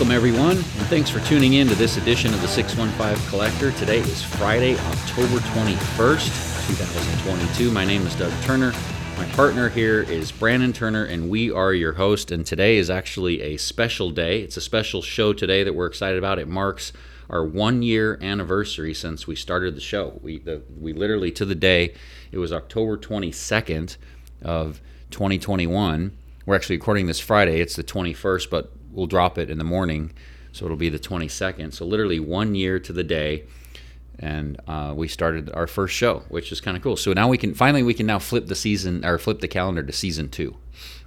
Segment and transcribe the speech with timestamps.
[0.00, 3.70] Welcome, everyone, and thanks for tuning in to this edition of the 615 Collector.
[3.72, 7.70] Today is Friday, October 21st, 2022.
[7.70, 8.72] My name is Doug Turner.
[9.18, 12.30] My partner here is Brandon Turner, and we are your host.
[12.30, 14.40] And today is actually a special day.
[14.40, 16.38] It's a special show today that we're excited about.
[16.38, 16.94] It marks
[17.28, 20.18] our one year anniversary since we started the show.
[20.22, 21.92] We, the, we literally, to the day,
[22.32, 23.98] it was October 22nd
[24.40, 24.80] of
[25.10, 26.16] 2021.
[26.46, 27.60] We're actually recording this Friday.
[27.60, 30.12] It's the 21st, but we'll drop it in the morning,
[30.52, 31.72] so it'll be the 22nd.
[31.72, 33.44] So literally one year to the day,
[34.18, 36.96] and uh, we started our first show, which is kind of cool.
[36.96, 39.82] So now we can finally we can now flip the season or flip the calendar
[39.82, 40.56] to season two.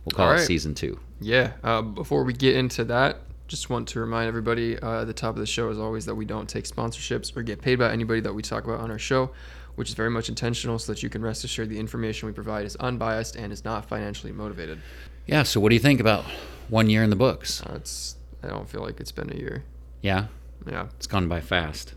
[0.03, 0.99] We'll call All it season two.
[1.21, 1.53] Yeah.
[1.63, 5.35] Uh, before we get into that, just want to remind everybody uh, at the top
[5.35, 8.19] of the show, as always, that we don't take sponsorships or get paid by anybody
[8.21, 9.31] that we talk about on our show,
[9.75, 12.65] which is very much intentional so that you can rest assured the information we provide
[12.65, 14.79] is unbiased and is not financially motivated.
[15.27, 15.43] Yeah.
[15.43, 16.25] So what do you think about
[16.69, 17.61] one year in the books?
[17.63, 19.63] Uh, it's I don't feel like it's been a year.
[20.01, 20.27] Yeah,
[20.69, 20.87] Yeah.
[20.97, 21.93] it's gone by fast.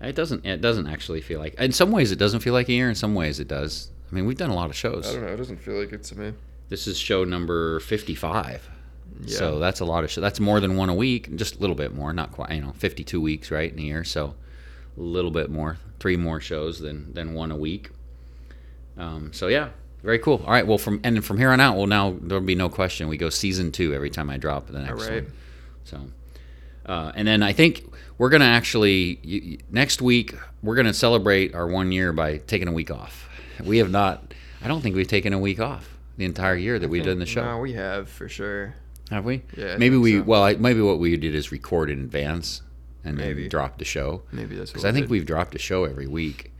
[0.00, 0.44] It doesn't.
[0.44, 1.54] It doesn't actually feel like.
[1.54, 2.88] In some ways, it doesn't feel like a year.
[2.88, 3.90] In some ways, it does.
[4.10, 5.08] I mean, we've done a lot of shows.
[5.08, 5.32] I don't know.
[5.32, 6.32] It doesn't feel like it to me.
[6.68, 8.68] This is show number 55.
[9.22, 9.36] Yeah.
[9.38, 10.20] So that's a lot of show.
[10.20, 12.72] That's more than one a week, just a little bit more, not quite, you know,
[12.72, 14.04] 52 weeks, right, in a year.
[14.04, 14.34] So
[14.96, 17.90] a little bit more, three more shows than than one a week.
[18.98, 19.70] Um, so yeah,
[20.04, 20.42] very cool.
[20.46, 23.08] All right, well from and from here on out, well now there'll be no question.
[23.08, 25.24] We go season two every time I drop the next All right.
[25.24, 25.32] one.
[25.84, 26.00] So,
[26.86, 27.84] uh, and then I think
[28.18, 32.68] we're gonna actually y- y- next week we're gonna celebrate our one year by taking
[32.68, 33.28] a week off.
[33.64, 34.34] We have not.
[34.62, 37.26] I don't think we've taken a week off the entire year that we've done the
[37.26, 37.42] show.
[37.44, 38.74] No, we have for sure.
[39.10, 39.42] Have we?
[39.56, 40.18] Yeah, I Maybe think we.
[40.18, 40.22] so.
[40.22, 42.62] Well, I, maybe what we did is record in advance
[43.04, 43.48] and then Maybe.
[43.48, 44.22] drop the show.
[44.32, 45.10] Maybe that's Because I think did.
[45.10, 46.50] we've dropped a show every week,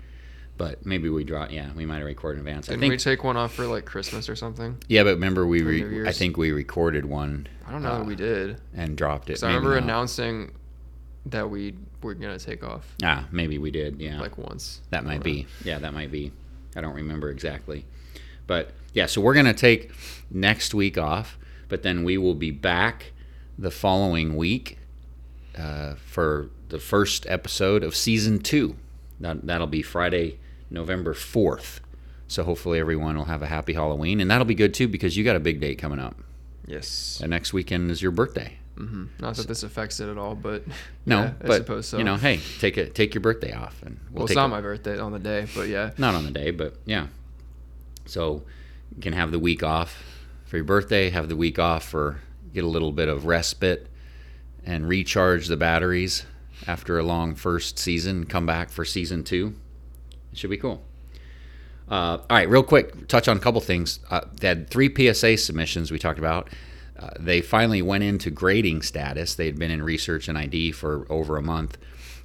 [0.57, 1.51] but maybe we drop.
[1.51, 2.69] Yeah, we might have recorded in advance.
[2.69, 2.91] I Didn't think.
[2.93, 4.79] we take one off for like Christmas or something?
[4.89, 5.63] yeah, but remember we.
[5.63, 8.61] Re- I think we recorded one I don't know Uh, that we did.
[8.75, 9.39] and dropped it.
[9.39, 9.83] So I remember not.
[9.85, 10.53] announcing
[11.27, 13.99] that we were gonna take off Ah, maybe we did.
[14.01, 14.81] Yeah, like once.
[14.91, 15.47] that might be.
[15.65, 16.33] Yeah, that might be.
[16.77, 17.87] I don't remember exactly,
[18.47, 19.07] but yeah.
[19.07, 19.91] So we're gonna take
[20.31, 23.13] next week off, but then we will be back
[23.59, 24.79] the following week
[25.57, 28.77] uh, for the first episode of season two.
[29.21, 30.39] That that'll be Friday,
[30.75, 31.81] November fourth.
[32.27, 35.25] So hopefully everyone will have a happy Halloween, and that'll be good too because you
[35.25, 36.17] got a big date coming up.
[36.67, 37.21] Yes.
[37.23, 38.59] And next weekend is your birthday.
[38.77, 39.05] Mm-hmm.
[39.21, 40.65] Not that this affects it at all, but
[41.07, 41.99] No, yeah, I suppose so.
[41.99, 44.49] you know, hey, take it, take your birthday off, and we'll, well, it's not a-
[44.49, 45.91] my birthday on the day, but yeah.
[45.97, 47.07] not on the day, but yeah.
[48.07, 48.43] So
[48.95, 50.03] you can have the week off
[50.47, 52.21] for your birthday, have the week off for
[52.53, 53.89] get a little bit of respite
[54.65, 56.25] and recharge the batteries
[56.67, 59.55] after a long first season, come back for season two.
[60.35, 60.83] It should be cool.
[61.89, 64.01] Uh, all right, real quick, touch on a couple things.
[64.11, 66.51] Uh, they had three PSA submissions we talked about.
[66.99, 69.37] Uh, they finally went into grading status.
[69.37, 71.79] They had been in research and ID for over a month.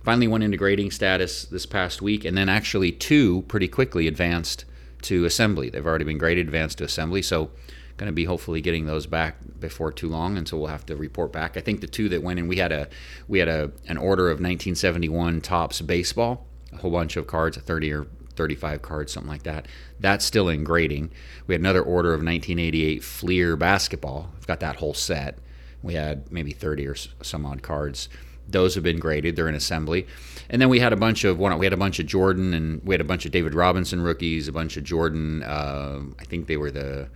[0.03, 4.65] Finally went into grading status this past week, and then actually two pretty quickly advanced
[5.03, 5.69] to assembly.
[5.69, 7.21] They've already been graded, advanced to assembly.
[7.21, 7.51] So,
[7.97, 10.95] going to be hopefully getting those back before too long, and so we'll have to
[10.95, 11.57] report back.
[11.57, 12.87] I think the two that went in, we had a
[13.27, 17.93] we had a an order of 1971 Topps baseball, a whole bunch of cards, 30
[17.93, 19.67] or 35 cards, something like that.
[19.99, 21.11] That's still in grading.
[21.45, 24.31] We had another order of 1988 Fleer basketball.
[24.35, 25.37] We've got that whole set.
[25.81, 28.07] We had maybe 30 or some odd cards.
[28.47, 29.35] Those have been graded.
[29.35, 30.07] They're in assembly.
[30.49, 31.57] And then we had a bunch of one.
[31.59, 34.47] We had a bunch of Jordan and we had a bunch of David Robinson rookies.
[34.47, 35.43] A bunch of Jordan.
[35.43, 37.09] Uh, I think they were the.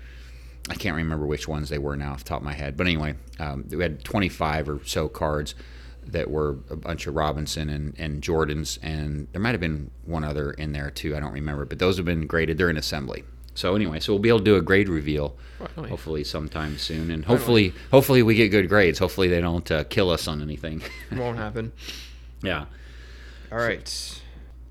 [0.70, 2.78] I can't remember which ones they were now off the top of my head.
[2.78, 5.56] But anyway, um, we had 25 or so cards
[6.08, 10.24] that were a bunch of Robinson and, and Jordans, and there might have been one
[10.24, 11.16] other in there too.
[11.16, 12.58] I don't remember, but those have been graded.
[12.58, 13.24] They're in assembly.
[13.56, 15.36] So anyway, so we'll be able to do a grade reveal
[15.76, 18.98] hopefully sometime soon, and hopefully hopefully we get good grades.
[19.00, 20.82] Hopefully they don't uh, kill us on anything.
[21.12, 21.72] Won't happen.
[22.42, 22.66] yeah,
[23.52, 24.22] All right.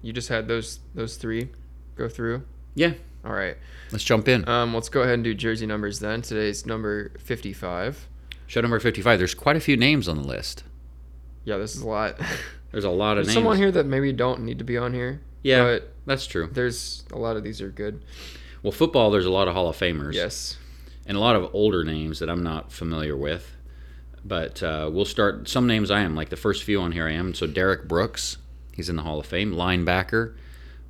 [0.02, 1.48] You just had those those three
[1.96, 2.42] go through.
[2.74, 2.94] yeah.
[3.24, 3.56] All right.
[3.92, 4.48] Let's jump in.
[4.48, 6.22] Um, let's go ahead and do jersey numbers then.
[6.22, 8.08] Today's number 55.
[8.48, 9.18] Show number fifty-five.
[9.20, 10.64] There's quite a few names on the list.
[11.44, 12.18] Yeah, this is a lot.
[12.72, 13.34] There's a lot of There's names.
[13.34, 15.20] someone here that maybe don't need to be on here.
[15.42, 16.48] Yeah, But that's true.
[16.50, 18.02] there's a lot of these are good.
[18.62, 19.10] Well, football.
[19.10, 20.14] There's a lot of Hall of Famers.
[20.14, 20.56] Yes.
[21.06, 23.54] and a lot of older names that I'm not familiar with.
[24.24, 27.12] But uh, we'll start some names I am like the first few on here I
[27.12, 27.34] am.
[27.34, 28.38] So Derrick Brooks,
[28.72, 30.34] he's in the Hall of Fame, linebacker,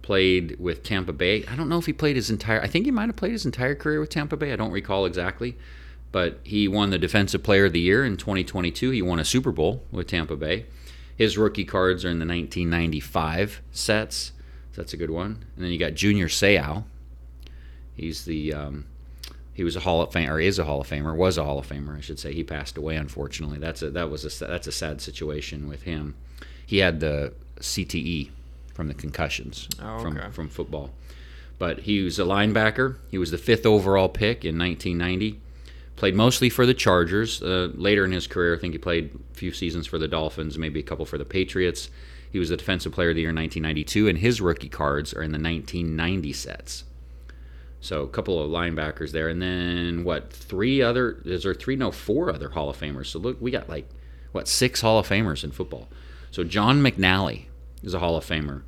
[0.02, 1.44] played with Tampa Bay.
[1.46, 2.60] I don't know if he played his entire.
[2.60, 4.52] I think he might have played his entire career with Tampa Bay.
[4.52, 5.56] I don't recall exactly,
[6.12, 8.90] but he won the Defensive Player of the Year in 2022.
[8.90, 10.66] He won a Super Bowl with Tampa Bay.
[11.16, 14.32] His rookie cards are in the 1995 sets.
[14.72, 15.44] So that's a good one.
[15.56, 16.84] And then you got Junior Seau.
[17.94, 18.86] He's the um,
[19.54, 21.58] he was a Hall of Famer, or is a Hall of Famer, was a Hall
[21.58, 22.32] of Famer, I should say.
[22.32, 23.58] He passed away, unfortunately.
[23.58, 26.14] That's a that was a that's a sad situation with him.
[26.64, 28.30] He had the CTE
[28.72, 30.90] from the concussions Oh, from from football,
[31.58, 32.96] but he was a linebacker.
[33.10, 35.38] He was the fifth overall pick in 1990.
[36.02, 37.40] Played mostly for the Chargers.
[37.40, 40.58] Uh, later in his career, I think he played a few seasons for the Dolphins,
[40.58, 41.90] maybe a couple for the Patriots.
[42.32, 45.22] He was the Defensive Player of the Year in 1992, and his rookie cards are
[45.22, 46.82] in the 1990 sets.
[47.80, 50.32] So a couple of linebackers there, and then what?
[50.32, 51.22] Three other?
[51.24, 51.76] Is there three?
[51.76, 53.06] No, four other Hall of Famers.
[53.06, 53.88] So look, we got like
[54.32, 55.88] what six Hall of Famers in football.
[56.32, 57.44] So John McNally
[57.84, 58.62] is a Hall of Famer.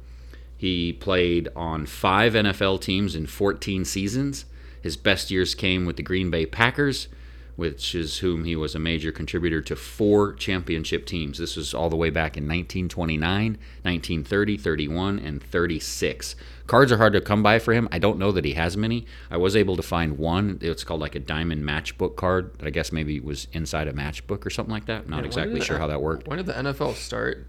[0.56, 4.44] He played on five NFL teams in 14 seasons.
[4.80, 7.08] His best years came with the Green Bay Packers,
[7.56, 11.38] which is whom he was a major contributor to four championship teams.
[11.38, 13.52] This was all the way back in 1929,
[13.82, 16.34] 1930, 31, and 36.
[16.66, 17.88] Cards are hard to come by for him.
[17.92, 19.06] I don't know that he has many.
[19.30, 20.58] I was able to find one.
[20.60, 24.44] It's called like a diamond matchbook card that I guess maybe was inside a matchbook
[24.44, 25.08] or something like that.
[25.08, 26.26] Not when exactly the- sure how that worked.
[26.26, 27.46] When did the NFL start?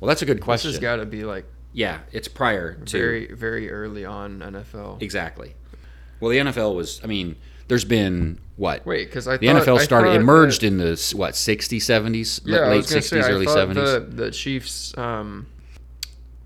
[0.00, 0.70] Well, that's a good This question.
[0.70, 5.02] has got to be like yeah, it's prior to very, very early on NFL.
[5.02, 5.54] Exactly.
[6.18, 7.00] Well, the NFL was.
[7.04, 7.36] I mean,
[7.68, 8.84] there's been what?
[8.84, 12.68] Wait, because I the thought, NFL started emerged that- in the what 60s, 70s, yeah,
[12.68, 13.74] late 60s, say, early thought 70s.
[13.74, 15.46] The, the Chiefs, um,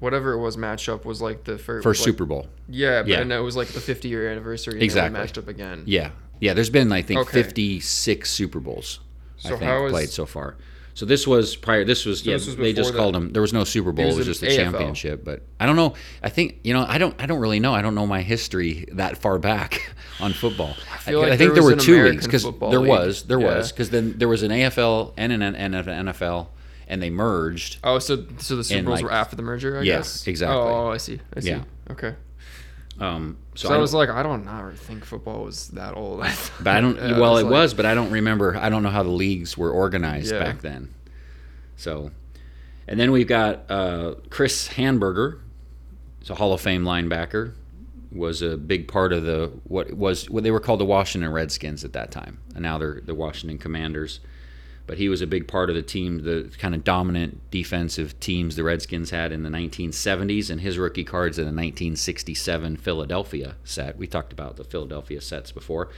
[0.00, 2.48] whatever it was, matchup was like the first, First like, Super Bowl.
[2.68, 3.20] Yeah, but Yeah.
[3.20, 4.74] and it was like the 50 year anniversary.
[4.74, 5.18] And Exactly.
[5.18, 5.84] Matched up again.
[5.86, 6.10] Yeah,
[6.40, 6.54] yeah.
[6.54, 7.42] There's been I think Okay.
[7.42, 9.00] 56 Super Bowls.
[9.38, 10.56] So I think how is- played so far.
[10.94, 11.84] So this was prior.
[11.84, 12.34] This was yeah.
[12.34, 13.32] this was they just before called the- them.
[13.32, 14.04] There was no Super Bowl.
[14.04, 14.56] It was was, just the AFL.
[14.56, 15.24] championship.
[15.24, 15.94] But I don't know.
[16.22, 16.84] I think you know.
[16.86, 17.14] I don't.
[17.20, 17.74] I don't really know.
[17.74, 20.74] I don't know my history that far back on football.
[20.92, 22.88] I, feel like I think there were two American leagues because there League.
[22.90, 23.56] was there Yeah.
[23.56, 26.48] was because then there was an AFL and an N- NFL
[26.88, 27.78] and they merged.
[27.82, 30.26] Oh, so so the Super Bowls like- were after the merger, I Yeah, guess.
[30.26, 30.56] exactly.
[30.58, 31.20] Oh, I see.
[31.34, 31.48] I see.
[31.48, 31.62] Yeah.
[31.90, 32.14] Okay.
[33.00, 36.20] Um, so, So, I I was like, I don't ever think football was that old.
[36.24, 36.96] I But I don't.
[36.96, 38.56] Yeah, well, it like- was, but I don't remember.
[38.56, 40.38] I don't know how the leagues were organized Yeah.
[40.40, 40.88] back then.
[41.76, 42.10] So,
[42.88, 45.40] and then we've got uh, Chris Hanburger.
[46.20, 47.54] He's a Hall of Fame linebacker.
[48.12, 51.82] Was a big part of the what was what they were called the Washington Redskins
[51.82, 54.20] at that time, and now they're the Washington Commanders.
[54.92, 58.56] But he was a big part of the team, the kind of dominant defensive teams
[58.56, 63.96] the Redskins had in the 1970s, and his rookie cards in the 1967 Philadelphia set.
[63.96, 65.88] We talked about the Philadelphia sets before,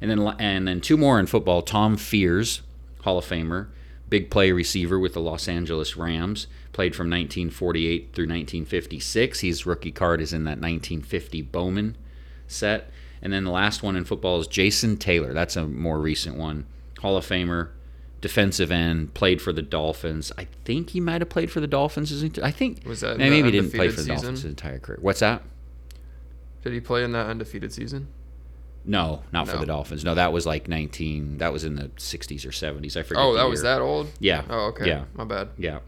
[0.00, 1.60] and then and then two more in football.
[1.60, 2.62] Tom Fears,
[3.02, 3.66] Hall of Famer,
[4.08, 9.40] big play receiver with the Los Angeles Rams, played from 1948 through 1956.
[9.40, 11.98] His rookie card is in that 1950 Bowman
[12.46, 12.90] set.
[13.20, 15.34] And then the last one in football is Jason Taylor.
[15.34, 16.64] That's a more recent one.
[17.00, 17.72] Hall of Famer,
[18.20, 20.32] defensive end, played for the Dolphins.
[20.38, 22.10] I think he might have played for the Dolphins.
[22.10, 24.14] his ent- I think Was that maybe he didn't play for the season?
[24.16, 24.98] Dolphins his entire career.
[25.00, 25.42] What's that?
[26.62, 28.08] Did he play in that undefeated season?
[28.84, 30.04] No, not for the Dolphins.
[30.04, 31.38] No, that was like 19.
[31.38, 32.96] That was in the 60s or 70s.
[32.96, 33.22] I forget.
[33.22, 34.08] Oh, that was that old.
[34.18, 34.44] Yeah.
[34.48, 34.86] Oh, okay.
[34.86, 35.04] Yeah.
[35.14, 35.48] My bad.
[35.58, 35.80] Yeah.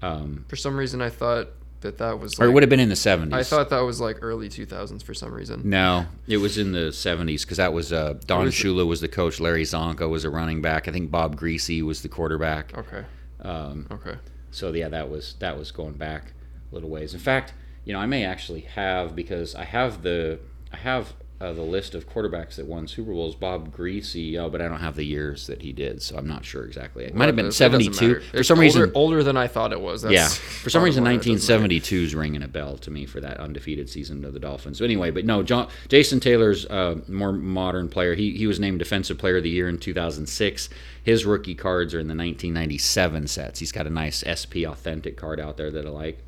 [0.00, 1.48] Um, For some reason, I thought
[1.80, 2.38] that that was.
[2.38, 3.32] or it would have been in the 70s.
[3.32, 5.62] I thought that was like early 2000s for some reason.
[5.64, 8.54] No, it was in the 70s because that was uh, Don was?
[8.54, 9.40] Shula was the coach.
[9.40, 10.88] Larry Csonka was a running back.
[10.88, 12.76] I think Bob Griese was the quarterback.
[12.76, 13.04] Okay.
[13.40, 14.16] Um, Okay.
[14.50, 16.32] so yeah, that was that was going back
[16.70, 17.14] a little ways.
[17.14, 17.54] In fact,
[17.84, 20.38] you know, I may actually have because I have the
[20.72, 23.34] I have uh, the list of quarterbacks that won Super Bowls.
[23.34, 26.44] Bob Griese, oh, but I don't have the years that he did, so I'm not
[26.44, 27.04] sure exactly.
[27.04, 28.92] It might have been It 72 for It's some older, reason.
[28.94, 30.02] older than I thought it was.
[30.02, 30.28] That's yeah,
[30.62, 31.62] for some reason, line, it doesn't matter.
[31.62, 34.78] 1972 is ringing a bell to me for that undefeated season of the Dolphins.
[34.78, 38.14] So anyway, but no, John, Jason Taylor's a more modern player.
[38.14, 40.68] He he was named Defensive Player of the Year in 2006.
[41.02, 43.60] His rookie cards are in the 1997 sets.
[43.60, 46.18] He's got a nice SP Authentic card out there that I like.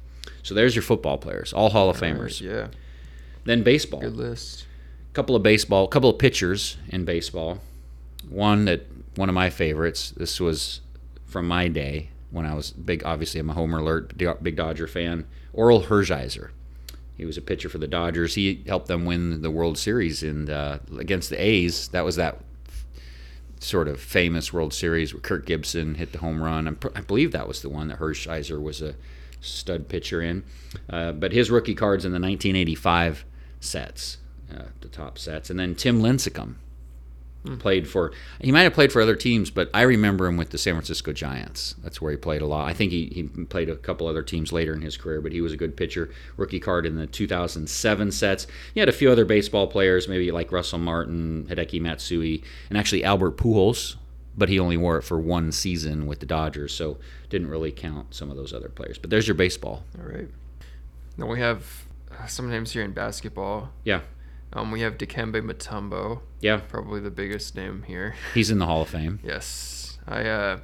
[0.42, 2.40] So there's your football players, all Hall of Famers.
[2.40, 2.68] Yeah.
[3.44, 4.66] Then baseball Good list.
[5.12, 7.58] Couple of baseball, couple of pitchers in baseball.
[8.28, 10.10] One that one of my favorites.
[10.16, 10.80] This was
[11.26, 13.04] from my day when I was big.
[13.04, 15.26] Obviously, I'm a Homer Alert big Dodger fan.
[15.54, 16.50] Orel Hershiser.
[17.16, 18.34] He was a pitcher for the Dodgers.
[18.34, 21.88] He helped them win the World Series and uh, against the A's.
[21.88, 22.40] That was that
[23.60, 26.66] sort of famous World Series where Kirk Gibson hit the home run.
[26.66, 28.94] I'm, I believe that was the one that Hershiser was a
[29.40, 30.42] stud pitcher in.
[30.88, 33.24] Uh, but his rookie cards in the 1985
[33.60, 34.18] sets,
[34.52, 36.56] uh, the top sets, and then Tim Lincecum
[37.58, 38.12] played for.
[38.40, 41.12] He might have played for other teams, but I remember him with the San Francisco
[41.12, 41.74] Giants.
[41.82, 42.68] That's where he played a lot.
[42.68, 45.40] I think he, he played a couple other teams later in his career, but he
[45.40, 46.10] was a good pitcher.
[46.36, 48.46] Rookie card in the 2007 sets.
[48.74, 53.04] He had a few other baseball players, maybe like Russell Martin, Hideki Matsui, and actually
[53.04, 53.96] Albert Pujols.
[54.34, 56.96] But he only wore it for one season with the Dodgers, so
[57.28, 58.96] didn't really count some of those other players.
[58.96, 59.84] But there's your baseball.
[59.98, 60.28] All right.
[61.18, 61.84] Then we have
[62.28, 63.70] some names here in basketball.
[63.84, 64.00] Yeah.
[64.54, 68.14] Um, we have Dikembe Mutombo, Yeah, probably the biggest name here.
[68.34, 69.18] he's in the Hall of Fame.
[69.24, 70.24] Yes, I.
[70.24, 70.58] Uh,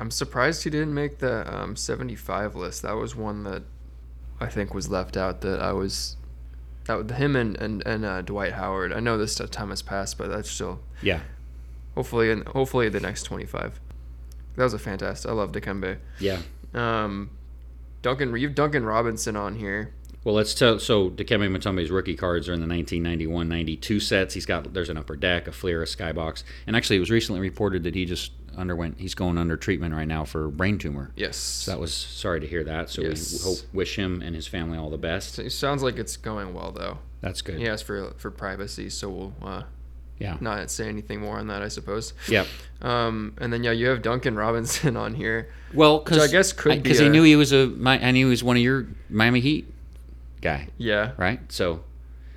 [0.00, 2.82] I'm surprised he didn't make the um, 75 list.
[2.82, 3.64] That was one that
[4.40, 5.40] I think was left out.
[5.40, 6.16] That I was,
[6.84, 8.92] that him and and and uh, Dwight Howard.
[8.92, 11.20] I know this time has passed, but that's still Yeah,
[11.94, 13.80] hopefully and hopefully the next 25.
[14.56, 15.30] That was a fantastic.
[15.30, 15.98] I love Dikembe.
[16.20, 16.40] yeah.
[16.74, 17.30] Um,
[18.02, 19.94] Duncan, you've Duncan Robinson on here.
[20.24, 20.78] Well, let's tell.
[20.78, 24.34] So Dikembe Mutombo's rookie cards are in the 1991-92 sets.
[24.34, 27.40] He's got there's an upper deck, a Fleer, a skybox, and actually it was recently
[27.40, 28.98] reported that he just underwent.
[28.98, 31.12] He's going under treatment right now for brain tumor.
[31.16, 31.36] Yes.
[31.36, 32.90] So that was sorry to hear that.
[32.90, 33.32] So Yes.
[33.32, 35.38] we hope wish him and his family all the best.
[35.38, 36.98] It sounds like it's going well though.
[37.20, 37.58] That's good.
[37.58, 39.62] He asked for for privacy, so we'll uh,
[40.18, 40.36] Yeah.
[40.40, 42.12] not say anything more on that, I suppose.
[42.28, 42.46] Yep.
[42.82, 45.48] Um, and then yeah, you have Duncan Robinson on here.
[45.72, 47.66] Well, because I guess could because he knew he was a.
[47.68, 49.72] Mi- I knew he was one of your Miami Heat
[50.40, 51.12] guy, Yeah.
[51.16, 51.40] right?
[51.52, 51.84] So.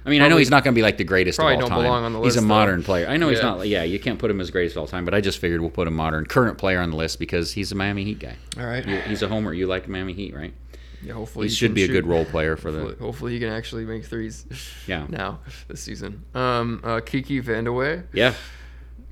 [0.03, 1.61] I mean, I know he's not going to be like the greatest of probably all
[1.61, 1.83] don't time.
[1.83, 2.55] belong on the list, he's list, a though.
[2.55, 3.07] modern player.
[3.07, 3.67] I know he's not.
[3.67, 5.69] Yeah, you can't put him as greatest of all time, but I just figured we'll
[5.69, 8.35] put a modern, current player on the list because he's a Miami Heat guy.
[8.57, 8.83] All right.
[8.87, 9.53] You- He's a homer.
[9.53, 10.55] You like Miami Heat, right?
[11.03, 11.13] Yeah.
[11.13, 12.79] Hopefully He he should can be a good role player for the.
[12.79, 14.45] Hopefully, hopefully he can actually make threes.
[14.87, 15.05] Yeah.
[15.09, 16.23] Now this season.
[16.33, 18.03] Um, uh, Kiki Vandeweghe.
[18.11, 18.33] Yeah.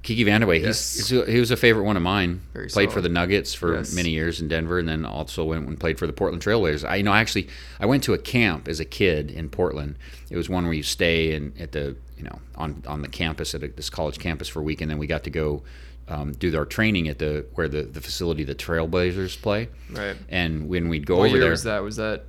[0.02, 0.96] Kiki Vandeweghe, Yes.
[0.96, 2.42] he's, he's he was a favorite one of mine.
[2.54, 3.94] Very played for the Nuggets for Yes.
[3.94, 6.88] many years in Denver, and then also went and played for the Portland Trailblazers.
[6.88, 7.48] I you know actually
[7.80, 9.96] I went to a camp as a kid in Portland.
[10.30, 13.54] It was one where you stay and at the you know on on the campus
[13.56, 15.64] at a, this college campus for a week, and then we got to go
[16.08, 19.70] um, do our training at the where the the facility the Trailblazers play.
[19.92, 20.16] Right.
[20.30, 21.84] And when we'd go What over year there, was that?
[21.84, 22.26] Was that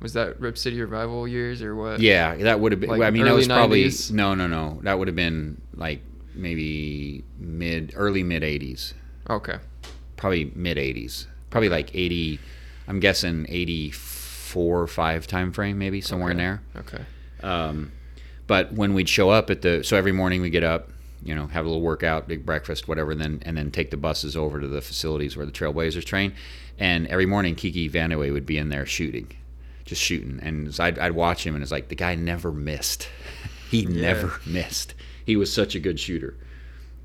[0.00, 2.00] was that Rip City Revival years or what?
[2.00, 2.90] Yeah, that would have been.
[2.90, 4.10] Like I mean, that was early probably 90s?
[4.10, 4.80] no, no, no.
[4.82, 6.02] That would have been like
[6.34, 8.94] maybe mid, early mid '80s,
[9.30, 9.58] Okay.
[10.16, 12.38] probably mid '80s, probably like '80.
[12.88, 16.62] I'm guessing '84, five time frame, maybe somewhere in there.
[16.76, 17.04] Okay.
[17.42, 17.92] Um,
[18.46, 20.90] but when we'd show up at the, so every morning we get up,
[21.24, 23.96] you know, have a little workout, big breakfast, whatever, and then and then take the
[23.96, 26.34] buses over to the facilities where the Trailblazers train.
[26.78, 29.30] And every morning, Kiki Vandeweghe would be in there shooting,
[29.84, 33.08] just shooting, and so I'd, I'd watch him, and it's like the guy never missed.
[33.70, 34.94] he never missed.
[35.24, 36.36] He was such a good shooter.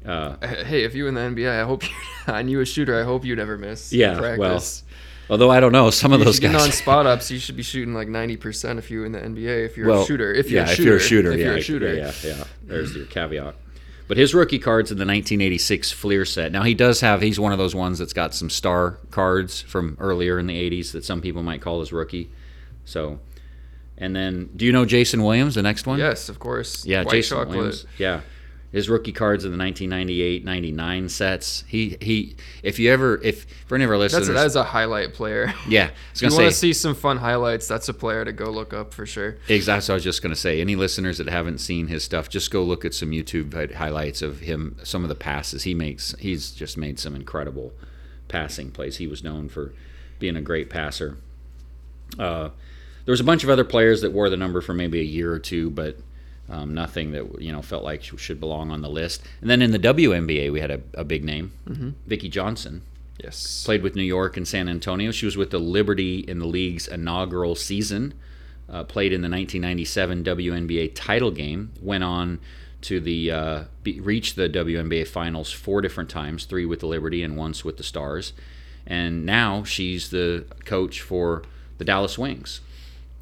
[0.06, 1.90] Uh, Hey, if you in the NBA, I hope you,
[2.34, 3.92] and you a shooter, I hope you never miss.
[3.92, 4.84] Yeah, Practice.
[5.30, 6.56] although I don't know, some of you those guys.
[6.64, 7.30] on spot ups.
[7.32, 9.66] You should be shooting like ninety percent if you in the NBA.
[9.66, 11.40] If you're well, a shooter, if you're yeah, a shooter, if you're a shooter, if
[11.40, 11.94] yeah, you're a shooter.
[11.94, 12.44] yeah, yeah, yeah.
[12.64, 13.56] There's your caveat.
[14.08, 16.54] But his rookie cards in the 1986 Fleer set.
[16.54, 17.22] Now he does have.
[17.22, 20.94] He's one of those ones that's got some star cards from earlier in the 80s
[20.94, 22.32] that some people might call his rookie.
[22.86, 23.20] So,
[23.98, 26.00] and then do you know Jason Williams, the next one?
[26.00, 26.86] Yes, of course.
[26.86, 27.58] Yeah, White Jason chocolate.
[27.58, 27.86] Williams.
[27.98, 28.22] Yeah.
[28.70, 31.64] His rookie cards in the 1998-99 sets.
[31.68, 32.36] He he.
[32.64, 35.54] If you ever, if for any of our That's listeners, that's a highlight player.
[35.70, 38.52] yeah, If you gonna want to see some fun highlights, that's a player to go
[38.52, 39.38] look up for sure.
[39.48, 39.86] Exactly.
[39.86, 42.52] So I was just going to say, any listeners that haven't seen his stuff, just
[42.52, 44.78] go look at some YouTube highlights of him.
[44.84, 46.14] Some of the passes he makes.
[46.20, 47.72] He's just made some incredible
[48.28, 48.98] passing plays.
[48.98, 49.74] He was known for
[50.20, 51.18] being a great passer.
[52.20, 52.50] Uh,
[53.08, 55.32] there was a bunch of other players that wore the number for maybe a year
[55.32, 55.98] or two, but
[56.50, 59.24] um, nothing that you know felt like should belong on the list.
[59.40, 61.54] And then in the WNBA, we had a, a big name,
[62.06, 62.82] Vickie Johnson
[63.24, 63.64] Yes.
[63.64, 65.12] played with New York and San Antonio.
[65.12, 68.14] She was with the Liberty in the league's inaugural season.
[68.70, 71.72] Uh, played in the 1997 WNBA title game.
[71.82, 72.40] Went on
[72.82, 77.24] to the uh, be, reach the WNBA finals four different times, three with the Liberty
[77.24, 78.34] and once with the Stars.
[78.86, 81.44] And now she's the coach for
[81.78, 82.62] the Dallas Wings,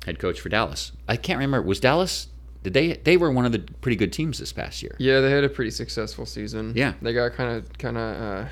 [0.06, 0.92] head coach for Dallas.
[1.08, 2.28] I can't remember was Dallas.
[2.64, 2.94] Did they?
[2.94, 4.96] They were one of the pretty good teams this past year.
[4.98, 6.74] Yeah, they had a pretty successful season.
[6.76, 6.94] Yeah.
[7.02, 8.48] They got kind of kind of uh,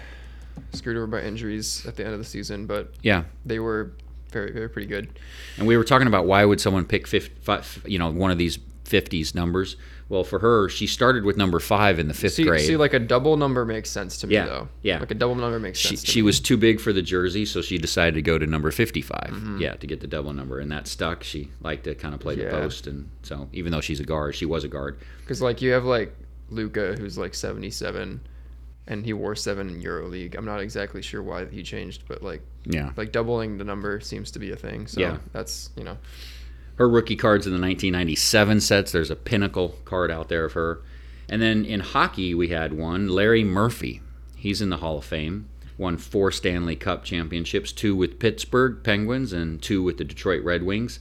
[0.74, 3.24] screwed over by injuries at the end of the season, but Yeah.
[3.46, 3.94] they were
[4.32, 5.10] very very pretty good.
[5.58, 8.38] And we were talking about why would someone pick 50, five, you know, one of
[8.38, 9.76] these 50s numbers.
[10.10, 12.66] Well, for her, she started with number five in the fifth See, grade.
[12.68, 14.68] see, like a double number makes sense to me Yeah, though.
[14.82, 15.00] yeah.
[15.00, 16.02] Like a double number makes she, sense.
[16.04, 16.24] to she me.
[16.24, 19.20] was too big for the jersey, so she decided to go to number 55.
[19.32, 19.58] Mm-hmm.
[19.60, 21.24] Yeah, to get the double number, and that stuck.
[21.24, 22.52] She liked to kind of play the Yeah.
[22.52, 25.00] post, and so even though she's a guard, she was a guard.
[25.22, 26.16] Because like you have like
[26.50, 28.22] Luka, who's like seventy seven,
[28.86, 30.38] and he wore seven in EuroLeague.
[30.38, 32.92] I'm not exactly sure why he changed, but like Yeah.
[32.98, 34.86] like doubling the number seems to be a thing.
[34.88, 35.18] So Yeah.
[35.32, 35.98] that's you know
[36.76, 38.92] Her rookie cards in the 1997 sets.
[38.92, 40.82] There's a pinnacle card out there of her.
[41.30, 44.02] And then in hockey, we had one, Larry Murphy.
[44.36, 45.48] He's in the Hall of Fame.
[45.78, 50.64] Won four Stanley Cup championships, two with Pittsburgh Penguins and two with the Detroit Red
[50.64, 51.00] Wings.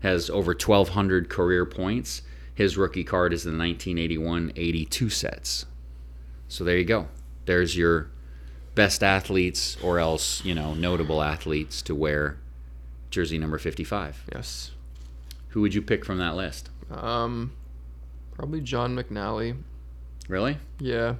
[0.00, 2.22] Has over 1,200 career points.
[2.54, 5.66] His rookie card is in the 1981 82 sets.
[6.48, 7.08] So there you go.
[7.46, 8.10] There's your
[8.74, 12.38] best athletes or else, you know, notable athletes to wear
[13.10, 14.24] jersey number 55.
[14.34, 14.72] yes.
[15.54, 16.68] Who would you pick from that list?
[16.90, 17.52] Um,
[18.32, 19.56] Probably John McNally.
[20.28, 20.58] Really?
[20.80, 21.14] Yeah.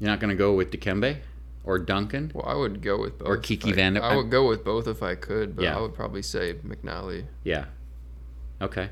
[0.00, 1.18] You're not going to go with Dikembe
[1.62, 2.32] or Duncan?
[2.34, 3.28] Well, I would go with both.
[3.28, 5.76] Or Kiki Van I would go with both if I could, but Yeah.
[5.76, 7.26] I would probably say McNally.
[7.44, 7.66] Yeah.
[8.62, 8.88] Okay.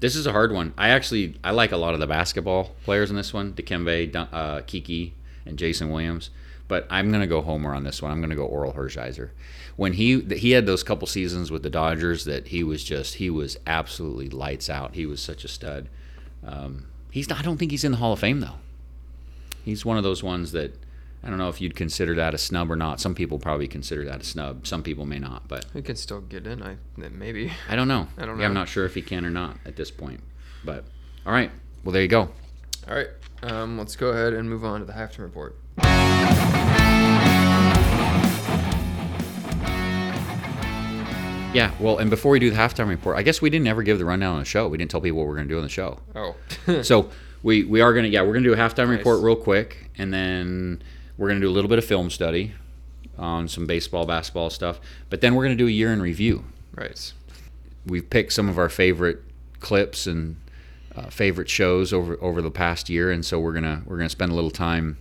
[0.00, 0.74] This is a hard one.
[0.76, 4.28] I actually I like a lot of the basketball players in this one: Dikembe, Dun-
[4.32, 5.14] uh, Kiki,
[5.46, 6.30] and Jason Williams.
[6.68, 8.12] But I'm gonna go Homer on this one.
[8.12, 9.30] I'm gonna go Orel Hershiser.
[9.76, 13.30] When he he had those couple seasons with the Dodgers that he was just he
[13.30, 14.94] was absolutely lights out.
[14.94, 15.88] He was such a stud.
[16.44, 18.56] Um, he's not, I don't think he's in the Hall of Fame though.
[19.64, 20.74] He's one of those ones that
[21.22, 23.00] I don't know if you'd consider that a snub or not.
[23.00, 24.66] Some people probably consider that a snub.
[24.66, 26.62] Some people may not, but He could still get in.
[26.62, 27.52] I maybe.
[27.68, 28.08] I don't know.
[28.18, 30.20] I don't Yeah, I'm not sure if he can or not at this point.
[30.64, 30.84] But
[31.26, 31.50] all right.
[31.82, 32.30] Well, there you go.
[32.88, 33.08] All right.
[33.42, 35.56] Um, let's go ahead and move on to the halftime report.
[41.54, 41.72] Yeah.
[41.80, 44.04] Well, and before we do the halftime report, I guess we didn't ever give the
[44.04, 44.68] rundown on the show.
[44.68, 45.98] We didn't tell people what we're going to do on the show.
[46.14, 46.36] Oh.
[46.82, 47.10] so
[47.42, 48.98] we we are going to yeah we're going to do a halftime Nice.
[48.98, 50.82] report real quick, and then
[51.16, 52.52] we're going to do a little bit of film study
[53.16, 54.78] on some baseball, basketball stuff.
[55.08, 56.44] But then we're going to do a year in review.
[56.74, 57.12] right.
[57.86, 59.22] we've picked some of our favorite
[59.60, 60.36] clips and
[60.98, 64.32] uh, favorite shows over over the past year, and so we're gonna we're gonna spend
[64.32, 64.98] a little time.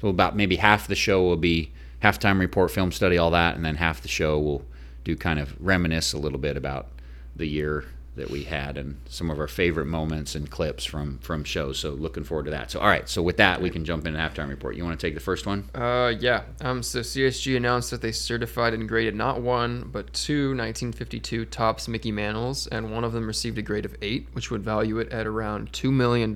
[0.00, 3.64] So about maybe half the show will be halftime report, film study, all that, and
[3.64, 4.64] then half the show will
[5.04, 6.88] do kind of reminisce a little bit about
[7.36, 7.84] the year
[8.16, 11.78] that we had and some of our favorite moments and clips from from shows.
[11.78, 12.70] So looking forward to that.
[12.70, 14.76] So all right, so with that, we can jump into halftime report.
[14.76, 15.70] You want to take the first one?
[15.74, 16.42] Uh, yeah.
[16.60, 21.88] Um, so CSG announced that they certified and graded not one, but two 1952 Topps
[21.88, 25.10] Mickey Mantles, and one of them received a grade of eight, which would value it
[25.12, 26.34] at around $2 million.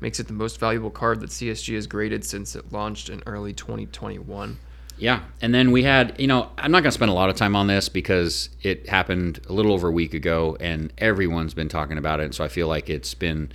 [0.00, 3.52] Makes it the most valuable card that CSG has graded since it launched in early
[3.52, 4.58] 2021.
[5.00, 7.36] Yeah, and then we had, you know, I'm not going to spend a lot of
[7.36, 11.70] time on this because it happened a little over a week ago, and everyone's been
[11.70, 12.24] talking about it.
[12.24, 13.50] And so I feel like it's been,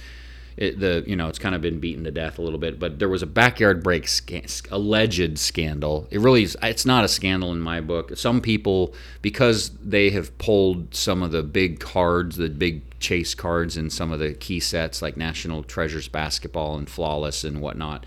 [0.57, 2.79] it, the you know, it's kind of been beaten to death a little bit.
[2.79, 6.07] But there was a backyard break scan, alleged scandal.
[6.09, 6.57] It really is.
[6.63, 8.17] It's not a scandal in my book.
[8.17, 13.77] Some people, because they have pulled some of the big cards, the big chase cards,
[13.77, 18.03] in some of the key sets like National Treasures basketball and Flawless and whatnot,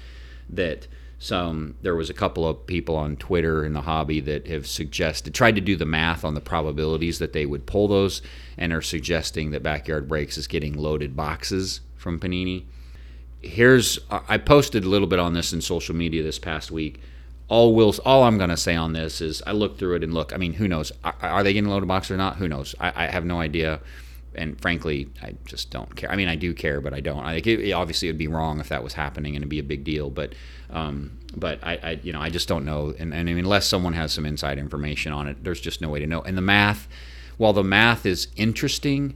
[0.50, 4.66] that some there was a couple of people on Twitter in the hobby that have
[4.66, 8.22] suggested tried to do the math on the probabilities that they would pull those
[8.56, 12.64] and are suggesting that backyard breaks is getting loaded boxes from Panini.
[13.42, 17.00] Here's I posted a little bit on this in social media this past week.
[17.48, 20.14] All will all I'm going to say on this is I looked through it and
[20.14, 20.32] look.
[20.32, 20.92] I mean, who knows?
[21.02, 22.36] Are, they getting loaded box or not?
[22.36, 22.74] Who knows?
[22.78, 23.80] I, I have no idea.
[24.38, 26.10] And frankly, I just don't care.
[26.10, 27.24] I mean, I do care, but I don't.
[27.24, 29.58] I think it, obviously it would be wrong if that was happening and it'd be
[29.58, 30.10] a big deal.
[30.10, 30.34] But,
[30.70, 32.94] um, but I, I, you know, I just don't know.
[32.98, 35.88] And, and I mean, unless someone has some inside information on it, there's just no
[35.88, 36.22] way to know.
[36.22, 36.88] And the math,
[37.36, 39.14] while the math is interesting,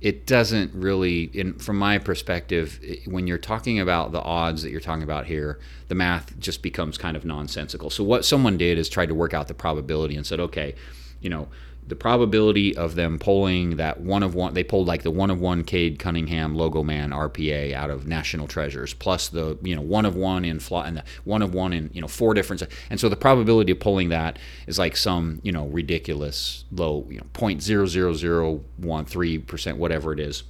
[0.00, 4.70] it doesn't really in from my perspective it- when you're talking about the odds that
[4.70, 8.78] you're talking about here the math just becomes kind of nonsensical so what someone did
[8.78, 10.74] is tried to work out the probability and said okay
[11.20, 11.48] you know
[11.88, 15.40] the probability of them pulling that one of one they pulled like the one of
[15.40, 20.04] one Cade Cunningham logo man RPA out of National Treasures plus the you know one
[20.04, 23.00] of one in fly and the one of one in you know four different and
[23.00, 27.26] so the probability of pulling that is like some you know ridiculous low you know
[27.32, 30.44] point zero zero zero one three percent whatever it is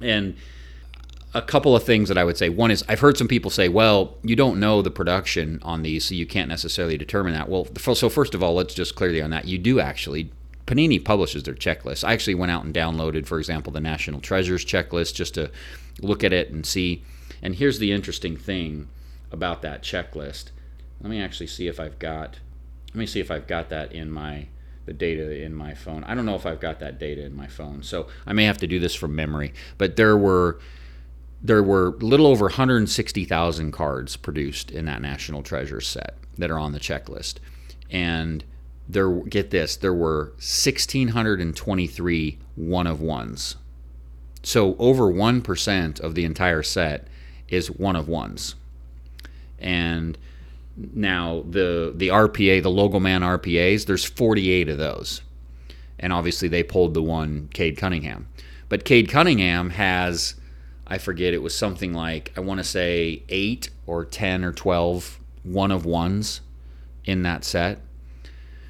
[0.00, 0.36] and
[1.34, 2.48] a couple of things that I would say.
[2.48, 6.06] One is I've heard some people say, "Well, you don't know the production on these,
[6.06, 9.30] so you can't necessarily determine that." Well, so first of all, let's just clearly on
[9.30, 9.46] that.
[9.46, 10.30] You do actually.
[10.68, 12.04] Panini publishes their checklist.
[12.04, 15.50] I actually went out and downloaded, for example, the National Treasures checklist just to
[16.02, 17.02] look at it and see.
[17.40, 18.88] And here's the interesting thing
[19.32, 20.50] about that checklist.
[21.00, 22.38] Let me actually see if I've got.
[22.88, 24.48] Let me see if I've got that in my
[24.84, 26.04] the data in my phone.
[26.04, 28.58] I don't know if I've got that data in my phone, so I may have
[28.58, 29.54] to do this from memory.
[29.78, 30.60] But there were
[31.40, 36.58] there were a little over 160,000 cards produced in that National Treasure set that are
[36.58, 37.36] on the checklist.
[37.90, 38.44] And
[38.88, 43.56] there get this, there were 1623 one of ones.
[44.42, 47.08] So over 1% of the entire set
[47.48, 48.54] is one of ones.
[49.58, 50.16] And
[50.94, 55.22] now the the RPA, the Logo Man RPAs, there's 48 of those.
[55.98, 58.28] And obviously they pulled the one Cade Cunningham.
[58.68, 60.34] But Cade Cunningham has
[60.86, 65.18] I forget it was something like I want to say 8 or 10 or 12
[65.42, 66.40] one of ones
[67.04, 67.80] in that set.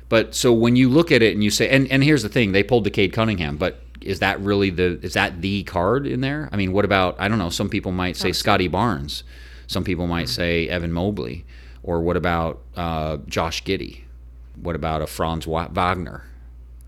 [0.08, 2.52] But so when you look at it and you say and and here's the thing,
[2.52, 6.20] they pulled the Cade Cunningham, but is that really the is that the card in
[6.20, 6.48] there?
[6.52, 9.24] I mean, what about I don't know, some people might say Scottie Barnes.
[9.66, 11.44] Some people might say Evan Mobley
[11.82, 14.02] or what about uh, Josh Giddey?
[14.60, 16.27] What about a Franz Wagner?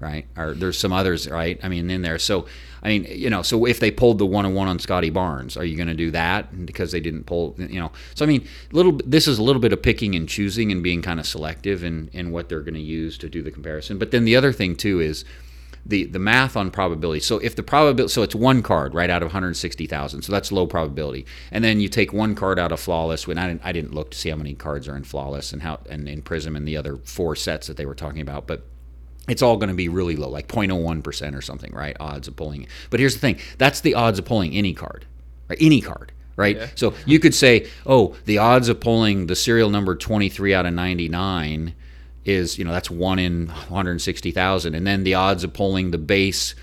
[0.01, 0.27] Right?
[0.37, 1.61] Or there's some others, right?
[1.63, 2.19] I mean, in there.
[2.19, 2.47] So,
[2.83, 5.59] I mean, you know, so if they pulled the one on one on Scottie Barnes,
[5.59, 7.93] are you going to do that because they didn't pull, you know?
[8.15, 11.03] So, I mean, little this is a little bit of picking and choosing and being
[11.03, 13.99] kind of selective in in what they're going to use to do the comparison.
[13.99, 15.25] But then the other thing too is
[15.85, 17.21] the the math on probability.
[17.21, 20.67] So if the probability, so it's one card right out of 160,000, so that's low
[20.67, 21.27] probability.
[21.51, 23.27] And then you take one card out of flawless.
[23.27, 25.63] When I didn't, I didn't look to see how many cards are in flawless and
[25.63, 28.67] how and in prism and the other four sets that they were talking about, but
[29.29, 31.97] it's all going to be really low, like 0.01% or something, right?
[32.01, 32.67] Odds of pulling.
[32.91, 35.07] But here's the thing that's the odds of pulling any card,
[35.49, 35.59] right?
[35.61, 36.57] Any card, right?
[36.57, 36.67] Yeah.
[36.75, 40.75] So you could say, oh, the odds of pulling the serial number 23 out of
[40.75, 41.75] 99
[42.25, 44.75] is, you know, that's one in 160,000.
[44.75, 46.55] And then the odds of pulling the base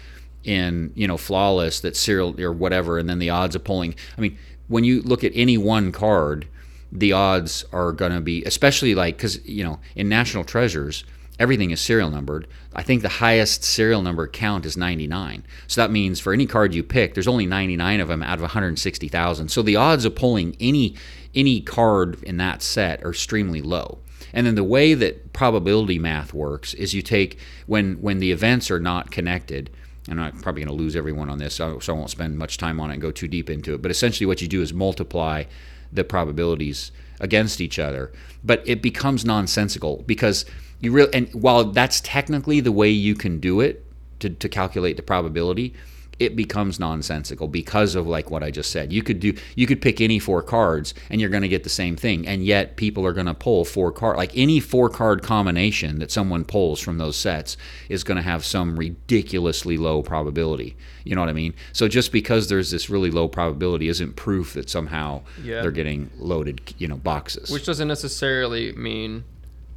[0.43, 2.97] in, you know, flawless, that serial or whatever.
[2.97, 6.47] And then the odds of pulling, I mean, when you look at any one card,
[6.91, 11.03] the odds are going to be, especially like, because, you know, in National Treasures,
[11.39, 12.47] everything is serial numbered.
[12.73, 15.43] I think the highest serial number count is 99.
[15.67, 18.41] So that means for any card you pick, there's only 99 of them out of
[18.41, 19.49] 160,000.
[19.49, 20.95] So the odds of pulling any
[21.35, 23.99] any card in that set are extremely low.
[24.33, 28.71] And then the way that probability math works is you take when when the events
[28.71, 29.69] are not connected.
[30.09, 32.79] And I'm probably going to lose everyone on this, so, I won't spend much time
[32.79, 33.81] on it and go too deep into it.
[33.81, 35.43] But essentially, what you do is multiply
[35.91, 38.11] the probabilities against each other.
[38.43, 40.45] But it becomes nonsensical because
[40.79, 43.85] you really and while that's technically the way you can do it
[44.19, 45.73] to, to calculate the probability
[46.19, 48.91] it becomes nonsensical because of like what I just said.
[48.91, 51.69] You could do you could pick any four cards and you're going to get the
[51.69, 55.21] same thing and yet people are going to pull four card like any four card
[55.21, 57.55] combination that someone pulls from those sets
[57.89, 60.75] is going to have some ridiculously low probability.
[61.03, 61.53] You know what I mean?
[61.73, 65.61] So just because there's this really low probability isn't proof that somehow yeah.
[65.61, 67.49] they're getting loaded, you know, boxes.
[67.51, 69.23] Which doesn't necessarily mean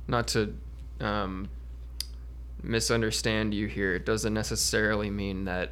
[0.09, 0.55] not to
[1.01, 1.49] um,
[2.63, 3.95] misunderstand you here.
[3.95, 5.71] It doesn't necessarily mean that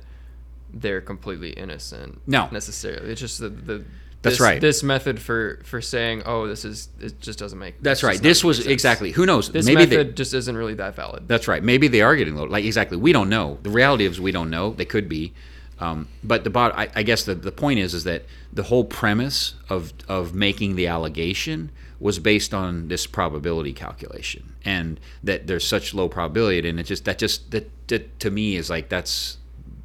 [0.73, 2.21] they're completely innocent.
[2.27, 3.11] No, necessarily.
[3.11, 3.85] It's just the, the
[4.21, 4.61] that's this, right.
[4.61, 7.81] This method for for saying, oh, this is it just doesn't make.
[7.83, 8.21] That's right.
[8.21, 9.13] This was exactly.
[9.13, 9.53] Who knows?
[9.53, 11.29] This Maybe method they, just isn't really that valid.
[11.29, 11.63] That's right.
[11.63, 12.45] Maybe they are getting low.
[12.45, 12.97] Like exactly.
[12.97, 13.59] We don't know.
[13.63, 14.73] The reality is we don't know.
[14.73, 15.35] They could be.
[15.81, 18.85] Um, but the bot, I, I guess the, the point is is that the whole
[18.85, 25.67] premise of of making the allegation was based on this probability calculation, and that there's
[25.67, 29.39] such low probability, and it just that just that, that to me is like that's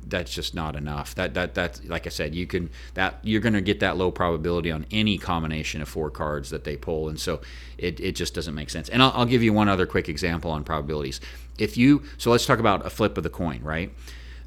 [0.06, 1.16] that's just not enough.
[1.16, 4.12] That that that like I said, you can that you're going to get that low
[4.12, 7.42] probability on any combination of four cards that they pull, and so
[7.78, 8.90] it, it just doesn't make sense.
[8.90, 11.20] And I'll, I'll give you one other quick example on probabilities.
[11.58, 13.92] If you so let's talk about a flip of the coin, right?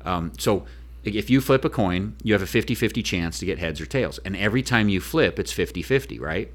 [0.04, 0.66] Um, so
[1.02, 4.18] if you flip a coin, you have a 50-50 chance to get heads or tails,
[4.24, 6.52] and every time you flip, it's 50-50, right?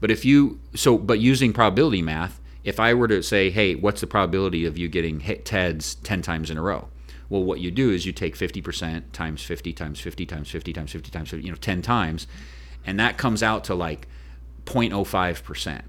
[0.00, 4.00] But if you so but using probability math, if I were to say, hey, what's
[4.00, 6.88] the probability of you getting hit heads 10 times in a row?
[7.28, 10.92] Well, what you do is you take 50% times 50 times 50 times 50 times
[10.92, 12.26] 50 times 50, you know, 10 times,
[12.86, 14.08] and that comes out to like
[14.64, 15.82] 0.05%.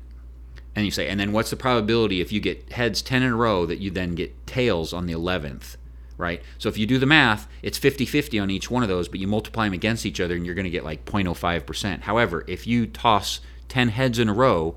[0.76, 3.36] And you say, and then what's the probability if you get heads 10 in a
[3.36, 5.78] row that you then get tails on the 11th,
[6.18, 6.42] right?
[6.58, 9.20] So if you do the math, it's 50 50 on each one of those, but
[9.20, 12.02] you multiply them against each other and you're going to get like 0.05%.
[12.02, 14.76] However, if you toss 10 heads in a row,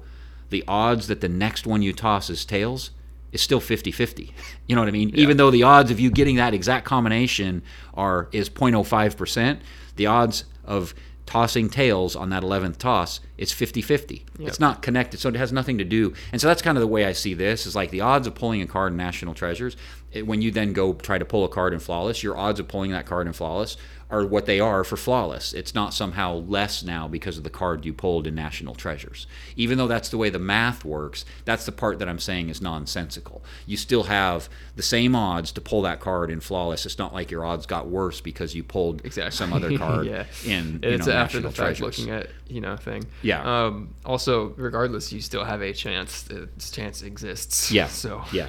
[0.51, 2.91] the odds that the next one you toss is tails
[3.33, 4.33] is still 50-50.
[4.69, 5.11] You know what I mean?
[5.11, 5.23] Yeah.
[5.23, 9.59] Even though the odds of you getting that exact combination are is 0.05%,
[9.97, 10.95] the odds of
[11.27, 14.49] tossing tails on that 11th toss it's 50-50 yep.
[14.49, 16.87] it's not connected so it has nothing to do and so that's kind of the
[16.87, 19.77] way i see this is like the odds of pulling a card in national treasures
[20.11, 22.67] it, when you then go try to pull a card in flawless your odds of
[22.67, 23.77] pulling that card in flawless
[24.13, 25.55] are what they are for flawless.
[25.55, 29.27] It's not somehow less now because of the card you pulled in National Treasures.
[29.57, 32.61] Even though that's the way the math works, that's the part that I'm saying is
[32.61, 33.43] nonsensical.
[33.67, 36.85] You still have the same odds to pull that card in flawless.
[36.85, 39.35] It's not like your odds got worse because you pulled exactly.
[39.35, 40.27] some other card yeah.
[40.45, 41.99] in you it's know, after National the fact Treasures.
[41.99, 43.05] looking at you know thing.
[43.23, 43.65] Yeah.
[43.65, 46.23] Um, also, regardless, you still have a chance.
[46.23, 47.73] This chance exists.
[47.73, 47.89] Yeah.
[48.03, 48.49] So yeah.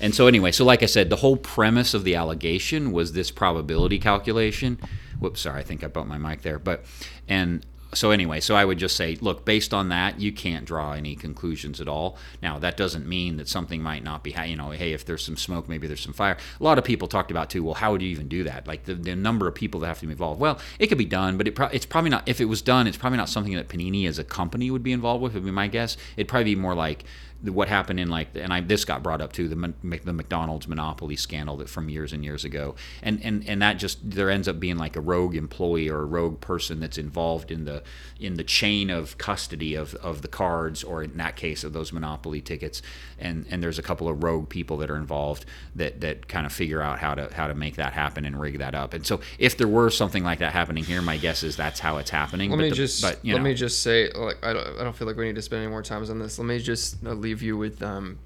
[0.00, 3.30] And so anyway, so like I said, the whole premise of the allegation was this
[3.30, 4.78] probability calculation.
[5.18, 6.58] Whoops, sorry, I think I bumped my mic there.
[6.58, 6.84] But
[7.28, 10.92] and so anyway, so I would just say, look, based on that, you can't draw
[10.92, 12.16] any conclusions at all.
[12.42, 15.36] Now that doesn't mean that something might not be, you know, hey, if there's some
[15.36, 16.36] smoke, maybe there's some fire.
[16.60, 17.62] A lot of people talked about too.
[17.62, 18.66] Well, how would you even do that?
[18.66, 20.40] Like the, the number of people that have to be involved.
[20.40, 22.28] Well, it could be done, but it pro- it's probably not.
[22.28, 24.92] If it was done, it's probably not something that Panini as a company would be
[24.92, 25.34] involved with.
[25.34, 25.96] Would be my guess.
[26.16, 27.04] It'd probably be more like
[27.52, 31.16] what happened in like, and I this got brought up too, the the McDonald's monopoly
[31.16, 34.60] scandal that from years and years ago, and and and that just there ends up
[34.60, 37.82] being like a rogue employee or a rogue person that's involved in the
[38.20, 41.92] in the chain of custody of of the cards, or in that case of those
[41.92, 42.82] monopoly tickets,
[43.18, 46.52] and and there's a couple of rogue people that are involved that that kind of
[46.52, 48.94] figure out how to how to make that happen and rig that up.
[48.94, 51.96] And so if there were something like that happening here, my guess is that's how
[51.96, 52.50] it's happening.
[52.50, 54.66] Let but me the- just but, you let know, me just say like I don't,
[54.78, 56.38] I don't feel like we need to spend any more time on this.
[56.38, 58.18] Let me just uh, leave you with um,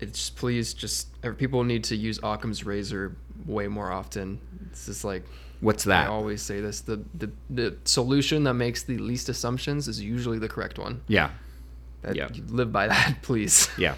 [0.00, 4.40] it's please just uh, people need to use Occam's razor way more often.
[4.70, 5.24] It's just like
[5.60, 6.06] what's that?
[6.06, 10.38] I always say this: the, the the solution that makes the least assumptions is usually
[10.40, 11.00] the correct one.
[11.06, 11.30] Yeah,
[12.02, 12.28] That, Yeah.
[12.34, 13.68] you live by that, please.
[13.78, 13.94] yeah,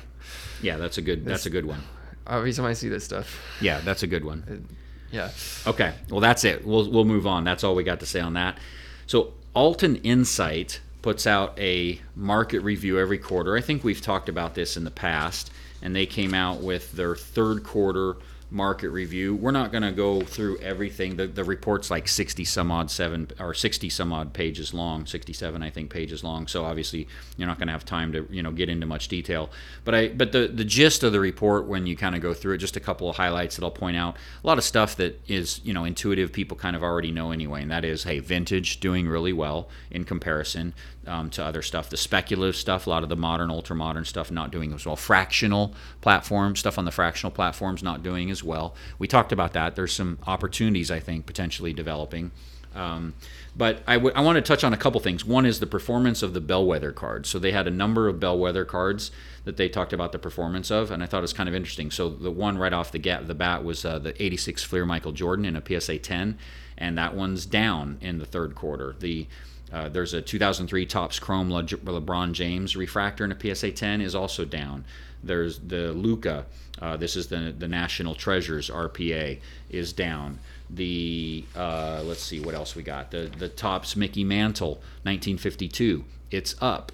[0.62, 0.76] yeah.
[0.76, 1.24] That's a good.
[1.24, 1.80] That's a good one.
[2.26, 4.68] Every time I see this stuff, Yeah, that's a good one.
[5.10, 5.30] yeah.
[5.66, 6.66] Okay, well that's it.
[6.66, 7.44] We'll we'll move on.
[7.44, 8.58] That's all we got to say on that.
[9.06, 13.56] So Altan Insight puts out a market review every quarter.
[13.56, 17.16] I think we've talked about this in the past, and they came out with their
[17.16, 18.18] third quarter
[18.50, 19.34] market review.
[19.34, 21.16] We're not going to go through everything.
[21.16, 25.62] The, the report's like 60 some odd seven or 60 some odd pages long, 67
[25.62, 26.46] I think pages long.
[26.46, 29.50] So obviously you're not going to have time to you know get into much detail.
[29.84, 32.54] But I but the the gist of the report when you kind of go through
[32.54, 34.16] it, just a couple of highlights that I'll point out.
[34.42, 36.32] A lot of stuff that is you know intuitive.
[36.32, 40.04] People kind of already know anyway, and that is hey, vintage doing really well in
[40.04, 40.74] comparison
[41.08, 41.90] um, to other stuff.
[41.90, 44.96] The speculative stuff, a lot of the modern, ultra modern stuff, not doing as well.
[44.96, 48.74] Fractional platform stuff on the fractional platforms not doing as well.
[48.98, 49.74] We talked about that.
[49.74, 52.30] There's some opportunities I think potentially developing.
[52.74, 53.14] Um,
[53.56, 55.24] but I, w- I want to touch on a couple things.
[55.24, 57.28] One is the performance of the bellwether cards.
[57.28, 59.10] So they had a number of bellwether cards
[59.44, 61.90] that they talked about the performance of, and I thought it was kind of interesting.
[61.90, 65.44] So the one right off the, the bat was uh, the 86 Fleer Michael Jordan
[65.44, 66.38] in a PSA 10,
[66.76, 68.94] and that one's down in the third quarter.
[68.98, 69.26] The
[69.72, 74.14] uh, there's a 2003 Topps Chrome Le- LeBron James refractor in a PSA 10 is
[74.14, 74.84] also down.
[75.22, 76.46] There's the Luka.
[76.80, 80.38] Uh, this is the the National Treasures RPA is down.
[80.70, 83.10] The uh, let's see what else we got.
[83.10, 86.04] The the Topps Mickey Mantle 1952.
[86.30, 86.92] It's up.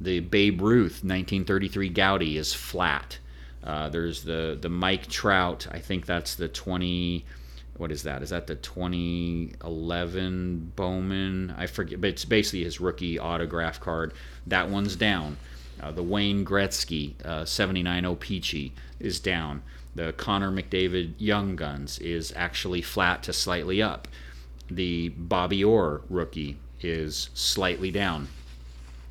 [0.00, 3.18] The Babe Ruth 1933 Goudey is flat.
[3.62, 5.66] Uh, there's the the Mike Trout.
[5.70, 7.24] I think that's the 20
[7.76, 8.22] what is that?
[8.22, 11.54] Is that the 2011 Bowman?
[11.56, 14.14] I forget, but it's basically his rookie autograph card.
[14.46, 15.36] That one's down.
[15.82, 19.62] Uh, the Wayne Gretzky uh, 79 Peachy is down.
[19.94, 24.06] The Connor McDavid Young Guns is actually flat to slightly up.
[24.70, 28.28] The Bobby Orr rookie is slightly down.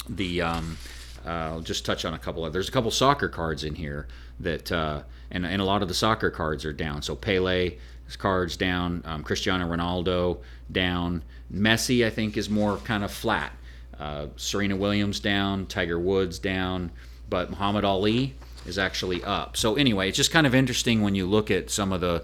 [0.08, 0.78] The um,
[1.26, 2.54] uh, I'll just touch on a couple of.
[2.54, 4.08] There's a couple soccer cards in here
[4.40, 7.02] that, uh, and and a lot of the soccer cards are down.
[7.02, 7.78] So Pele
[8.16, 10.40] cards down, um, Cristiano Ronaldo
[10.72, 11.24] down,
[11.54, 13.54] Messi I think is more kind of flat.
[14.00, 16.92] Uh, Serena Williams down, Tiger Woods down,
[17.30, 19.56] but Muhammad Ali is actually up.
[19.58, 22.24] So anyway, it's just kind of interesting when you look at some of the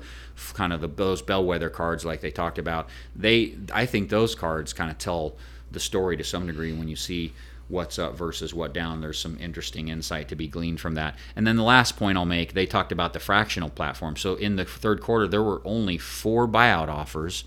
[0.53, 2.89] kind of the those bellwether cards like they talked about.
[3.15, 5.35] They I think those cards kind of tell
[5.71, 7.33] the story to some degree when you see
[7.69, 8.99] what's up versus what down.
[8.99, 11.15] There's some interesting insight to be gleaned from that.
[11.35, 14.17] And then the last point I'll make, they talked about the fractional platform.
[14.17, 17.43] So in the third quarter, there were only four buyout offers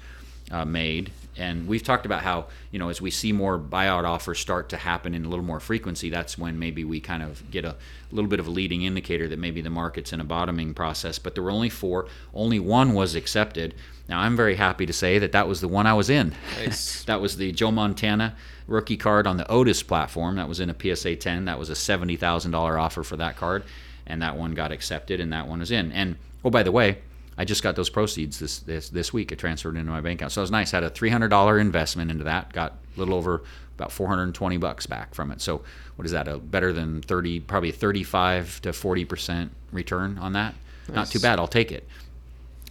[0.51, 1.11] uh, made.
[1.37, 4.77] And we've talked about how, you know, as we see more buyout offers start to
[4.77, 7.75] happen in a little more frequency, that's when maybe we kind of get a
[8.11, 11.19] little bit of a leading indicator that maybe the market's in a bottoming process.
[11.19, 13.75] But there were only four, only one was accepted.
[14.13, 16.35] Now, I'm very happy to say that that was the one I was in.
[16.59, 17.03] Nice.
[17.07, 20.37] that was the Joe Montana rookie card on the Otis platform.
[20.37, 21.47] That was in a PSA 10.
[21.47, 23.65] That was a $70,000 offer for that card.
[24.07, 25.93] And that one got accepted, and that one is in.
[25.93, 26.99] And, oh, by the way,
[27.39, 29.33] I just got those proceeds this, this this week.
[29.33, 30.73] It transferred into my bank account, so it was nice.
[30.73, 32.53] Had a three hundred dollar investment into that.
[32.53, 33.43] Got a little over
[33.79, 35.41] about four hundred and twenty bucks back from it.
[35.41, 35.63] So
[35.97, 36.29] what is that?
[36.29, 40.55] A better than thirty, probably thirty five to forty percent return on that.
[40.93, 41.39] Not too bad.
[41.39, 41.89] I'll take it.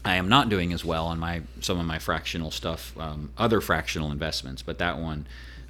[0.04, 3.62] I am not doing as well on my some of my fractional stuff, um, other
[3.62, 5.28] fractional investments, but that one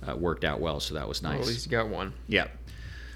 [0.08, 1.42] uh, worked out well, so that was Well, nice.
[1.42, 2.14] at least you got one.
[2.28, 2.48] Yeah.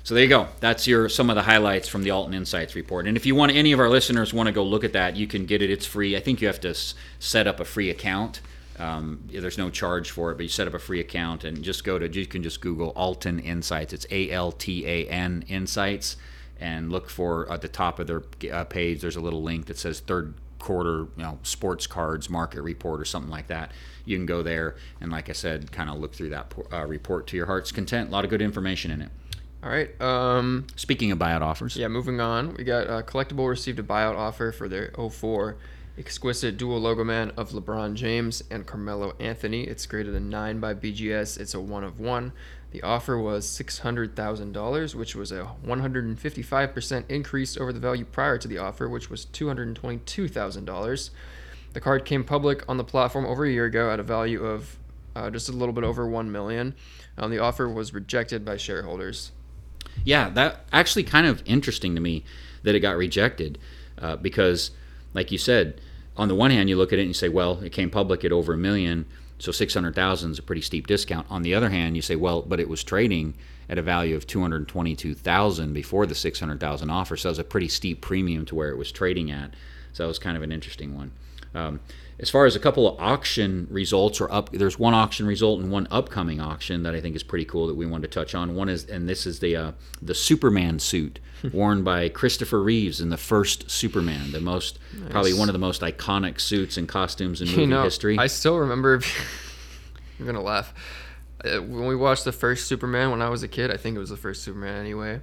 [0.04, 0.50] So there you go.
[0.60, 3.08] That's your some of the highlights from the Altan Insights report.
[3.08, 5.26] And if you want any of our listeners want to go look at that, you
[5.26, 5.72] can get it.
[5.72, 6.16] It's free.
[6.16, 8.42] I think you have to s- set up a free account.
[8.78, 11.84] Um, there's no charge for it, but you set up a free account and just
[11.84, 12.08] go to.
[12.08, 13.94] You can just Google Altan Insights.
[13.94, 16.18] It's A L T A N Insights,
[16.60, 18.22] and look for at the top of their
[18.54, 19.02] uh, page.
[19.02, 23.06] There's a little link that says third quarter, you know, sports cards market report or
[23.06, 23.72] something like that.
[24.04, 27.28] You can go there and, like I said, kind of look through that uh, report
[27.28, 28.10] to your heart's content.
[28.10, 29.10] A lot of good information in it.
[29.64, 30.00] All right.
[30.02, 32.56] Um, Speaking of buyout offers, yeah, moving on.
[32.56, 35.56] We got uh, Collectable received a buyout offer for their 04
[35.98, 39.64] exquisite dual logo man of LeBron James and Carmelo Anthony.
[39.64, 41.40] It's graded a 9 by BGS.
[41.40, 42.34] It's a 1 of 1.
[42.76, 48.58] The offer was $600,000, which was a 155% increase over the value prior to the
[48.58, 51.10] offer, which was $222,000.
[51.72, 54.78] The card came public on the platform over a year ago at a value of
[55.16, 56.76] uh, just a little bit over $1 million.
[57.18, 59.32] Um, the offer was rejected by shareholders.
[60.04, 62.26] Yeah, that actually kind of interesting to me
[62.64, 63.58] that it got rejected
[64.00, 64.72] uh, because,
[65.14, 65.80] like you said,
[66.18, 68.26] on the one hand, you look at it and you say, well, it came public
[68.26, 69.06] at over a million
[69.38, 71.28] so 600,000 is a pretty steep discount.
[71.30, 73.34] On the other hand, you say, well, but it was trading
[73.70, 78.02] at a value of 222,000 before the 600,000 offer, so it was a pretty steep
[78.02, 79.54] premium to where it was trading at.
[79.94, 81.12] So that was kind of an interesting one.
[81.54, 81.80] Um,
[82.20, 85.72] as far as a couple of auction results or up there's one auction result and
[85.72, 88.56] one upcoming auction that I think is pretty cool that we wanted to touch on.
[88.56, 91.20] One is and this is the uh, the Superman suit
[91.54, 95.12] worn by Christopher Reeves in the first Superman, the most nice.
[95.12, 98.18] probably one of the most iconic suits and costumes in movie you know, history.
[98.18, 99.02] I still remember.
[100.18, 100.74] you're gonna laugh.
[101.44, 104.00] Uh, when we watched the first Superman when I was a kid, I think it
[104.00, 105.22] was the first Superman anyway.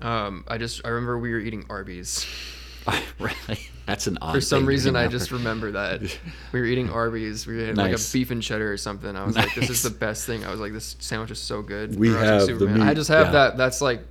[0.00, 2.26] Um, I just I remember we were eating Arby's.
[3.18, 3.69] really?
[3.90, 4.32] That's an odd.
[4.32, 6.00] For some reason, I just remember that
[6.52, 7.44] we were eating Arby's.
[7.44, 7.92] We had nice.
[7.92, 9.16] like a beef and cheddar or something.
[9.16, 9.46] I was nice.
[9.46, 12.10] like, "This is the best thing." I was like, "This sandwich is so good." We
[12.10, 12.82] have the meat.
[12.82, 13.32] I just have yeah.
[13.32, 13.56] that.
[13.56, 14.06] That's like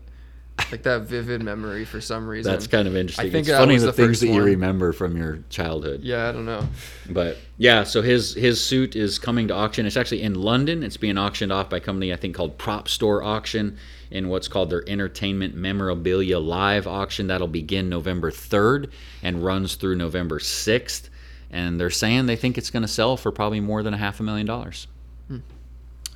[0.71, 2.51] like that vivid memory for some reason.
[2.51, 3.27] That's kind of interesting.
[3.27, 6.01] I think it's funny the, the things that you remember from your childhood.
[6.01, 6.67] Yeah, I don't know.
[7.09, 9.85] But yeah, so his his suit is coming to auction.
[9.85, 10.83] It's actually in London.
[10.83, 13.77] It's being auctioned off by a company I think called Prop Store Auction
[14.11, 17.27] in what's called their Entertainment Memorabilia Live auction.
[17.27, 18.91] That'll begin November 3rd
[19.21, 21.09] and runs through November 6th.
[21.51, 24.19] And they're saying they think it's going to sell for probably more than a half
[24.19, 24.87] a million dollars.
[25.27, 25.37] Hmm.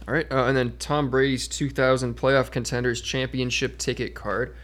[0.07, 4.55] All right, uh, and then Tom Brady's 2000 playoff contenders championship ticket card.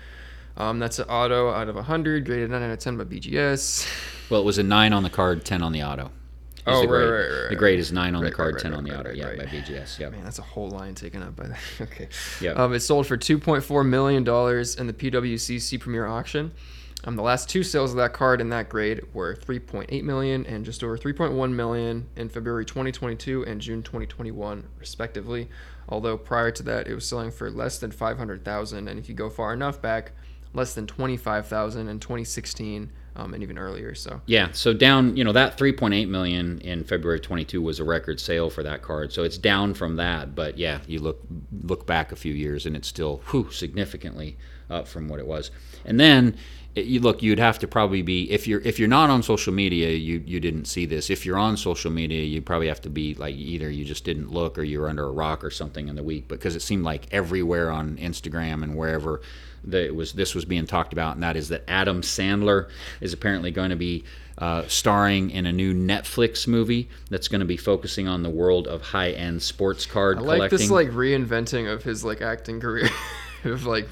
[0.58, 3.88] Um, that's an auto out of 100, graded 9 out of 10 by BGS.
[4.30, 6.12] Well, it was a 9 on the card, 10 on the auto.
[6.68, 8.62] Oh, the right, right, right, right, The grade is 9 on right, the card, right,
[8.62, 9.10] 10 on the auto.
[9.12, 9.98] yeah, by BGS.
[9.98, 10.12] Yeah.
[10.12, 11.60] Man, that's a whole line taken up by that.
[11.82, 12.10] okay.
[12.40, 12.52] Yeah.
[12.52, 16.52] Um, it sold for $2.4 million in the PWCC Premier auction.
[17.06, 20.66] Um, the last two sales of that card in that grade were 3.8 million and
[20.66, 25.50] just over 3.1 million in February 2022 and June 2021, respectively.
[25.88, 29.30] Although prior to that, it was selling for less than 500,000, and if you go
[29.30, 30.12] far enough back,
[30.54, 33.94] less than 25,000 in 2016 um, and even earlier.
[33.96, 38.20] So yeah, so down, you know, that 3.8 million in February 22 was a record
[38.20, 39.12] sale for that card.
[39.14, 41.22] So it's down from that, but yeah, you look
[41.64, 44.38] look back a few years and it's still whew, significantly
[44.70, 45.52] up from what it was.
[45.86, 46.38] And then
[46.86, 49.90] you look you'd have to probably be if you're if you're not on social media
[49.92, 53.14] you you didn't see this if you're on social media you probably have to be
[53.16, 55.96] like either you just didn't look or you were under a rock or something in
[55.96, 59.22] the week because it seemed like everywhere on Instagram and wherever
[59.64, 62.70] that it was this was being talked about and that is that Adam Sandler
[63.02, 64.04] is apparently going to be
[64.38, 68.68] uh, starring in a new Netflix movie that's going to be focusing on the world
[68.68, 70.60] of high-end sports card I like collecting.
[70.60, 72.90] this like reinventing of his like acting career
[73.44, 73.90] of like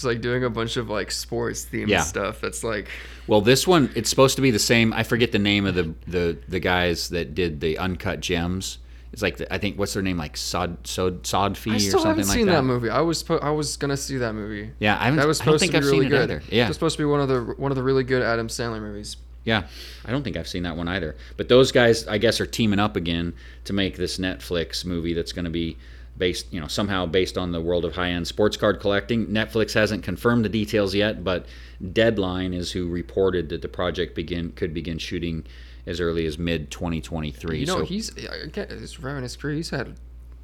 [0.00, 2.00] just like doing a bunch of like sports themed yeah.
[2.00, 2.40] stuff.
[2.40, 2.88] That's like
[3.26, 4.92] well, this one it's supposed to be the same.
[4.92, 8.78] I forget the name of the the the guys that did the uncut gems.
[9.12, 11.90] It's like the, I think what's their name like Sod Sod Sodfy or something like
[11.90, 11.98] that.
[11.98, 12.62] I haven't seen that.
[12.62, 12.88] movie.
[12.88, 14.70] I was I was gonna see that movie.
[14.78, 15.18] Yeah, I haven't.
[15.18, 16.30] That was supposed to be I've really good.
[16.30, 16.42] Either.
[16.48, 18.48] Yeah, it was supposed to be one of the one of the really good Adam
[18.48, 19.16] Sandler movies.
[19.44, 19.66] Yeah,
[20.04, 21.16] I don't think I've seen that one either.
[21.36, 23.32] But those guys, I guess, are teaming up again
[23.64, 25.78] to make this Netflix movie that's going to be
[26.20, 29.26] based, you know, somehow based on the world of high-end sports card collecting.
[29.26, 31.46] Netflix hasn't confirmed the details yet, but
[31.92, 35.44] Deadline is who reported that the project begin could begin shooting
[35.86, 37.58] as early as mid 2023.
[37.58, 38.12] You know, so, he's
[39.02, 39.56] around his career.
[39.56, 39.96] He's had.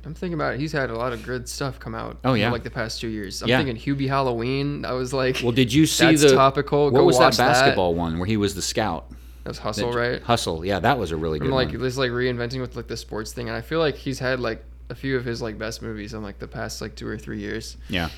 [0.04, 0.60] I'm thinking about it.
[0.60, 2.18] He's had a lot of good stuff come out.
[2.24, 3.42] Oh yeah, like the past two years.
[3.42, 3.62] I'm yeah.
[3.62, 4.84] thinking Hubie Halloween.
[4.84, 5.40] I was like.
[5.42, 6.86] Well, did you see the topical?
[6.86, 7.98] What Go was that basketball that.
[7.98, 9.10] one where he was the scout?
[9.42, 10.22] That was Hustle, that, right?
[10.22, 11.46] Hustle, yeah, that was a really good.
[11.46, 11.80] I'm like one.
[11.80, 14.64] this, like reinventing with like the sports thing, and I feel like he's had like
[14.88, 17.40] a few of his like best movies in like the past like two or three
[17.40, 17.77] years.
[17.88, 18.11] Yeah,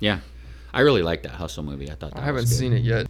[0.00, 0.20] yeah,
[0.72, 1.90] I really like that Hustle movie.
[1.90, 3.06] I thought that I haven't seen it yet.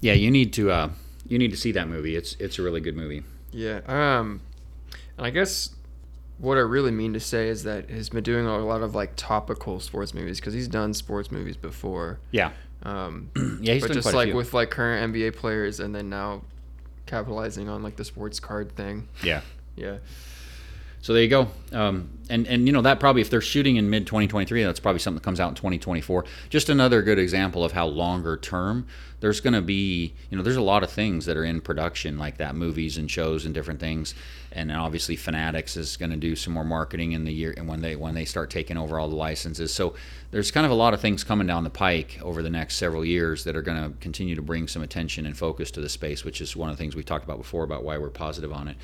[0.00, 0.90] Yeah, you need to uh,
[1.26, 2.16] you need to see that movie.
[2.16, 3.22] It's it's a really good movie.
[3.52, 3.80] Yeah.
[3.86, 4.40] Um,
[5.16, 5.70] and I guess
[6.38, 9.12] what I really mean to say is that he's been doing a lot of like
[9.16, 12.18] topical sports movies because he's done sports movies before.
[12.30, 12.52] Yeah.
[12.82, 13.30] Um,
[13.62, 16.42] yeah, he's but just like with like current NBA players, and then now
[17.06, 19.08] capitalizing on like the sports card thing.
[19.22, 19.40] Yeah.
[19.78, 19.98] Yeah.
[21.06, 21.46] So there you go.
[21.70, 24.98] Um, and and you know that probably if they're shooting in mid 2023, that's probably
[24.98, 26.24] something that comes out in 2024.
[26.50, 28.88] Just another good example of how longer term
[29.20, 30.14] there's going to be.
[30.30, 33.08] You know, there's a lot of things that are in production like that, movies and
[33.08, 34.16] shows and different things.
[34.50, 37.82] And obviously, Fanatics is going to do some more marketing in the year and when
[37.82, 39.72] they when they start taking over all the licenses.
[39.72, 39.94] So
[40.32, 43.04] there's kind of a lot of things coming down the pike over the next several
[43.04, 46.24] years that are going to continue to bring some attention and focus to the space,
[46.24, 48.66] which is one of the things we talked about before about why we're positive on
[48.66, 48.76] it.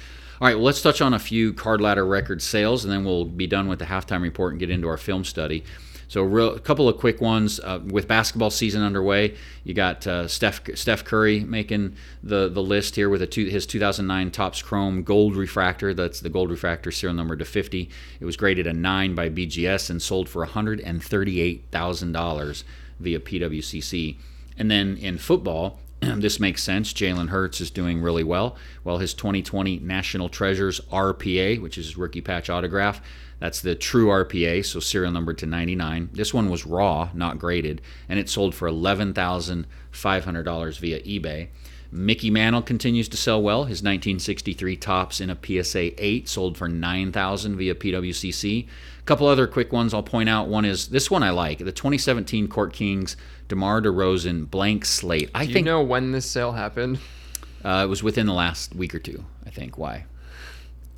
[0.42, 3.26] All right, well, let's touch on a few card ladder record sales, and then we'll
[3.26, 5.62] be done with the halftime report and get into our film study.
[6.08, 9.36] So, real, a couple of quick ones uh, with basketball season underway.
[9.62, 14.32] You got uh, Steph Steph Curry making the the list here with two, his 2009
[14.32, 15.94] Topps Chrome Gold Refractor.
[15.94, 17.88] That's the Gold Refractor serial number to 50.
[18.18, 22.64] It was graded a nine by BGS and sold for 138 thousand dollars
[22.98, 24.16] via PWCC.
[24.58, 26.92] And then in football, Um, this makes sense.
[26.92, 28.56] Jalen Hurts is doing really well.
[28.82, 33.00] Well, his 2020 National Treasures RPA, which is rookie patch autograph,
[33.38, 36.10] that's the true RPA, so serial number to 99.
[36.12, 41.48] This one was raw, not graded, and it sold for $11,500 via eBay.
[41.94, 43.64] Mickey Mantle continues to sell well.
[43.64, 48.66] His 1963 Topps in a PSA 8 sold for 9000 via PWCC.
[48.66, 50.48] A couple other quick ones I'll point out.
[50.48, 53.14] One is this one I like the 2017 Court Kings
[53.48, 55.30] DeMar DeRozan blank slate.
[55.34, 56.98] I Do think you know when this sale happened?
[57.64, 59.24] uh, it was within the last week or two.
[59.46, 59.78] I think.
[59.78, 60.04] Why?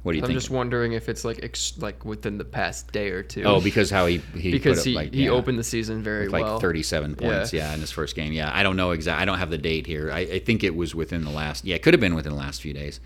[0.03, 0.24] What do you think?
[0.32, 0.40] I'm think?
[0.42, 3.42] just wondering if it's like ex- like within the past day or two.
[3.45, 6.03] Oh, because how he he because put up, he, like, he yeah, opened the season
[6.03, 6.61] very like well.
[6.61, 7.68] 37 points, Yeah.
[7.68, 7.74] yeah.
[7.74, 8.32] in his first game.
[8.34, 9.22] Yeah, I don't know exactly.
[9.22, 10.11] I don't have the date here.
[10.12, 11.64] I, I think it was within the last.
[11.64, 13.01] Yeah, it could have been within the last few days.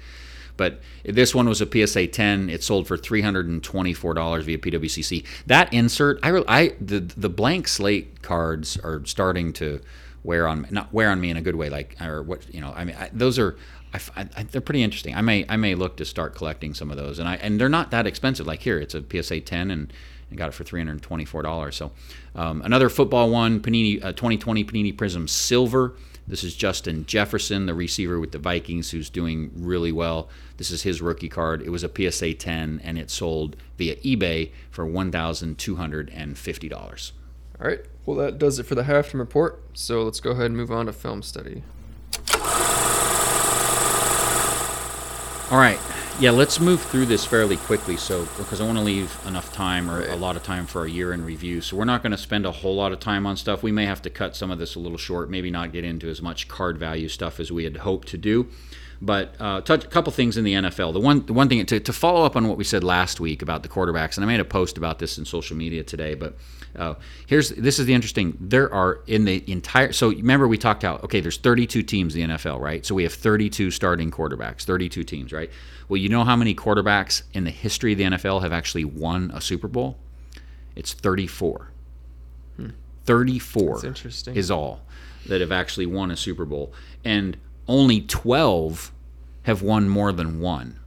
[0.58, 2.50] But this one was a PSA 10.
[2.50, 5.24] It sold for $324 via PWCC.
[5.46, 9.80] That insert, I, I the the blank slate cards are starting to
[10.22, 11.70] wear on not wear on me in a good way.
[11.70, 13.56] Like or what you know, I mean, I, those are.
[13.94, 14.00] I
[14.36, 15.14] I they're pretty interesting.
[15.14, 17.70] I may I may look to start collecting some of those, and I and they're
[17.70, 18.46] not that expensive.
[18.46, 19.90] Like here, it's a PSA 10, and,
[20.28, 21.76] and got it for three hundred twenty four dollars.
[21.76, 21.92] So
[22.34, 25.94] um, another football one, Panini uh, 2020 Panini Prism Silver.
[26.28, 30.28] This is Justin Jefferson, the receiver with the Vikings, who's doing really well.
[30.58, 31.62] This is his rookie card.
[31.62, 36.10] It was a PSA 10, and it sold via eBay for one thousand two hundred
[36.14, 37.12] and fifty dollars.
[37.60, 37.80] All right.
[38.04, 39.62] Well, that does it for the halftime report.
[39.72, 41.62] So let's go ahead and move on to film study.
[45.50, 45.80] All right.
[46.20, 47.96] Yeah, let's move through this fairly quickly.
[47.96, 50.86] So, because I want to leave enough time or a lot of time for our
[50.88, 51.60] year in review.
[51.60, 53.62] So, we're not going to spend a whole lot of time on stuff.
[53.62, 56.08] We may have to cut some of this a little short, maybe not get into
[56.08, 58.48] as much card value stuff as we had hoped to do.
[59.00, 60.92] But uh, touch a couple things in the NFL.
[60.92, 63.42] The one, the one thing to, to follow up on what we said last week
[63.42, 66.14] about the quarterbacks, and I made a post about this in social media today.
[66.14, 66.36] But
[66.74, 66.94] uh,
[67.26, 68.36] here's this is the interesting.
[68.40, 69.92] There are in the entire.
[69.92, 71.04] So remember we talked out.
[71.04, 72.84] Okay, there's 32 teams in the NFL, right?
[72.84, 75.50] So we have 32 starting quarterbacks, 32 teams, right?
[75.88, 79.30] Well, you know how many quarterbacks in the history of the NFL have actually won
[79.32, 79.96] a Super Bowl?
[80.74, 81.70] It's 34.
[83.08, 84.36] 34 That's interesting.
[84.36, 84.82] is all
[85.26, 86.74] that have actually won a Super Bowl,
[87.04, 87.38] and
[87.68, 88.92] only 12
[89.42, 90.80] have won more than one.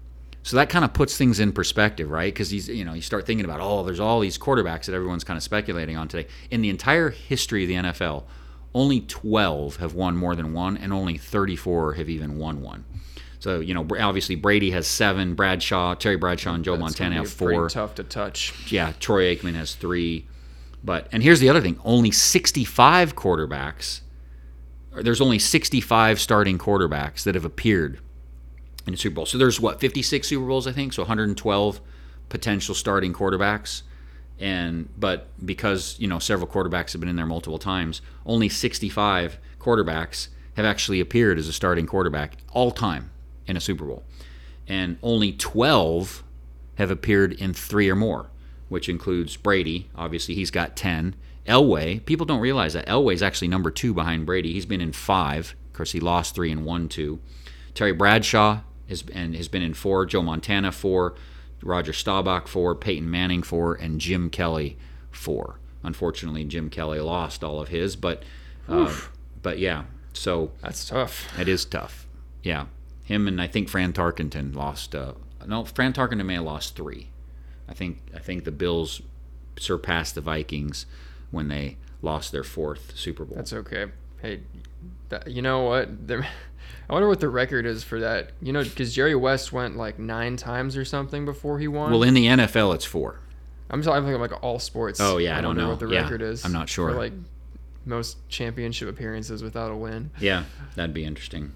[0.43, 2.34] So that kind of puts things in perspective, right?
[2.34, 5.23] Because he's, you know, you start thinking about, oh, there's all these quarterbacks that everyone's
[5.23, 6.27] kind of speculating on today.
[6.49, 8.23] In the entire history of the NFL,
[8.73, 12.86] only 12 have won more than one, and only 34 have even won one.
[13.39, 17.32] So, you know, obviously Brady has seven, Bradshaw, Terry Bradshaw, and Joe That's Montana have
[17.32, 18.71] four Tough to touch.
[18.71, 20.27] yeah, Troy Aikman has three.
[20.84, 24.01] But and here's the other thing: only 65 quarterbacks.
[24.93, 27.99] There's only 65 starting quarterbacks that have appeared
[28.85, 29.25] in a Super Bowl.
[29.25, 30.93] So there's what 56 Super Bowls, I think.
[30.93, 31.81] So 112
[32.29, 33.83] potential starting quarterbacks.
[34.39, 39.37] And but because you know several quarterbacks have been in there multiple times, only 65
[39.59, 43.11] quarterbacks have actually appeared as a starting quarterback all time
[43.45, 44.03] in a Super Bowl,
[44.67, 46.23] and only 12
[46.75, 48.31] have appeared in three or more,
[48.67, 49.89] which includes Brady.
[49.95, 51.15] Obviously, he's got 10.
[51.47, 54.53] Elway, people don't realize that Elway's actually number two behind Brady.
[54.53, 55.55] He's been in five.
[55.67, 57.19] Of course, he lost three and won two.
[57.73, 60.05] Terry Bradshaw has and has been in four.
[60.05, 61.15] Joe Montana four.
[61.63, 62.75] Roger Staubach four.
[62.75, 64.77] Peyton Manning four, and Jim Kelly
[65.11, 65.59] four.
[65.83, 68.23] Unfortunately, Jim Kelly lost all of his, but
[68.67, 68.95] uh,
[69.41, 69.83] but yeah.
[70.13, 71.27] So That's tough.
[71.39, 72.05] it is tough.
[72.43, 72.65] Yeah,
[73.03, 74.93] him and I think Fran Tarkenton lost.
[74.93, 75.13] Uh,
[75.47, 77.07] no, Fran Tarkenton may have lost three.
[77.69, 79.01] I think I think the Bills
[79.57, 80.85] surpassed the Vikings
[81.32, 83.36] when they lost their fourth Super Bowl.
[83.36, 83.86] That's okay.
[84.21, 84.41] Hey,
[85.09, 86.07] that, you know what?
[86.07, 86.23] There,
[86.89, 88.32] I wonder what the record is for that.
[88.41, 91.91] You know, because Jerry West went like nine times or something before he won.
[91.91, 93.19] well, in the NFL, it's four.
[93.69, 94.99] I'm talking about like all sports.
[94.99, 95.69] Oh, yeah, I don't know.
[95.69, 96.43] what the Yeah, record is.
[96.43, 96.89] I'm not sure.
[96.91, 97.13] For like
[97.86, 100.11] most championship appearances without a win.
[100.19, 100.43] Yeah,
[100.75, 101.53] that'd be interesting.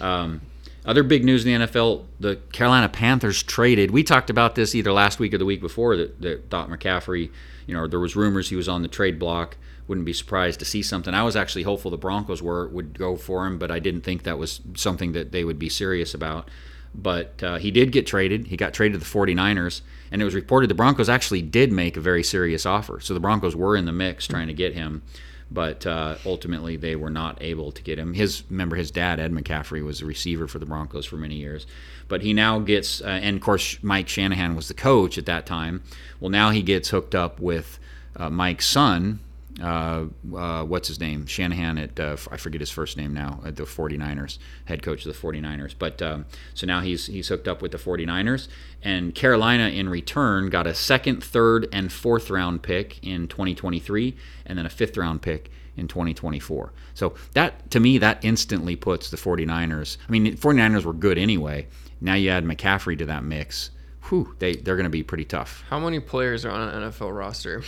[0.00, 0.40] Um,
[0.86, 3.90] other big news in the NFL: the Carolina Panthers traded.
[3.90, 5.96] We talked about this either last week or the week before.
[5.96, 7.30] That, that thought McCaffrey,
[7.66, 9.56] you know, there was rumors he was on the trade block.
[9.88, 11.14] Wouldn't be surprised to see something.
[11.14, 14.22] I was actually hopeful the Broncos were would go for him, but I didn't think
[14.22, 16.48] that was something that they would be serious about.
[16.94, 18.46] But uh, he did get traded.
[18.46, 21.96] He got traded to the 49ers, and it was reported the Broncos actually did make
[21.96, 23.00] a very serious offer.
[23.00, 25.02] So the Broncos were in the mix trying to get him.
[25.50, 28.14] But uh, ultimately they were not able to get him.
[28.14, 31.66] His remember his dad Ed McCaffrey was the receiver for the Broncos for many years,
[32.08, 35.46] but he now gets uh, and of course Mike Shanahan was the coach at that
[35.46, 35.82] time.
[36.20, 37.78] Well, now he gets hooked up with
[38.16, 39.20] uh, Mike's son.
[39.60, 41.24] Uh, uh, what's his name?
[41.26, 45.14] Shanahan at, uh, I forget his first name now, at the 49ers, head coach of
[45.14, 45.74] the 49ers.
[45.78, 48.48] But um, so now he's he's hooked up with the 49ers.
[48.82, 54.58] And Carolina, in return, got a second, third, and fourth round pick in 2023, and
[54.58, 56.72] then a fifth round pick in 2024.
[56.94, 59.96] So that, to me, that instantly puts the 49ers.
[60.06, 61.66] I mean, the 49ers were good anyway.
[62.00, 63.70] Now you add McCaffrey to that mix.
[64.04, 65.64] Whew, they, they're going to be pretty tough.
[65.68, 67.62] How many players are on an NFL roster?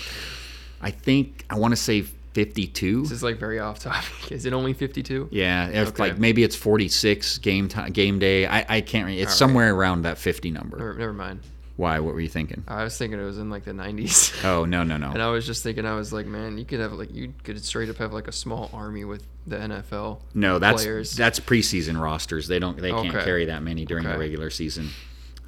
[0.80, 3.02] I think I want to say 52.
[3.02, 4.30] This is like very off topic.
[4.32, 5.28] Is it only 52?
[5.32, 6.02] Yeah, if Okay.
[6.04, 8.46] like maybe it's 46 game time, game day.
[8.46, 9.08] I, I can't.
[9.10, 9.32] It's All right.
[9.36, 10.76] somewhere around that 50 number.
[10.78, 11.40] Never, never mind.
[11.76, 12.00] Why?
[12.00, 12.64] What were you thinking?
[12.66, 14.34] I was thinking it was in like the 90s.
[14.44, 15.10] Oh no no no!
[15.12, 15.22] And.
[15.22, 17.88] I was just thinking, I was like, man, you could have like, you could straight
[17.88, 20.20] up have like a small army with the NFL.
[20.34, 21.16] No, that's players.
[21.16, 22.46] that's preseason rosters.
[22.48, 24.90] They don't they can't carry that many during the regular season.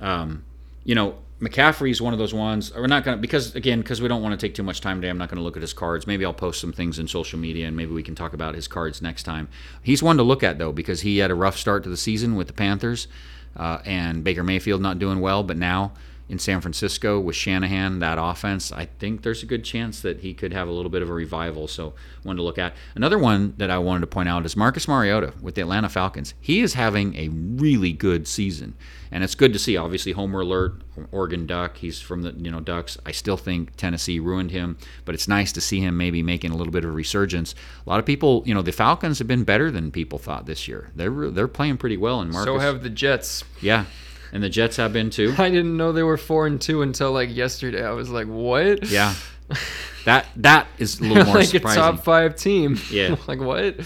[0.01, 0.45] Um,
[0.85, 2.73] you know, McCaffrey's one of those ones.
[2.75, 5.09] We're not gonna because again because we don't want to take too much time today.
[5.09, 6.07] I'm not going to look at his cards.
[6.07, 8.69] Maybe I'll post some things in social media and maybe we can talk about his
[8.69, 9.49] cards next time.
[9.83, 12.37] He's one to look at though because he had a rough start to the season
[12.37, 13.09] with the Panthers
[13.57, 15.93] uh, and Baker Mayfield not doing well, but now.
[16.31, 20.33] In San Francisco with Shanahan, that offense, I think there's a good chance that he
[20.33, 21.67] could have a little bit of a revival.
[21.67, 22.73] So, one to look at.
[22.95, 26.35] Another one that I wanted to point out is Marcus Mariota with the Atlanta Falcons.
[26.41, 28.75] He is having a really good season,
[29.11, 29.77] and it's good to see.
[29.77, 31.79] Obviously, Homer Alert, Oregon Duck.
[31.79, 32.97] He's from the you know Ducks.
[33.05, 36.57] I still think Tennessee ruined him, but it's nice to see him maybe making a
[36.57, 37.57] little bit of a resurgence.
[37.85, 40.69] A lot of people, you know, the Falcons have been better than people thought this
[40.69, 40.93] year.
[40.95, 42.47] They're they're playing pretty well, and Marcus.
[42.47, 43.43] So have the Jets.
[43.61, 43.87] yeah,
[44.33, 45.35] and the Jets have been too.
[45.39, 47.85] I didn't know they were four and two until like yesterday.
[47.85, 48.89] I was like, what?
[48.89, 49.15] Yeah,
[50.05, 51.83] that that is a little more like surprising.
[51.83, 52.79] a top five team.
[52.91, 53.17] Yeah.
[53.27, 53.77] like what?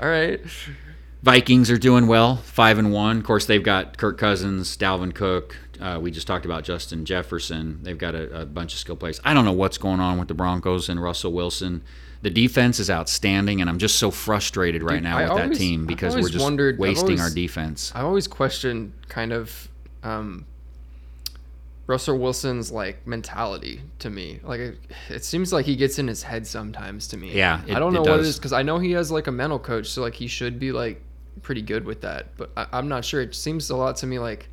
[0.00, 0.40] All right.
[1.22, 3.18] Vikings are doing well, five and one.
[3.18, 5.56] Of course, they've got Kirk Cousins, Dalvin Cook.
[5.80, 7.80] Uh, we just talked about Justin Jefferson.
[7.82, 9.20] They've got a, a bunch of skill players.
[9.24, 11.82] I don't know what's going on with the Broncos and Russell Wilson.
[12.22, 15.56] The defense is outstanding, and I'm just so frustrated right Dude, now I with that
[15.56, 17.92] team because we're just wondered- wasting always- our defense.
[17.94, 19.68] I always question kind of
[20.02, 20.44] um,
[21.86, 24.40] Russell Wilson's like mentality to me.
[24.42, 27.32] Like it, it seems like he gets in his head sometimes to me.
[27.32, 28.28] Yeah, it- I don't it know what it does.
[28.28, 30.72] is because I know he has like a mental coach, so like he should be
[30.72, 31.00] like
[31.42, 32.36] pretty good with that.
[32.36, 33.20] But I, I'm not sure.
[33.22, 34.48] It seems a lot to me like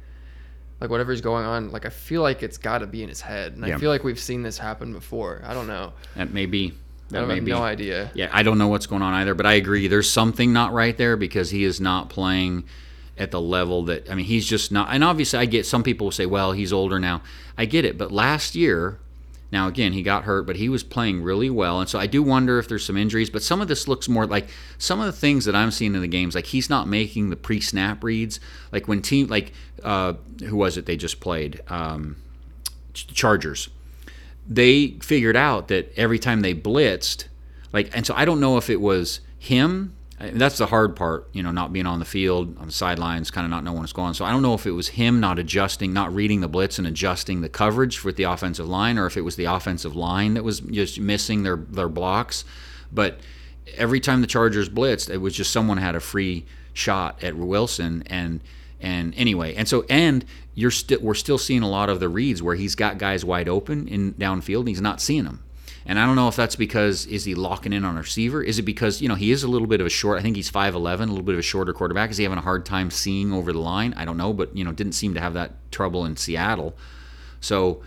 [0.79, 1.71] like whatever's going on.
[1.71, 3.75] Like I feel like it's got to be in his head, and Yeah.
[3.75, 5.41] I feel like we've seen this happen before.
[5.45, 5.93] I don't know.
[6.15, 6.73] That may be.
[7.15, 7.51] I That don't may have be.
[7.51, 8.11] no idea.
[8.13, 9.87] Yeah, I don't know what's going on either, but I agree.
[9.87, 12.65] There's something not right there because he is not playing
[13.17, 14.89] at the level that I mean, he's just not.
[14.91, 17.21] And obviously, I get some people will say, "Well, he's older now."
[17.57, 18.99] I get it, but last year,
[19.53, 22.21] now again, he got hurt, but he was playing really well, and so I do
[22.21, 23.29] wonder if there's some injuries.
[23.29, 24.47] But some of this looks more like
[24.77, 27.37] some of the things that I'm seeing in the games, like he's not making the
[27.37, 28.41] pre-snap reads,
[28.73, 29.53] like when team, like
[29.83, 30.13] uh,
[30.45, 31.61] who was it they just played?
[31.69, 32.17] Um,
[32.93, 33.69] Chargers
[34.47, 37.25] they figured out that every time they blitzed,
[37.73, 39.95] like, and so I don't know if it was him.
[40.17, 43.43] That's the hard part, you know, not being on the field, on the sidelines, kind
[43.43, 44.13] of not knowing what's going on.
[44.13, 46.87] So I don't know if it was him not adjusting, not reading the blitz and
[46.87, 50.43] adjusting the coverage with the offensive line, or if it was the offensive line that
[50.43, 52.45] was just missing their their blocks.
[52.93, 53.19] But
[53.75, 58.03] every time the Chargers blitzed, it was just someone had a free shot at Wilson,
[58.07, 58.39] and
[58.79, 62.41] and anyway, and so and you're still we're still seeing a lot of the reads
[62.41, 65.43] where he's got guys wide open in downfield and he's not seeing them.
[65.87, 68.41] And I don't know if that's because is he locking in on a receiver?
[68.41, 70.17] Is it because you know he is a little bit of a short?
[70.17, 72.09] I think he's five eleven, a little bit of a shorter quarterback.
[72.09, 73.93] Is he having a hard time seeing over the line?
[73.95, 76.75] I don't know, but you know didn't seem to have that trouble in Seattle.
[77.39, 77.83] So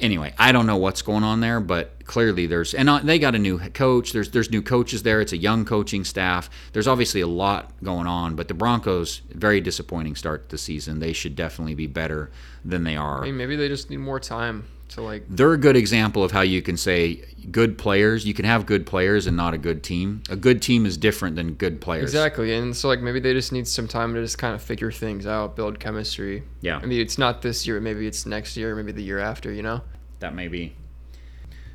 [0.00, 3.34] anyway, I don't know what's going on there, but clearly there's and uh, they got
[3.34, 4.12] a new coach.
[4.12, 5.20] There's there's new coaches there.
[5.20, 6.50] It's a young coaching staff.
[6.72, 10.98] There's obviously a lot going on, but the Broncos very disappointing start to the season.
[10.98, 12.30] They should definitely be better
[12.64, 13.22] than they are.
[13.22, 15.24] I mean, maybe they just need more time to like.
[15.28, 18.24] They're a good example of how you can say good players.
[18.24, 20.22] You can have good players and not a good team.
[20.30, 22.04] A good team is different than good players.
[22.04, 24.92] Exactly, and so like maybe they just need some time to just kind of figure
[24.92, 26.42] things out, build chemistry.
[26.60, 26.78] Yeah.
[26.82, 27.80] I mean, it's not this year.
[27.80, 28.74] Maybe it's next year.
[28.74, 29.52] Maybe the year after.
[29.52, 29.80] You know.
[30.20, 30.74] That may be.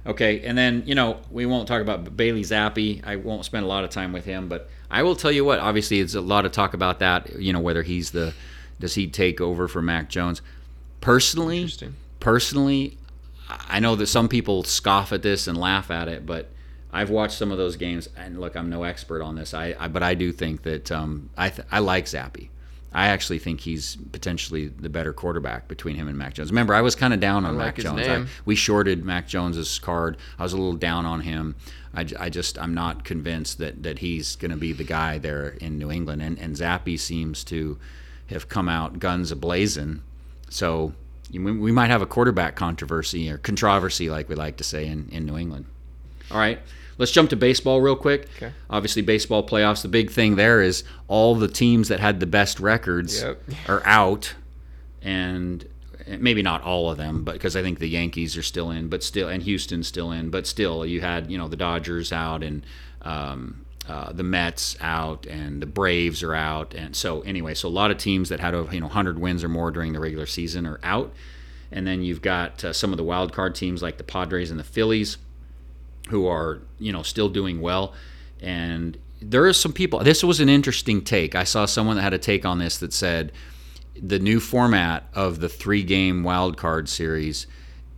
[0.07, 3.05] Okay, and then you know we won't talk about Bailey Zappe.
[3.05, 5.59] I won't spend a lot of time with him, but I will tell you what.
[5.59, 7.39] Obviously, it's a lot of talk about that.
[7.39, 8.33] You know whether he's the
[8.79, 10.41] does he take over for Mac Jones.
[11.01, 11.67] Personally,
[12.19, 12.97] personally,
[13.49, 16.49] I know that some people scoff at this and laugh at it, but
[16.91, 19.53] I've watched some of those games, and look, I'm no expert on this.
[19.53, 22.49] I, I but I do think that um, I th- I like Zappe.
[22.93, 26.49] I actually think he's potentially the better quarterback between him and Mac Jones.
[26.49, 28.07] Remember, I was kind of down on like Mac Jones.
[28.07, 30.15] I, we shorted Mac Jones's card.
[30.39, 31.55] I was a little down on him.
[31.93, 35.49] I, I just I'm not convinced that that he's going to be the guy there
[35.59, 36.21] in New England.
[36.21, 37.77] And and Zappe seems to
[38.27, 40.01] have come out guns a blazing.
[40.49, 40.93] So
[41.31, 45.09] we, we might have a quarterback controversy or controversy, like we like to say in
[45.11, 45.65] in New England.
[46.31, 46.59] All right.
[46.97, 48.29] Let's jump to baseball real quick.
[48.37, 48.53] Okay.
[48.69, 49.81] Obviously, baseball playoffs.
[49.81, 53.41] The big thing there is all the teams that had the best records Yep.
[53.67, 54.33] are out,
[55.01, 55.67] and
[56.07, 59.03] maybe not all of them, but because I think the Yankees are still in, but
[59.03, 62.65] still, and Houston's still in, but still, you had you know the Dodgers out and
[63.01, 67.69] um, uh, the Mets out and the Braves are out, and so anyway, so a
[67.69, 70.25] lot of teams that had over you know 100 wins or more during the regular
[70.25, 71.13] season are out,
[71.71, 74.59] and then you've got uh, some of the wild card teams like the Padres and
[74.59, 75.17] the Phillies
[76.09, 77.93] who are you know still doing well.
[78.41, 81.35] And there are some people this was an interesting take.
[81.35, 83.31] I saw someone that had a take on this that said
[84.01, 87.47] the new format of the three game wild card series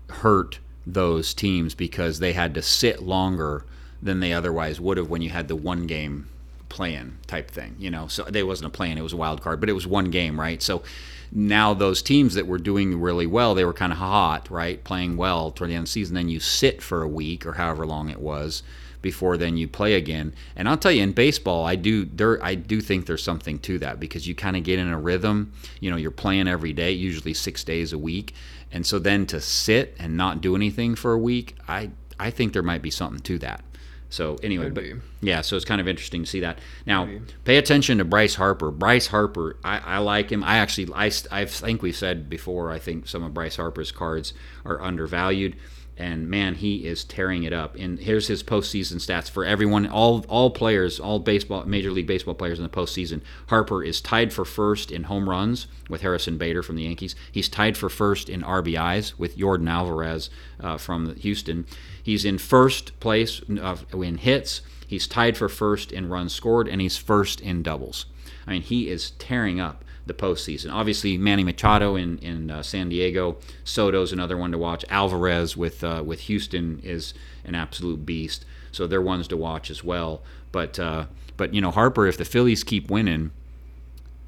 [0.10, 3.66] hurt those teams because they had to sit longer
[4.02, 6.28] than they otherwise would have when you had the one game
[6.70, 8.08] plan type thing you know?
[8.08, 10.39] So they wasn't a plan it was a wild card but it was one game
[10.39, 10.62] right?
[10.62, 10.84] So
[11.32, 14.84] now those teams that were doing really well they were kind of hot right?
[14.84, 17.54] Playing well toward the end of the season then you sit for a week or
[17.54, 18.64] however long it was
[19.02, 20.34] before then you play again.
[20.56, 23.80] And i'll tell you in baseball i do there i do think there's something to
[23.80, 26.91] that because you kind of get in a rhythm you know you're playing every day
[26.91, 28.34] usually six days a week.
[28.70, 31.89] And so then to sit and not do anything for a week i
[32.20, 33.64] i think there might be something to that
[34.10, 34.84] so anyway but
[35.22, 36.60] yeah so it's kind of interesting to see that.
[36.86, 37.26] Now Maybe.
[37.43, 38.72] pay attention to bryce harper.
[38.72, 40.43] Bryce harper i, I like him.
[40.43, 44.34] I actually I, I think we said before i think some of bryce harper's cards
[44.66, 45.55] are undervalued
[45.98, 47.76] and man, he is tearing it up.
[47.76, 52.36] And here's his postseason stats for everyone, all all players, all baseball, major league baseball
[52.36, 53.22] players in the postseason.
[53.48, 57.16] Harper is tied for first in home runs with Harrison Bader from the Yankees.
[57.32, 60.30] He's tied for first in RBIs with Jordan Alvarez
[60.60, 61.66] uh, from Houston.
[62.02, 64.62] He's in first place uh, in hits.
[64.86, 68.06] He's tied for first in runs scored, and he's first in doubles.
[68.45, 70.72] I mean, he is tearing up the postseason.
[70.74, 74.84] Obviously, Manny Machado in in uh, San Diego, Soto's another one to watch.
[74.89, 77.14] Alvarez with uh, with Houston is
[77.45, 78.45] an absolute beast.
[78.72, 80.22] So they're ones to watch as well.
[80.51, 81.05] But uh,
[81.36, 83.32] but you know Harper, if the Phillies keep winning,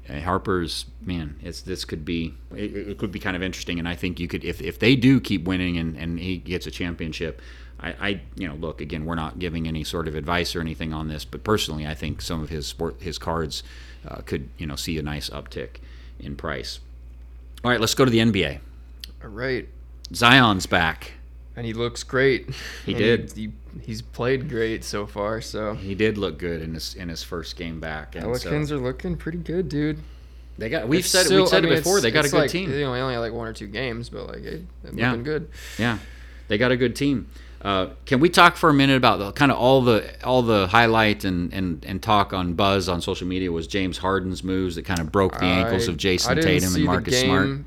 [0.08, 3.78] uh, Harper's man, it's this could be it, it could be kind of interesting.
[3.78, 6.66] And I think you could if if they do keep winning and and he gets
[6.66, 7.40] a championship.
[7.82, 9.06] I, I, you know, look again.
[9.06, 12.20] We're not giving any sort of advice or anything on this, but personally, I think
[12.20, 13.62] some of his sport, his cards
[14.06, 15.76] uh, could, you know, see a nice uptick
[16.18, 16.80] in price.
[17.64, 18.58] All right, let's go to the NBA.
[19.22, 19.68] All right.
[20.14, 21.12] Zion's back.
[21.56, 22.48] And he looks great.
[22.86, 23.32] He And did.
[23.32, 25.40] He, he's played great so far.
[25.40, 28.14] So He did look good in his in his first game back.
[28.14, 29.98] And so Pelicans are looking pretty good, dude.
[30.56, 30.88] they got.
[30.88, 31.24] We've It's said it.
[31.26, 32.00] still- We've said I mean, it before.
[32.00, 32.70] They got a good like, team.
[32.72, 35.10] You know, only like one or two games, but like, hey, they're Yeah.
[35.10, 35.48] looking good.
[35.78, 35.98] Yeah,
[36.48, 37.28] they got a good team.
[37.62, 40.66] Uh, can we talk for a minute about the, kind of all the all the
[40.68, 44.86] highlight and, and, and talk on buzz on social media was James Harden's moves that
[44.86, 47.60] kind of broke the ankles I- of Jayson Tatum and Marcus Smart.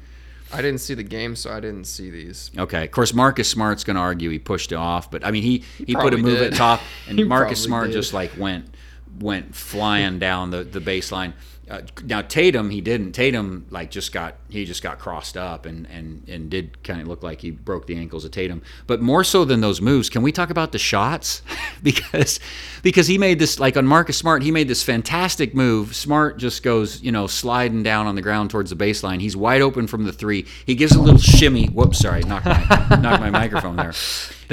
[0.52, 2.52] I didn't see the game, so I didn't see these.
[2.58, 5.44] Okay, of course Marcus Smart's going to argue he pushed it off, but I mean
[5.44, 6.54] he he, put a move did.
[6.54, 7.94] at top, and Marcus Smart did.
[7.94, 8.74] just like went
[9.20, 11.34] went flying down the the baseline.
[11.70, 13.14] Uh, now Tatum he didn't.
[13.14, 17.07] Tatum like just got he just got crossed up and and and did kind of
[17.07, 18.61] look like he broke the ankles of Tatum.
[18.86, 21.41] But more so than those moves, can we talk about the shots?
[21.84, 22.41] because
[22.82, 25.95] because he made this like on Marcus Smart, he made this fantastic move.
[25.95, 29.22] Smart just goes you know sliding down on the ground towards the baseline.
[29.22, 30.45] He's wide open from the three.
[30.66, 31.68] He gives a little shimmy.
[31.68, 33.93] Whoops, sorry, knocked my knocked my microphone there.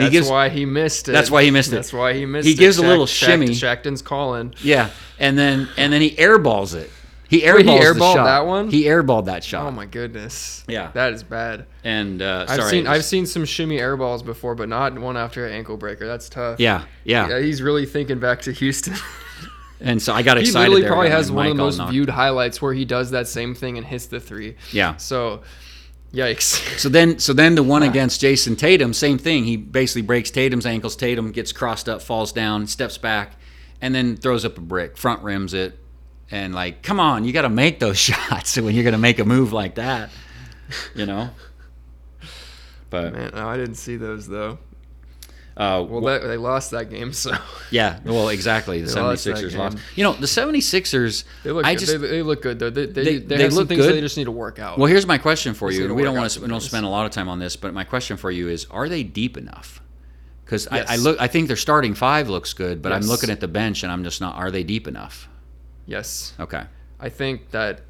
[0.01, 1.12] He That's gives- why he missed it.
[1.12, 1.76] That's why he missed it.
[1.76, 2.59] That's why he missed He it.
[2.59, 3.55] He gives a little shimmy.
[3.55, 4.55] Shackton's calling.
[4.62, 6.90] Yeah, and then and then he airballs it.
[7.28, 8.70] He airballs Wait, he airballed that one?
[8.70, 9.64] He airballed that shot.
[9.66, 10.64] Oh my goodness.
[10.66, 10.90] Yeah.
[10.94, 11.66] That is bad.
[11.84, 15.46] And uh, I've sorry, seen I've seen some shimmy airballs before, but not one after
[15.46, 16.09] an ankle breaker.
[16.09, 16.59] That's tough.
[16.59, 18.94] Yeah, yeah, Yeah, he's really thinking back to Houston.
[19.82, 20.53] And so I got excited.
[20.53, 21.92] he literally there, probably has one of the most knocked.
[21.92, 24.57] viewed highlights where he does that same thing and hits the three.
[24.72, 24.96] Yeah.
[24.98, 25.40] So,
[26.12, 26.78] yikes.
[26.78, 29.44] So then, so then the one against Jayson Tatum, same thing.
[29.44, 30.96] He basically breaks Tatum's ankles.
[30.96, 33.36] Tatum gets crossed up, falls down, steps back,
[33.80, 35.78] and then throws up a brick, front rims it,
[36.30, 39.18] and like, come on, you got to make those shots when you're going to make
[39.18, 40.11] a move like that,
[40.94, 41.30] you know.
[42.90, 44.58] But Man, no, I didn't see those though.
[45.61, 47.32] Uh, Well, that, they lost that game, so
[47.70, 48.80] Yeah, well, exactly.
[48.80, 49.58] The They lost 76ers game.
[49.58, 49.78] lost.
[49.94, 51.64] You know, the 76ers, they look.
[51.66, 51.80] I good.
[51.80, 52.70] just they, they look good though.
[52.70, 53.94] They, they, They- they, they have some look things good.
[53.94, 54.78] they just need to work out.
[54.78, 55.94] Well, here's my question for you.
[55.94, 57.84] We don't want to we don't spend a lot of time on this, but my
[57.84, 59.80] question for you is: Are they deep enough?
[60.44, 63.38] Because I, I look, I think their starting five looks good, but I'm looking at
[63.38, 64.34] the bench and I'm just not.
[64.36, 65.28] Are they deep enough?
[65.86, 66.64] yes, Okay.
[66.98, 67.82] I think that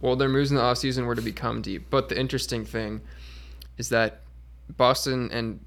[0.00, 1.90] well, their moves in the offseason were to become deep.
[1.90, 3.00] But the interesting thing
[3.76, 4.22] is that
[4.76, 5.60] Boston and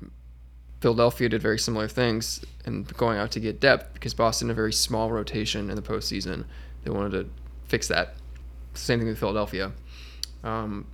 [0.81, 4.55] Philadelphia did very similar things and going out to get depth because Boston had a
[4.55, 6.45] very small rotation in the postseason.
[6.83, 7.29] They wanted to
[7.67, 8.15] fix that.
[8.73, 9.71] Same thing with Philadelphia.
[10.43, 10.87] Um,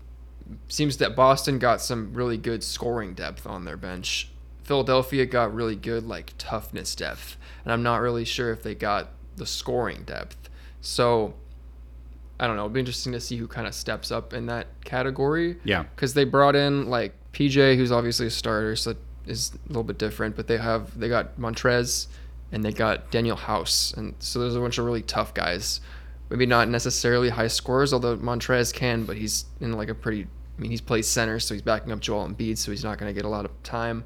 [0.68, 4.30] seems that Boston got some really good scoring depth on their bench.
[4.64, 9.12] Philadelphia got really good like toughness depth, and I'm not really sure if they got
[9.38, 10.50] the scoring depth.
[10.82, 11.34] So
[12.38, 12.64] I don't know.
[12.64, 15.58] It'll be interesting to see who kind of steps up in that category.
[15.64, 15.84] Yeah.
[15.84, 18.96] Because they brought in like PJ, who's obviously a starter, so
[19.30, 20.36] is a little bit different.
[20.36, 22.08] But they have they got Montrez
[22.52, 25.82] and they got Danuel House, and so there's a bunch of really tough guys.
[26.30, 30.24] Maybe not necessarily high scorers, although Montrez can, but he's in like a pretty.
[30.58, 33.10] I mean, he's plays center, so he's backing up Joel Embiid, so he's not going
[33.10, 34.04] to get a lot of time.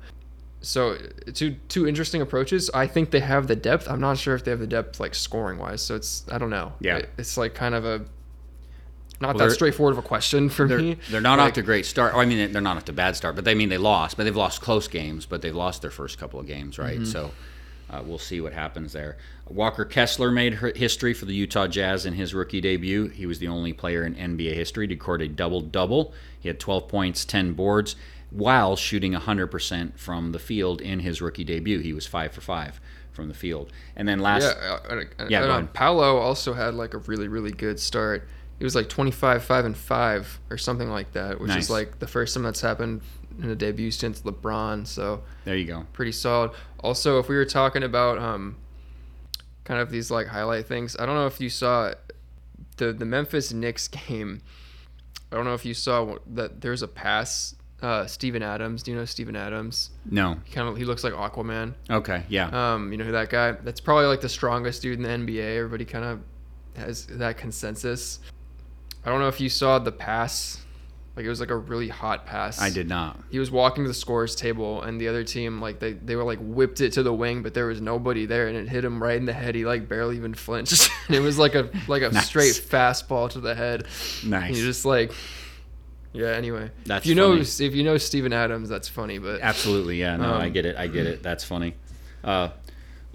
[0.62, 0.98] So
[1.34, 2.70] two two interesting approaches.
[2.74, 3.90] I think they have the depth.
[3.90, 5.82] I'm not sure if they have the depth like scoring wise.
[5.82, 6.74] So it's I don't know.
[6.80, 6.98] Yeah.
[6.98, 8.06] It- it's like kind of a
[9.22, 10.98] not Well, that straightforward of a question for They're, me.
[11.10, 12.14] they're not Like, off to a great start.
[12.16, 14.18] Oh, I mean, they're not off to a bad start, but they mean they lost.
[14.18, 17.00] But they've lost close games, but they've lost their first couple of games, right?
[17.00, 17.06] Mm-hmm.
[17.06, 17.32] So
[17.90, 19.18] uh, we'll see what happens there.
[19.48, 23.08] Walker Kessler made history for the Utah Jazz in his rookie debut.
[23.08, 26.14] He was the only player in NBA history to record a double double.
[26.40, 27.96] He had 12 points, 10 boards,
[28.30, 31.80] while shooting 100% from the field in his rookie debut.
[31.80, 32.80] He was five for five
[33.12, 33.74] from the field.
[33.96, 35.66] And then last, Yeah, uh, uh, Yeah, uh.
[35.74, 38.28] Paolo also had like a really really good start.
[38.62, 41.64] He was like 25 5 and 5 or something like that, which Nice.
[41.64, 43.02] is like the first time that's happened
[43.42, 44.86] in a debut since LeBron.
[44.86, 45.88] So there you go.
[45.94, 46.52] pretty solid.
[46.82, 48.58] Also, if we were talking about um,
[49.64, 51.96] kind of these like highlight things, I don't know if you saw
[52.78, 54.42] the the Memphis Knicks game.
[55.32, 57.56] I don't know if you saw that there's a pass.
[57.82, 58.84] Uh, Steven Adams.
[58.84, 59.90] Do you know Steven Adams?
[60.06, 60.38] No.
[60.46, 61.74] He kind of he looks like Aquaman.
[61.90, 62.22] Okay.
[62.30, 62.74] Yeah.
[62.76, 63.54] Um, you know who that guy?
[63.54, 65.58] That's probably like the strongest dude in the NBA.
[65.58, 66.20] Everybody kind of
[66.76, 68.20] has that consensus.
[69.06, 70.58] I don't know if you saw the pass.
[71.16, 72.62] Like it was like a really hot pass.
[72.62, 73.20] I did not.
[73.30, 76.24] He was walking to the scores table, and the other team like they they were
[76.24, 79.04] like whipped it to the wing, but there was nobody there, and it hit him
[79.04, 79.54] right in the head.
[79.56, 80.90] He like barely even flinched.
[81.08, 82.28] and it was like a like a Nice.
[82.28, 83.88] straight fastball to the head.
[84.26, 84.48] Nice.
[84.50, 85.12] And you just like.
[86.14, 86.28] Yeah.
[86.28, 89.18] Anyway, That's if you know if you know Steven Adams, that's funny.
[89.18, 90.16] But Absolutely, yeah.
[90.18, 90.76] No, I Um, get it.
[90.78, 91.24] I get it.
[91.24, 91.76] That's funny.
[92.24, 92.50] Uh,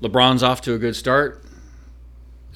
[0.02, 1.42] LeBron's off to a good start,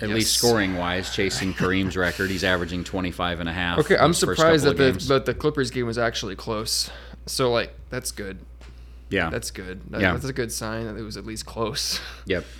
[0.01, 0.15] at Yes.
[0.17, 2.31] least scoring wise, chasing Kareem's record.
[2.31, 3.79] He's averaging 25 and a half.
[3.81, 6.91] Okay, I'm surprised that the that the Clippers game was actually close.
[7.27, 8.39] So like that's good.
[9.11, 9.29] yeah.
[9.31, 9.83] That's good.
[9.91, 10.13] That, Yeah.
[10.13, 12.01] That's a good sign that it was at least close.
[12.27, 12.45] yep.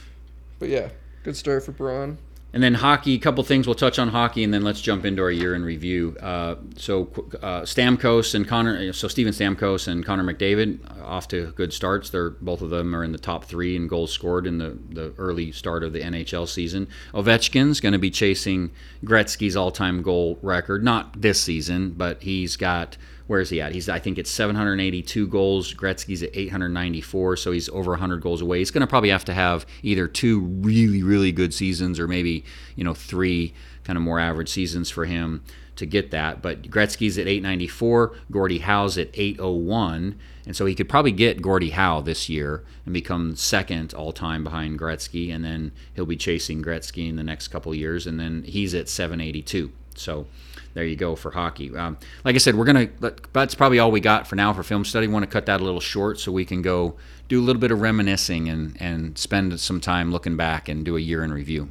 [0.59, 0.91] But yeah,
[1.25, 2.19] good start for Bron.
[2.53, 5.23] And then hockey, a couple things we'll touch on hockey, and then let's jump into
[5.23, 6.17] our year in review.
[6.21, 7.03] Uh, so
[7.43, 12.11] uh, Stamkos and Connor, so Steven Stamkos and Connor McDavid uh, off to good starts.
[12.11, 15.15] They're both of them are in the top three in goals scored in the, the
[15.17, 16.89] early start of the NHL season.
[17.15, 18.73] Ovechkin's going to be chasing
[19.05, 22.97] Gretzky's all-time goal record, not this season, but he's got
[23.31, 23.71] where is he at?
[23.73, 25.73] He's I think it's 782 goals.
[25.73, 28.59] Gretzky's at 894, so he's over 100 goals away.
[28.59, 32.43] He's going to probably have to have either two really really good seasons or maybe
[32.75, 33.55] you know three
[33.85, 35.45] kind of more average seasons for him
[35.77, 36.43] to get that.
[36.43, 41.71] But Gretzky's at 894, Gordie Howe's at 801, and so he could probably get Gordie
[41.71, 46.65] Howe this year and become second all time behind Gretzky, and then he'll be chasing
[46.65, 49.71] Gretzky in the next couple years, and then he's at 782.
[49.95, 50.27] So
[50.75, 51.75] there you go for hockey.
[51.77, 52.89] Um, like I said, we're gonna.
[53.33, 55.09] That's probably all we got for now for film study.
[55.09, 56.95] Want to cut that a little short so we can go
[57.29, 60.97] do a little bit of reminiscing and and spend some time looking back and do
[60.97, 61.69] a year in review.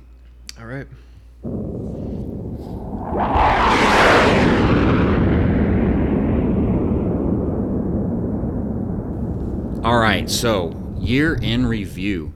[0.59, 0.87] All right.
[9.81, 12.33] All right, so year in review.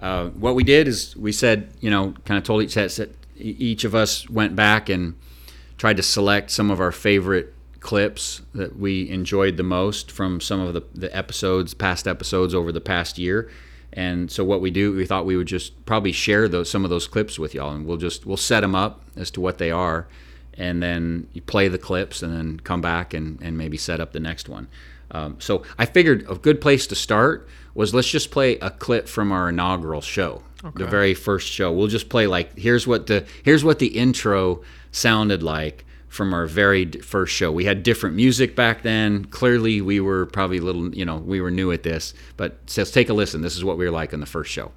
[0.00, 3.84] Uh, what we did is we said, you know, kind of told each that each
[3.84, 5.14] of us went back and
[5.78, 10.60] tried to select some of our favorite clips that we enjoyed the most from some
[10.60, 13.50] of the, the episodes, past episodes over the past year.
[13.92, 16.90] And so what we do, we thought we would just probably share those some of
[16.90, 19.70] those clips with y'all, and we'll just we'll set them up as to what they
[19.70, 20.06] are,
[20.54, 24.12] and then you play the clips, and then come back and and maybe set up
[24.12, 24.68] the next one.
[25.12, 29.08] Um, so I figured a good place to start was let's just play a clip
[29.08, 30.42] from our inaugural show,
[30.74, 31.72] the very first show.
[31.72, 36.46] We'll just play like here's what the here's what the intro sounded like from our
[36.46, 37.52] very first show.
[37.52, 39.26] We had different music back then.
[39.26, 42.82] Clearly, we were probably a little you know we were new at this, but so
[42.82, 43.42] let's take a listen.
[43.42, 44.72] This is what we were like on the first show.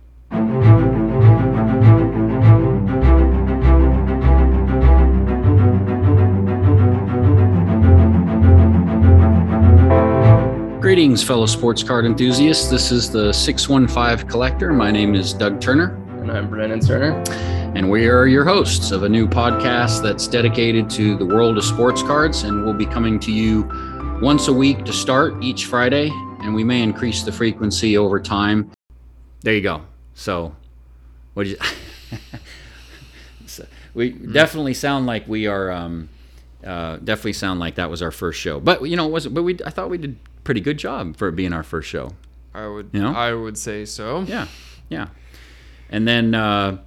[10.81, 12.67] Greetings, fellow sports card enthusiasts.
[12.69, 14.73] This is the 615 Collector.
[14.73, 15.95] My name is Doug Turner.
[16.21, 17.23] And I'm Brandon Turner.
[17.75, 21.63] And we are your hosts of a new podcast that's dedicated to the world of
[21.63, 23.69] sports cards, and we'll be coming to you
[24.21, 26.09] once a week to start each Friday,
[26.41, 28.71] and we may increase the frequency over time.
[29.41, 29.81] There you go.
[30.13, 30.55] So,
[31.33, 31.57] what do you?
[33.45, 35.71] so we definitely sound like we are.
[35.71, 36.09] Um,
[36.65, 39.35] uh, definitely sound like that was our first show, but you know, it wasn't.
[39.35, 42.11] But we, I thought we did pretty good job for it being our first show.
[42.53, 43.13] I would, You know?
[43.13, 44.21] I would say so.
[44.21, 44.47] Yeah,
[44.89, 45.09] yeah.
[45.91, 46.79] And then, uh,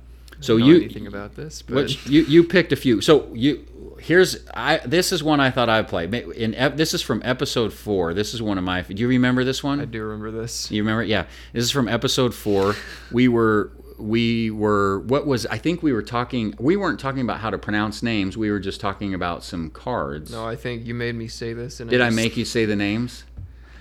[0.43, 3.01] so know you, anything about this, but Which you you picked a few.
[3.01, 3.67] So you
[4.01, 6.05] here's I this is one I thought I'd play.
[6.37, 8.15] In this is from episode four.
[8.15, 8.83] This is one of my.
[8.83, 9.81] Do you remember this one?
[9.81, 10.71] I do remember this.
[10.71, 11.05] You remember?
[11.05, 11.27] Yeah.
[11.53, 12.75] This is from episode four.
[13.11, 16.55] We were we were what was I think we were talking.
[16.59, 18.37] We weren't talking about how to pronounce names.
[18.37, 20.33] We were just talking about some cards.
[20.33, 21.81] No, I think you made me say this.
[21.81, 23.25] And Did I just- make you say the names?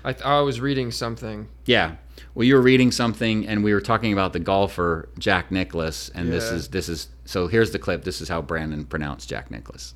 [0.04, 1.48] I, th- I was reading something.
[1.66, 1.96] Yeah.
[2.34, 6.32] Well, you were reading something, and we were talking about the golfer Jack Nicklaus, and
[6.32, 7.48] this is this is so.
[7.48, 8.04] Here's the clip.
[8.04, 9.94] This is how Brandon pronounced Jack Nicklaus.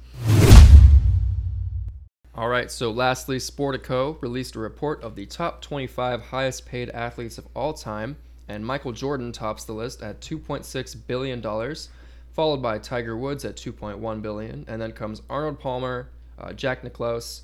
[2.37, 7.37] All right, so lastly, Sportico released a report of the top 25 highest paid athletes
[7.37, 8.17] of all time,
[8.49, 11.87] and Michael Jordan tops the list at 2.6 billion dollars,
[12.33, 17.41] followed by Tiger Woods at 2.1 billion, and then comes Arnold Palmer, uh, Jack Nicklaus,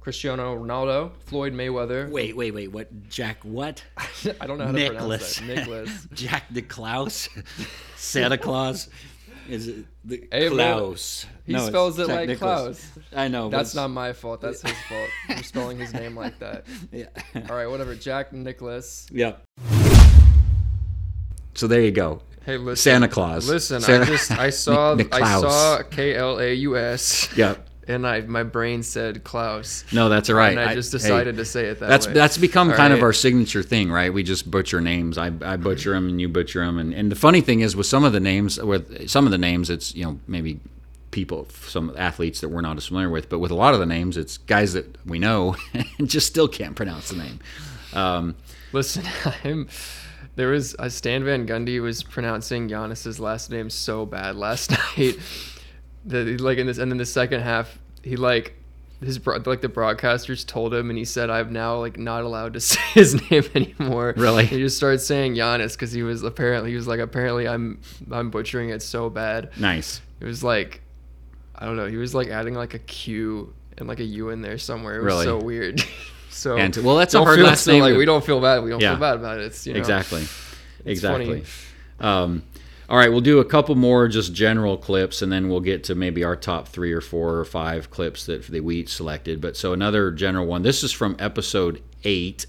[0.00, 2.08] Cristiano Ronaldo, Floyd Mayweather.
[2.10, 2.68] Wait, wait, wait.
[2.72, 3.08] What?
[3.10, 3.44] Jack?
[3.44, 3.84] What?
[4.40, 5.38] I don't know how to Nicholas.
[5.38, 5.68] pronounce that.
[5.68, 6.08] Nicholas.
[6.14, 7.28] Jack Nicklaus?
[7.96, 8.88] Santa Claus?
[9.48, 11.26] Is it the Hey, Klaus?
[11.44, 12.88] He No, spells it Jack like Nicklaus.
[12.94, 13.04] Klaus.
[13.14, 13.48] I know.
[13.50, 14.40] That's not my fault.
[14.40, 15.08] That's his fault.
[15.36, 16.64] for spelling his name like that.
[16.92, 17.06] Yeah.
[17.48, 17.94] All right, whatever.
[17.94, 19.06] Jack Nicholas.
[19.10, 19.42] Yep.
[21.54, 22.22] So there you go.
[22.46, 22.82] Hey, listen.
[22.92, 23.48] Santa Claus.
[23.48, 27.68] Listen, Santa- I just I saw I saw K L A U S, Yep.
[27.90, 30.56] And I my brain said Klaus, No, that's all right.
[30.56, 32.12] and I just hey, decided to say it that That's way.
[32.12, 34.12] that's become All kind of our signature thing, right?
[34.12, 35.18] We just butcher names.
[35.18, 36.78] I, I butcher them and you butcher them.
[36.78, 39.38] And, and the funny thing is with some of the names, with some of the
[39.38, 40.60] names, it's you know maybe
[41.10, 43.86] people, some athletes that we're not as familiar with, but with a lot of the
[43.86, 45.56] names, it's guys that we know
[45.98, 47.40] and just still can't pronounce the name.
[47.92, 48.36] Um,
[48.72, 49.04] Listen,
[49.44, 49.68] I'm.
[50.36, 55.18] There was a Stan Van Gundy was pronouncing Giannis's last name so bad last night
[56.06, 58.54] that like in this and then the second half he like
[59.02, 62.60] his like the broadcasters told him and he said I'm now like not allowed to
[62.60, 64.14] say his name anymore.
[64.16, 64.44] Really?
[64.46, 67.80] He just started saying Giannis because he was apparently he was like apparently I'm
[68.10, 69.50] I'm butchering it so bad.
[69.58, 70.00] nice.
[70.20, 70.82] It was like
[71.54, 71.86] I don't know.
[71.86, 74.96] He was like adding like a Q and like a U in there somewhere.
[74.96, 75.24] It was Really?
[75.24, 75.82] so weird.
[76.30, 78.62] so And well, that's a hard last so, name Like we don't feel bad.
[78.62, 78.92] We don't Yeah.
[78.92, 79.46] feel bad about it.
[79.46, 80.22] It's you know, Exactly.
[80.22, 81.44] it's exactly.
[82.00, 82.42] Um,
[82.90, 85.94] all right, we'll do a couple more just general clips, and then we'll get to
[85.94, 89.40] maybe our top three or four or five clips that, that we selected.
[89.40, 90.62] But so another general one.
[90.62, 92.46] This is from episode eight.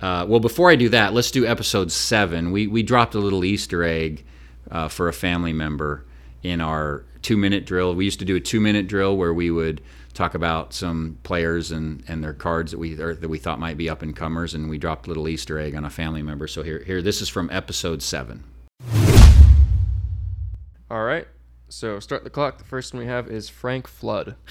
[0.00, 2.50] Uh, well, before I do that, let's do episode seven.
[2.50, 4.24] We we dropped a little Easter egg
[4.68, 6.04] uh, for a family member
[6.42, 7.94] in our two minute drill.
[7.94, 9.80] We used to do a two minute drill where we would
[10.12, 13.88] talk about some players and, and their cards that we that we thought might be
[13.88, 16.48] up and comers, and we dropped a little Easter egg on a family member.
[16.48, 18.42] So here here this is from episode seven.
[20.90, 21.26] All right.
[21.68, 22.58] So start the clock.
[22.58, 24.36] The first one we have is Frank Flood.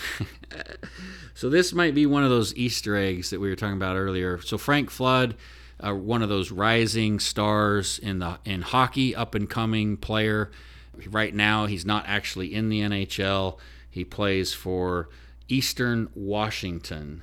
[1.37, 4.41] So this might be one of those Easter eggs that we were talking about earlier.
[4.41, 5.35] So Frank Flood,
[5.79, 10.49] uh, one of those rising stars in the in hockey, up and coming player.
[11.07, 13.59] Right now, he's not actually in the NHL.
[13.87, 15.09] He plays for
[15.47, 17.21] Eastern Washington.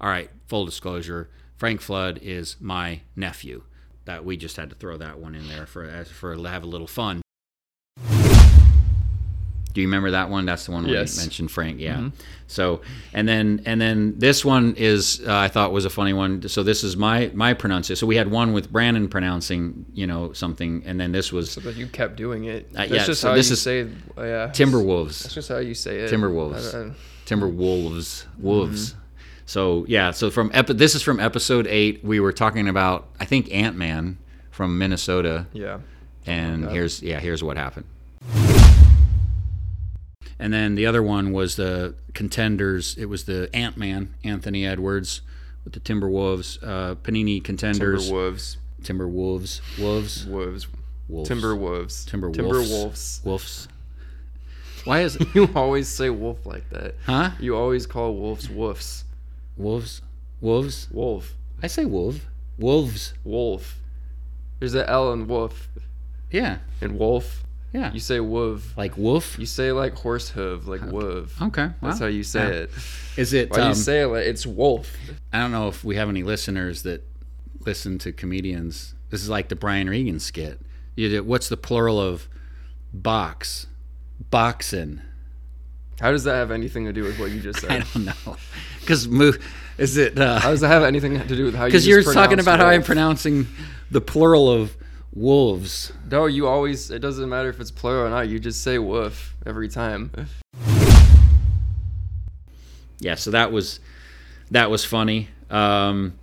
[0.00, 3.62] All right, full disclosure: Frank Flood is my nephew.
[4.06, 6.66] That we just had to throw that one in there for for to have a
[6.66, 7.21] little fun.
[9.72, 10.44] Do you remember that one?
[10.46, 11.16] That's the one where Yes.
[11.16, 11.80] you mentioned Frank.
[11.80, 12.10] Yeah.
[12.46, 12.82] So
[13.14, 16.46] and then and then this one is uh, I thought was a funny one.
[16.48, 17.96] So this is my my pronunciation.
[17.98, 21.60] So we had one with Brandon pronouncing you know something, and then this was So
[21.62, 22.66] that you kept doing it.
[22.74, 23.80] Uh, That's yeah, just so how this you is say.
[23.82, 23.86] uh,
[24.22, 24.46] yeah.
[24.46, 25.32] That's Timberwolves.
[25.32, 26.10] just how you say it.
[26.10, 26.74] Timberwolves.
[26.74, 26.92] I- I-
[27.24, 28.26] Timberwolves.
[28.38, 28.94] Wolves.
[29.46, 30.10] So yeah.
[30.10, 32.04] So from epi- this is from episode eight.
[32.04, 34.18] We were talking about I think Ant Man
[34.50, 35.46] from Minnesota.
[35.52, 35.78] yeah.
[36.26, 37.86] And here's yeah, here's what happened.
[40.42, 42.96] And then the other one was the contenders.
[42.98, 45.20] It was the Ant Man, Anthony Edwards,
[45.62, 48.56] with the Timberwolves, uh, Panini contenders, Timberwolves.
[48.82, 50.66] Timberwolves, Wolves, Wolves.
[51.08, 52.10] Wolves, Timberwolves.
[52.10, 53.24] Timberwolves, Timberwolves.
[53.24, 53.68] Wolves.
[54.84, 55.28] Why is it?
[55.34, 56.96] You always say wolf like that.
[57.06, 57.30] Huh?
[57.38, 59.04] You always call wolves woofs.
[59.56, 60.02] Wolves,
[60.40, 60.88] wolves.
[60.90, 61.36] Wolf.
[61.62, 62.26] I say wolf.
[62.58, 63.14] Wolves.
[63.22, 63.78] Wolf.
[64.58, 65.68] There's an L in wolf.
[66.32, 67.41] Yeah, In wolf,
[67.72, 67.92] yeah.
[67.92, 68.76] you say wolf.
[68.76, 69.38] like wolf.
[69.38, 71.40] You say like horse hoof, like wolf.
[71.40, 72.60] Okay, That's how you say yeah.
[72.62, 72.70] it.
[73.16, 73.50] Is it?
[73.50, 74.94] Why do um, you say it like it's wolf?
[75.32, 77.04] I don't know if we have any listeners that
[77.64, 78.94] listen to comedians.
[79.10, 80.60] This is like the Brian Regan skit.
[80.96, 82.28] You did, what's the plural of
[82.92, 83.66] box,
[84.30, 85.00] boxing.
[86.00, 87.70] How does that have anything to do with what you just said?
[87.70, 88.36] I don't know,
[88.80, 89.38] because move
[89.78, 90.18] is it?
[90.18, 91.70] How Because does that have anything to do with how you?
[91.72, 93.46] just you're talking pronounced about how I'm pronouncing
[93.90, 94.76] the plural of
[95.12, 95.92] wolves.
[96.10, 96.90] No, you always.
[96.90, 98.28] It doesn't matter if it's plural or not.
[98.28, 100.10] You just say woof every time.
[103.02, 103.80] yeah so that was
[104.50, 106.14] that was funny um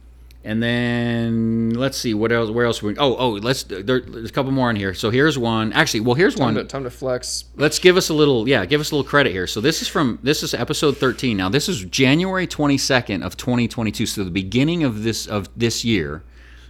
[0.45, 4.33] and then let's see what else where else we oh oh let's there, there's a
[4.33, 6.89] couple more in here so here's one actually well here's Time one to, time to
[6.89, 7.45] flex.
[7.57, 9.89] let's give us a little yeah give us a little credit here so this is
[9.89, 14.83] from this is episode 13 now this is january 22nd of 2022 so the beginning
[14.85, 16.23] of this of this year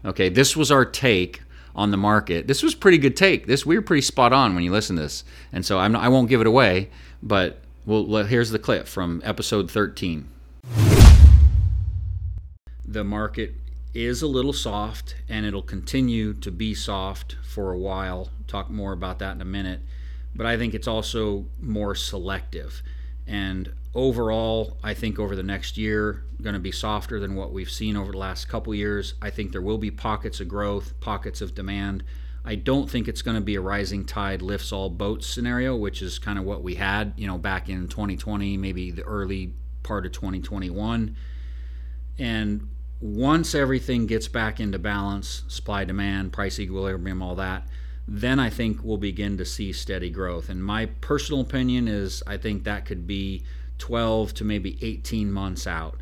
[0.04, 1.44] okay this was our take
[1.80, 4.64] on the market this was pretty good take this we were pretty spot on when
[4.64, 6.90] you listen to this and so I'm not, i won't give it away
[7.24, 10.28] but well here's the clip from episode 13
[12.86, 13.54] the market
[13.94, 18.30] is a little soft and it'll continue to be soft for a while.
[18.48, 19.82] Talk more about that in a minute.
[20.36, 22.82] But I think it's also more selective.
[23.26, 27.70] And overall, I think over the next year, going to be softer than what we've
[27.70, 29.16] seen over the last couple years.
[29.22, 32.04] I think there will be pockets of growth, pockets of demand.
[32.46, 36.02] I don't think it's going to be a rising tide lifts all boats scenario, which
[36.02, 40.06] is kind of what we had, you know, back in 2020, maybe the early part
[40.06, 41.16] of 2021.
[42.18, 42.70] And
[43.02, 47.68] once everything gets back into balance, supply demand, price equilibrium, all that,
[48.08, 50.50] then I think we'll begin to see steady growth.
[50.50, 53.44] And my personal opinion is I think that could be
[53.80, 55.98] 12 to maybe 18 months out.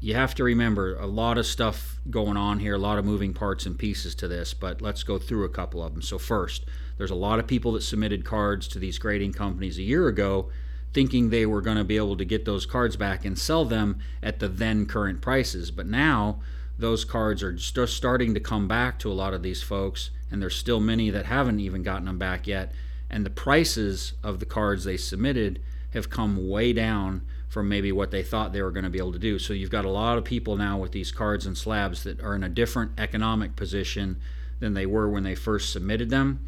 [0.00, 3.34] You have to remember a lot of stuff going on here, a lot of moving
[3.34, 6.02] parts and pieces to this, but let's go through a couple of them.
[6.02, 6.64] So, first,
[6.96, 10.50] there's a lot of people that submitted cards to these grading companies a year ago
[10.92, 13.98] thinking they were going to be able to get those cards back and sell them
[14.22, 15.70] at the then current prices.
[15.70, 16.40] But now
[16.78, 20.40] those cards are just starting to come back to a lot of these folks, and
[20.40, 22.72] there's still many that haven't even gotten them back yet.
[23.10, 28.10] And the prices of the cards they submitted have come way down from maybe what
[28.10, 29.38] they thought they were going to be able to do.
[29.38, 32.34] So you've got a lot of people now with these cards and slabs that are
[32.34, 34.20] in a different economic position
[34.60, 36.46] than they were when they first submitted them.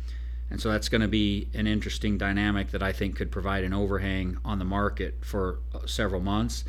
[0.50, 3.72] And so that's going to be an interesting dynamic that I think could provide an
[3.72, 6.64] overhang on the market for uh, several months.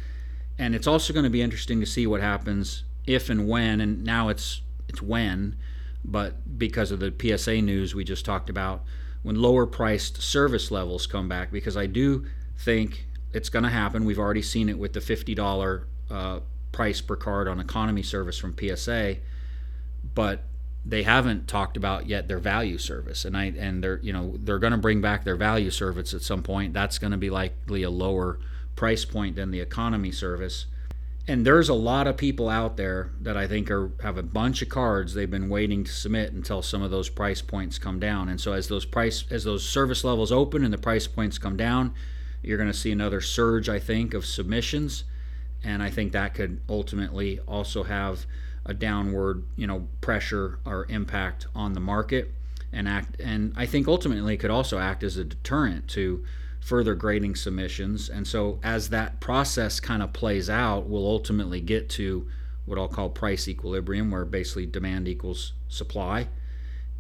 [0.58, 4.04] And it's also going to be interesting to see what happens if and when, and
[4.04, 5.56] now it's it's when,
[6.04, 8.84] but because of the PSA news we just talked about,
[9.24, 12.26] when lower priced service levels come back, because I do
[12.62, 14.06] think it's going to happen.
[14.06, 16.40] We've already seen it with the $50 uh,
[16.72, 19.18] price per card on economy service from PSA,
[20.14, 20.44] but
[20.86, 23.26] they haven't talked about yet their value service.
[23.26, 26.22] And I and they're you know they're going to bring back their value service at
[26.22, 26.74] some point.
[26.74, 28.40] That's going to be likely a lower
[28.76, 30.66] price point than the economy service.
[31.28, 34.64] And there's a lot of people out there that I think are have a bunch
[34.64, 38.28] of cards they've been waiting to submit until some of those price points come down.
[38.28, 41.58] And so as those price as those service levels open and the price points come
[41.58, 41.94] down
[42.42, 45.04] you're going to see another surge I think of submissions
[45.64, 48.26] and I think that could ultimately also have
[48.66, 52.32] a downward, you know, pressure or impact on the market
[52.72, 56.24] and act and I think ultimately could also act as a deterrent to
[56.60, 58.08] further grading submissions.
[58.08, 62.28] And so as that process kind of plays out, we'll ultimately get to
[62.66, 66.28] what I'll call price equilibrium where basically demand equals supply.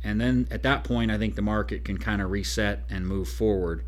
[0.04, 3.30] And then at that point I think the market can kind of reset and move
[3.30, 3.86] forward.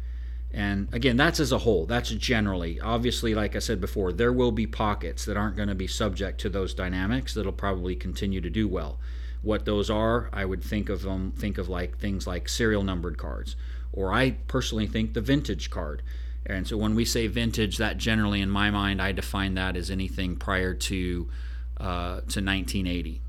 [0.53, 1.87] And again, that's as a whole.
[1.87, 2.79] That's generally.
[2.79, 6.39] Obviously, like I said before, there will be pockets that aren't going to be subject
[6.41, 8.99] to those dynamics that'll probably continue to do well.
[9.41, 13.17] What those are, I would think of them think of like things like serial numbered
[13.17, 13.55] cards,
[13.91, 16.03] or I personally think the vintage card.
[16.45, 19.89] And so when we say vintage, that generally in my mind, I define that as
[19.89, 21.29] anything prior to
[21.77, 23.21] uh, to 1980,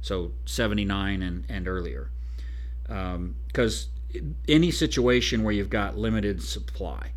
[0.00, 2.10] so 79 and and earlier,
[2.86, 3.88] because
[4.48, 7.12] any situation where you've got limited supply,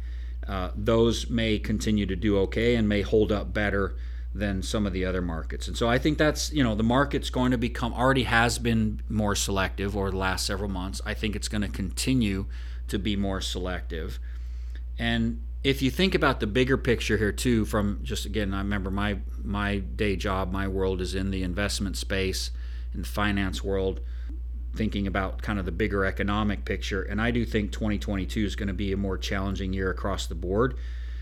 [0.47, 3.95] uh, those may continue to do okay and may hold up better
[4.33, 5.67] than some of the other markets.
[5.67, 9.01] And so I think that's, you know, the market's going to become, already has been
[9.09, 11.01] more selective over the last several months.
[11.05, 12.45] I think it's going to continue
[12.89, 14.19] to be more selective.
[14.99, 18.91] And if you think about the bigger picture here too, from just again, I remember
[18.91, 22.51] my my day job, my world is in the investment space,
[22.93, 24.01] in the finance world
[24.76, 27.01] thinking about kind of the bigger economic picture.
[27.01, 30.36] And I do think 2022 is going to be a more challenging year across the
[30.36, 30.76] board.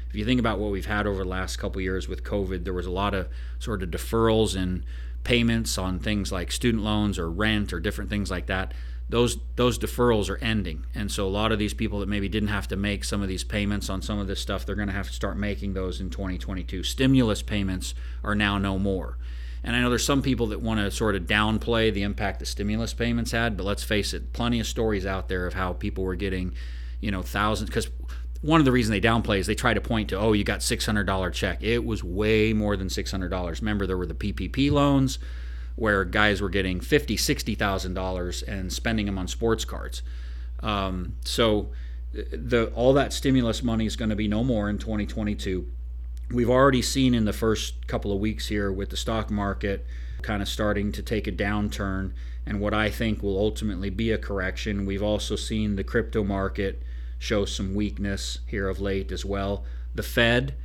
[0.10, 2.74] If you think about what we've had over the last couple years with COVID, there
[2.74, 3.30] was a lot of
[3.60, 4.84] sort of deferrals and
[5.24, 8.74] payments on things like student loans or rent or different things like that.
[9.10, 12.50] Those those deferrals are ending, and so a lot of these people that maybe didn't
[12.50, 14.94] have to make some of these payments on some of this stuff, they're going to
[14.94, 16.84] have to start making those in 2022.
[16.84, 17.94] Stimulus payments
[18.24, 19.18] are now no more.
[19.64, 22.46] And I know there's some people that want to sort of downplay the impact the
[22.46, 26.04] stimulus payments had, but let's face it, plenty of stories out there of how people
[26.04, 26.54] were getting,
[27.00, 27.70] you know, thousands.
[27.70, 27.88] Because
[28.42, 30.60] one of the reasons they downplay is they try to point to, oh, you got
[30.60, 31.64] $600 check.
[31.64, 33.62] It was way more than $600.
[33.62, 35.18] Remember, there were the PPP loans
[35.76, 40.04] where guys were getting fifty, sixty thousand dollars and spending them on sports cards.
[40.62, 41.72] Um, so
[42.14, 45.68] the all that stimulus money is going to be no more in 2022.
[46.32, 49.86] We've already seen in the first couple of weeks here with the stock market
[50.22, 52.14] kind of starting to take a downturn
[52.46, 54.86] and what I think will ultimately be a correction.
[54.86, 56.82] We've also seen the crypto market
[57.20, 59.64] show some weakness here of late as well.
[59.96, 60.56] The Fed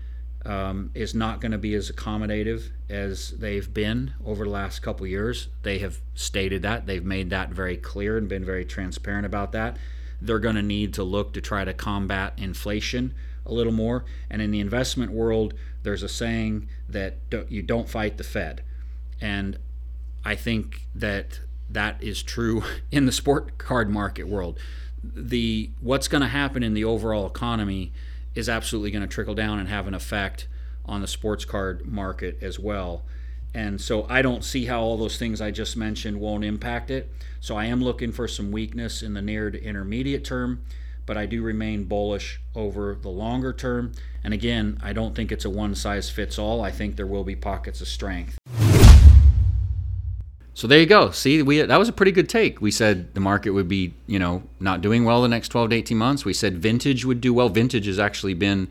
[0.44, 5.06] um, is not going to be as accommodative as they've been over the last couple
[5.06, 5.48] years.
[5.62, 6.86] They have stated that.
[6.86, 9.76] They've made that very clear and been very transparent about that.
[10.20, 13.14] They're going to need to look to try to combat inflation
[13.48, 14.04] a little more.
[14.30, 17.16] And in the investment world, there's a saying that
[17.48, 18.62] you don't fight the Fed.
[19.20, 19.58] And
[20.24, 21.40] I think that
[21.70, 24.58] that is true in the sport card market world.
[25.02, 27.92] The what's going to happen in the overall economy
[28.34, 30.48] is absolutely going to trickle down and have an effect
[30.84, 33.04] on the sports card market as well.
[33.54, 37.10] And so I don't see how all those things I just mentioned won't impact it.
[37.40, 40.62] So I am looking for some weakness in the near to intermediate term,
[41.08, 43.92] but I do remain bullish over the longer term.
[44.22, 46.62] And again, I don't think it's a one size fits all.
[46.62, 48.38] I think there will be pockets of strength.
[50.52, 51.10] So there you go.
[51.10, 52.60] See, we that was a pretty good take.
[52.60, 55.76] We said the market would be, you know, not doing well the next 12 to
[55.76, 56.24] 18 months.
[56.26, 57.48] We said vintage would do well.
[57.48, 58.68] Vintage has actually been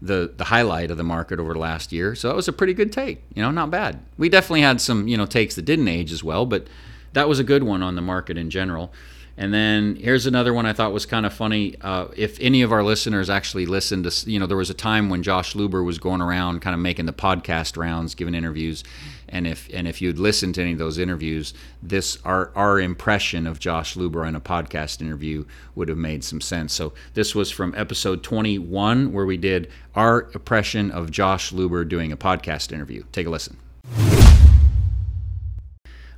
[0.00, 2.14] the the highlight of the market over the last year.
[2.14, 3.24] So that was a pretty good take.
[3.34, 3.98] You know, not bad.
[4.16, 6.68] We definitely had some, you know, takes that didn't age as well, but
[7.14, 8.92] that was a good one on the market in general.
[9.40, 11.74] And then here's another one I thought was kind of funny.
[11.80, 15.08] Uh, if any of our listeners actually listened to, you know, there was a time
[15.08, 18.84] when Josh Luber was going around kind of making the podcast rounds, giving interviews.
[19.30, 23.46] And if and if you'd listened to any of those interviews, this our our impression
[23.46, 26.74] of Josh Luber in a podcast interview would have made some sense.
[26.74, 32.12] So this was from episode 21 where we did our impression of Josh Luber doing
[32.12, 33.04] a podcast interview.
[33.10, 33.56] Take a listen.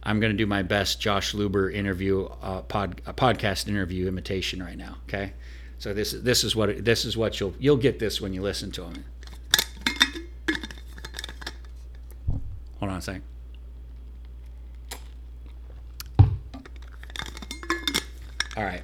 [0.02, 4.76] I'm going to do my best Josh Luber interview uh, pod, podcast interview imitation right
[4.76, 4.96] now.
[5.04, 5.32] Okay,
[5.78, 8.42] so this is this is what this is what you'll you'll get this when you
[8.42, 9.04] listen to him.
[12.80, 13.22] Hold on a second.
[18.56, 18.82] All right,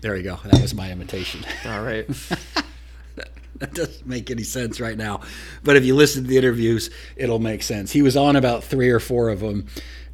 [0.00, 0.38] there we go.
[0.44, 1.44] That was my imitation.
[1.66, 2.08] All right.
[3.58, 5.20] that doesn't make any sense right now,
[5.62, 7.92] but if you listen to the interviews, it'll make sense.
[7.92, 9.66] He was on about three or four of them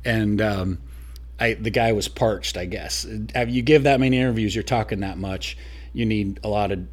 [0.09, 0.79] and um,
[1.39, 2.57] I the guy was parched.
[2.57, 3.07] I guess
[3.49, 5.57] you give that many interviews, you're talking that much.
[5.93, 6.87] You need a lot of.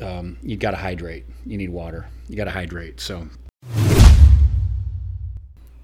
[0.00, 1.24] Um, you got to hydrate.
[1.46, 2.08] You need water.
[2.28, 3.00] You got to hydrate.
[3.00, 3.28] So.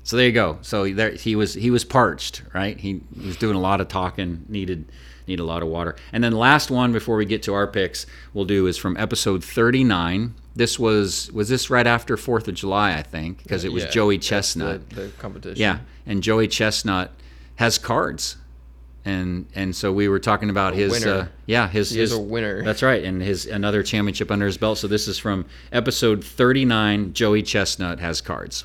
[0.05, 0.59] So there you go.
[0.63, 1.55] So there he was.
[1.55, 2.79] He was parched, right?
[2.79, 4.45] He, he was doing a lot of talking.
[4.49, 4.87] Needed
[5.29, 5.95] need a lot of water.
[6.13, 9.45] And then last one before we get to our picks, we'll do is from episode
[9.45, 10.35] 39.
[10.55, 13.91] This was was this right after Fourth of July, I think, because it was yeah,
[13.91, 14.89] Joey Chestnut.
[14.91, 15.61] The, the, competition.
[15.61, 17.11] Yeah, and Joey Chestnut
[17.57, 18.37] has cards,
[19.05, 22.21] and and so we were talking about a his uh, yeah his he his a
[22.21, 22.63] winner.
[22.63, 24.79] That's right, and his another championship under his belt.
[24.79, 27.15] So this is from episode 39.
[27.15, 28.65] Joey Chestnut has cards.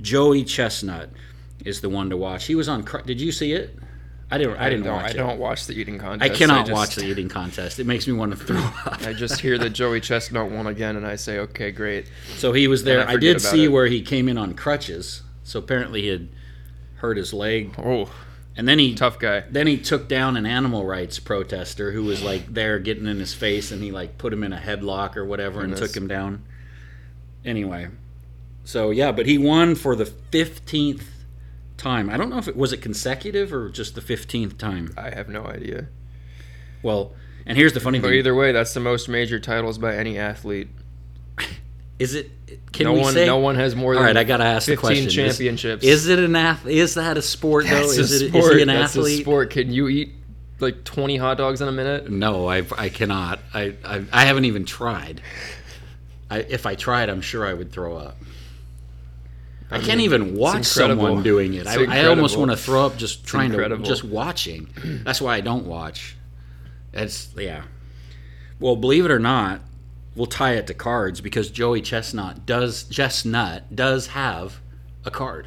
[0.00, 1.10] Joey Chestnut
[1.64, 2.46] is the one to watch.
[2.46, 2.84] He was on.
[3.04, 3.76] Did you see it?
[4.30, 4.58] I didn't.
[4.58, 5.04] I, I didn't watch.
[5.04, 5.16] I it.
[5.16, 6.30] don't watch the eating contest.
[6.30, 7.78] I cannot I just, watch the eating contest.
[7.78, 9.00] It makes me want to throw up.
[9.06, 12.10] I just hear that Joey Chestnut won again, and I say, okay, great.
[12.36, 13.08] So he was there.
[13.08, 13.68] I, I, did see it.
[13.68, 15.22] where he came in on crutches.
[15.44, 16.28] So apparently he had
[16.96, 17.74] hurt his leg.
[17.78, 18.12] Oh.
[18.54, 19.44] And then he tough guy.
[19.48, 23.32] Then he took down an animal rights protester who was like there getting in his
[23.32, 25.80] face, and he like put him in a headlock or whatever Goodness.
[25.80, 26.44] and took him down.
[27.44, 27.88] Anyway,
[28.64, 31.17] so yeah, but he won for the fifteenth
[31.78, 32.10] time.
[32.10, 34.92] I don't know if it was it consecutive or just the fifteenth time.
[34.96, 35.88] I have no idea.
[36.82, 37.14] Well,
[37.46, 38.18] and here's the funny but thing.
[38.18, 40.68] either way, that's the most major titles by any athlete.
[41.98, 42.30] Is it?
[42.72, 43.26] Can no we one, say?
[43.26, 43.96] No one has more.
[43.96, 45.08] All right, I gotta ask the question.
[45.08, 45.82] championships.
[45.82, 46.76] Is, is, it an athlete?
[46.78, 47.70] Is that a sport though?
[47.70, 48.28] That's is a it?
[48.28, 48.44] Sport.
[48.44, 49.20] Is he an That's athlete?
[49.20, 49.50] A sport.
[49.50, 50.12] Can you eat
[50.60, 52.08] like twenty hot dogs in a minute?
[52.08, 53.40] No, I I cannot.
[53.52, 55.22] I I, I haven't even tried.
[56.30, 58.16] I, if I tried, I'm sure I would throw up.
[59.70, 61.66] I, I can't even watch someone doing it.
[61.66, 64.68] I, I, almost want to throw up just trying to just watching.
[65.04, 66.16] That's why I don't watch.
[66.92, 67.64] It's yeah.
[68.60, 69.60] Well, believe it or not,
[70.14, 74.60] we'll tie it to cards because Joey Chestnut does Chestnut does have
[75.04, 75.46] a card.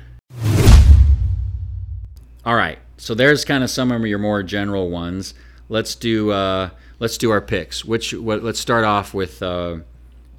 [2.43, 5.33] All right, so there's kind of some of your more general ones.
[5.67, 6.69] Let's do uh,
[6.99, 7.83] let's do our picks.
[7.83, 9.77] Which what, let's start off with uh,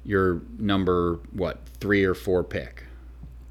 [0.05, 2.82] your number what three or four pick.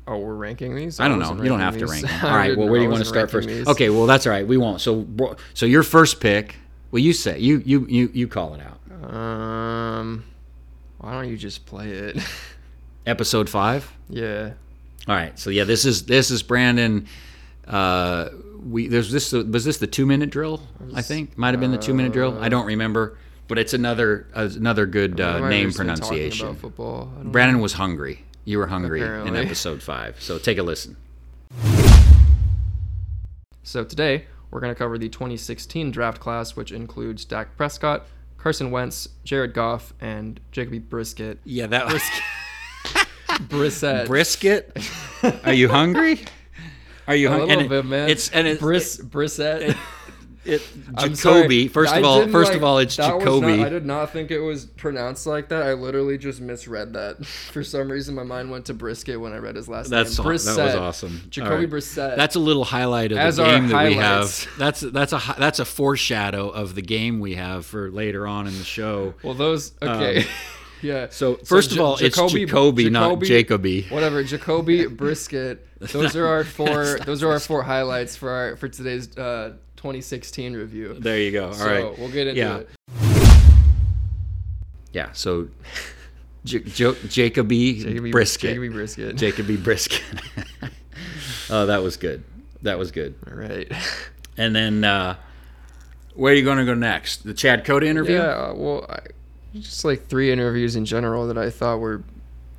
[0.07, 0.99] Oh, we're ranking these.
[0.99, 1.43] I, I don't know.
[1.43, 1.83] You don't have these.
[1.83, 2.21] to rank them.
[2.25, 2.57] All right.
[2.57, 3.49] Well, where do you want to start first?
[3.49, 3.69] These.
[3.69, 3.89] Okay.
[3.89, 4.47] Well, that's all right.
[4.47, 4.81] We won't.
[4.81, 5.07] So,
[5.55, 6.57] so your first pick
[6.91, 9.15] Well, you say you you you you call it out.
[9.15, 10.25] Um,
[10.99, 12.19] why don't you just play it?
[13.07, 13.93] Episode five.
[14.09, 14.53] yeah.
[15.09, 15.37] All right.
[15.39, 17.07] So yeah, this is this is Brandon.
[17.67, 18.29] Uh,
[18.65, 20.63] we there's this was this the two minute drill?
[20.95, 22.39] I think might have been the two minute drill.
[22.41, 23.19] I don't remember,
[23.49, 26.49] but it's another uh, another good uh, name just been talking pronunciation.
[26.49, 27.13] About football.
[27.19, 28.25] I don't Brandon was hungry.
[28.45, 30.21] You were hungry in episode five.
[30.21, 30.97] So take a listen.
[33.63, 38.07] So today we're going to cover the 2016 draft class, which includes Dak Prescott,
[38.39, 41.39] Carson Wentz, Jared Goff, and Jacoby Brisket.
[41.45, 42.03] Yeah, that was
[43.49, 44.07] Brissett.
[44.07, 44.77] brisket.
[45.45, 46.21] Are you hungry?
[47.09, 47.47] Are you hungry?
[47.47, 47.69] a hungry?
[47.69, 48.11] little bit, man.
[48.11, 49.61] It's and it's Briss Brissett.
[49.71, 49.77] it,
[50.45, 51.15] I'm.
[51.15, 51.69] Jacoby.
[51.69, 53.57] First of all, first like- of all, it's Jacoby.
[53.59, 55.63] not- I did not think it was pronounced like that.
[55.63, 57.25] I literally just misread that.
[57.53, 60.27] For some reason, my mind went to brisket when I read his last That's name.
[60.27, 61.23] aw- that was awesome.
[61.31, 61.71] Jacoby right.
[61.71, 62.17] Brissett.
[62.17, 64.49] That's a little highlight of As the game that we have.
[64.59, 68.57] That's that's a that's a foreshadow of the game we have for later on in
[68.59, 69.15] the show.
[69.23, 70.25] well, those okay.
[70.83, 71.03] yeah.
[71.05, 73.83] Um, So first of Ja- all, it's Jacoby, not Jacoby.
[73.91, 75.67] Whatever, Jacoby Brisket.
[75.81, 76.99] Those are our four.
[77.05, 80.95] Those are our four highlights for our for today's uh, 2016 review.
[80.97, 81.47] There you go.
[81.49, 81.99] All so right.
[81.99, 82.59] we'll get into Yeah.
[82.59, 82.69] it.
[84.93, 85.09] Yeah.
[85.13, 85.49] So,
[86.45, 88.51] J- Jo- Jacoby, Jacoby brisket.
[88.51, 89.17] Jacoby Brisket.
[89.17, 90.03] Jacoby brisket.
[91.51, 92.23] oh, that was good.
[92.63, 93.17] That was good.
[93.29, 93.71] All right.
[94.37, 95.17] And then, uh,
[96.15, 97.25] where are you going to go next?
[97.25, 98.19] The Chad Cota interview?
[98.19, 98.51] Yeah.
[98.51, 99.01] uh, Well, I,
[99.55, 102.05] just like three interviews in general that I thought were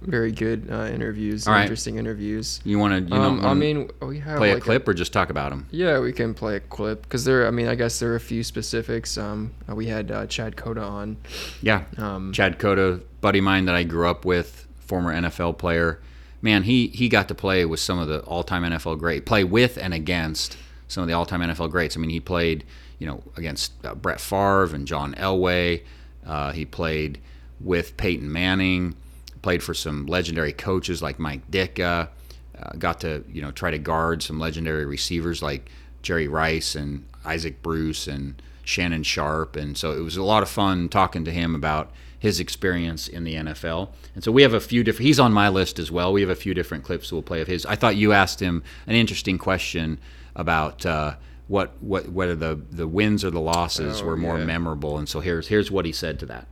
[0.06, 1.62] very good uh, interviews, All right.
[1.62, 2.60] interesting interviews.
[2.64, 3.16] You want to?
[3.16, 5.50] You Um, don't I mean, we have play a like clip or just talk about
[5.50, 5.68] them?
[5.72, 7.48] Yeah, we can play a clip because there.
[7.48, 9.18] I mean, I guess there are a few specifics.
[9.18, 11.18] Um, uh, we had uh, Chad Cota on.
[11.62, 11.84] Yeah.
[11.98, 16.00] Um, Chad Cota, buddy of mine that I grew up with, former NFL player.
[16.42, 19.78] Man, he he got to play with some of the all-time NFL great, play with
[19.78, 20.58] and against
[20.90, 21.96] some of the all-time NFL greats.
[21.96, 22.66] I mean, he played,
[23.00, 25.84] you know, against uh, Brett Favre and John Elway.
[26.26, 27.20] Uh, he played
[27.62, 28.96] with Peyton Manning.
[29.44, 32.10] Played for some legendary coaches like Mike Ditka.
[32.58, 35.70] Uh, got to you know try to guard some legendary receivers like
[36.02, 40.50] Jerry Rice and Isaac Bruce and Shannon Sharpe, and so it was a lot of
[40.50, 43.90] fun talking to him about his experience in the NFL.
[44.16, 45.06] And so we have a few different.
[45.08, 46.14] He's on my list as well.
[46.14, 47.66] We have a few different clips we'll play of his.
[47.66, 50.00] I thought you asked him an interesting question
[50.36, 51.16] about uh,
[51.50, 54.46] what what whether the the wins or the losses Oh, were more yeah.
[54.46, 54.98] memorable.
[54.98, 56.48] And so here's here's what he said to that.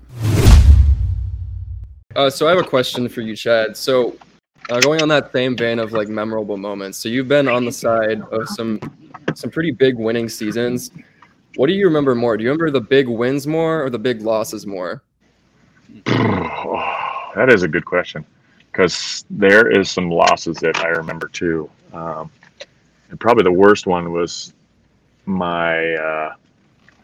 [2.15, 3.77] Uh, so I have a question for you, Chad.
[3.77, 4.17] So,
[4.69, 6.97] uh, going on that same vein of like memorable moments.
[6.97, 8.79] So you've been on the side of some
[9.35, 10.91] some pretty big winning seasons.
[11.55, 12.37] What do you remember more?
[12.37, 15.03] Do you remember the big wins more or the big losses more?
[17.33, 18.25] That is a good question
[18.69, 21.69] because there is some losses that I remember too.
[21.93, 22.29] Um,
[23.09, 24.53] and probably the worst one was
[25.25, 26.33] my uh,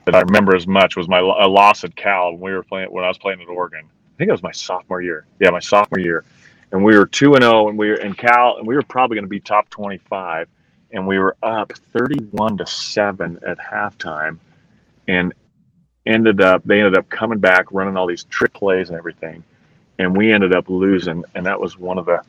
[0.03, 2.91] that I remember as much was my a loss at Cal when we were playing
[2.91, 3.89] when I was playing at Oregon.
[4.17, 5.27] I think it was my sophomore year.
[5.39, 6.25] Yeah, my sophomore year,
[6.71, 9.15] and we were two and zero, and we were in Cal, and we were probably
[9.15, 10.47] going to be top twenty five,
[10.91, 14.39] and we were up thirty one to seven at halftime,
[15.07, 15.33] and
[16.07, 19.43] ended up they ended up coming back running all these trick plays and everything.
[19.99, 22.21] And we ended up losing and that was one of the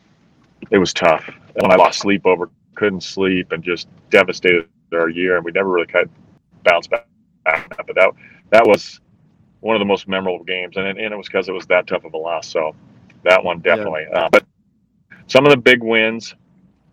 [0.70, 1.30] it was tough.
[1.56, 5.68] And i lost sleep over couldn't sleep and just devastated our year and we never
[5.70, 6.10] really of
[6.64, 7.06] bounced back.
[7.44, 8.10] But that
[8.50, 9.00] that was
[9.60, 11.86] one of the most memorable games and it, and it was because it was that
[11.86, 12.74] tough of a loss so
[13.24, 13.76] that one Yeah.
[13.76, 14.44] definitely uh, but
[15.26, 16.34] some of the big wins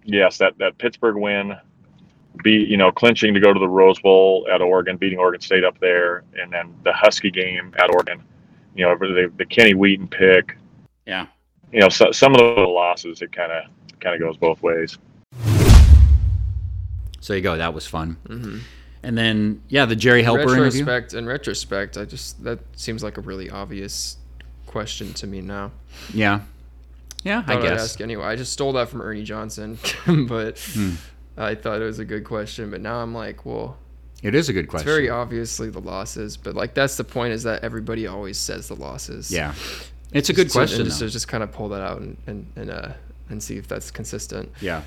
[0.04, 1.56] yes that that pittsburgh win
[2.44, 5.64] be you know clinching to go to the Rose Bowl at Oregon, beating Oregon State
[5.64, 8.22] up there, and then the Husky game at Oregon.
[8.76, 10.58] You know the, the Kenny Wheaton pick.
[11.06, 11.28] Yeah.
[11.72, 13.64] You know so, some of the losses it kind of
[14.00, 14.98] kind of goes both ways.
[17.22, 17.58] So you go.
[17.58, 18.18] That was fun.
[18.28, 18.58] Mm-hmm.
[19.06, 20.64] And then yeah, the Gerry Helper interview.
[20.84, 24.18] retrospect, in retrospect, I just that seems like a really obvious
[24.66, 25.72] question to me now.
[26.14, 26.42] Yeah.
[27.24, 27.82] Yeah, I I'd guess.
[27.82, 28.24] ask anyway.
[28.26, 29.78] I just stole that from Ernie Johnson,
[30.28, 30.92] but Hmm.
[31.38, 32.70] I thought it was a good question.
[32.72, 33.78] But now I'm like, well,
[34.24, 34.88] It is a good it's question.
[34.88, 36.36] very obviously the losses.
[36.38, 39.32] But like that's the point is that everybody always says the losses.
[39.32, 39.54] yeah.
[40.14, 40.86] It's a good So- question.
[40.86, 42.90] Just, to just kind of pull that out and and and, uh,
[43.30, 44.52] and see if that's consistent.
[44.62, 44.82] Yeah.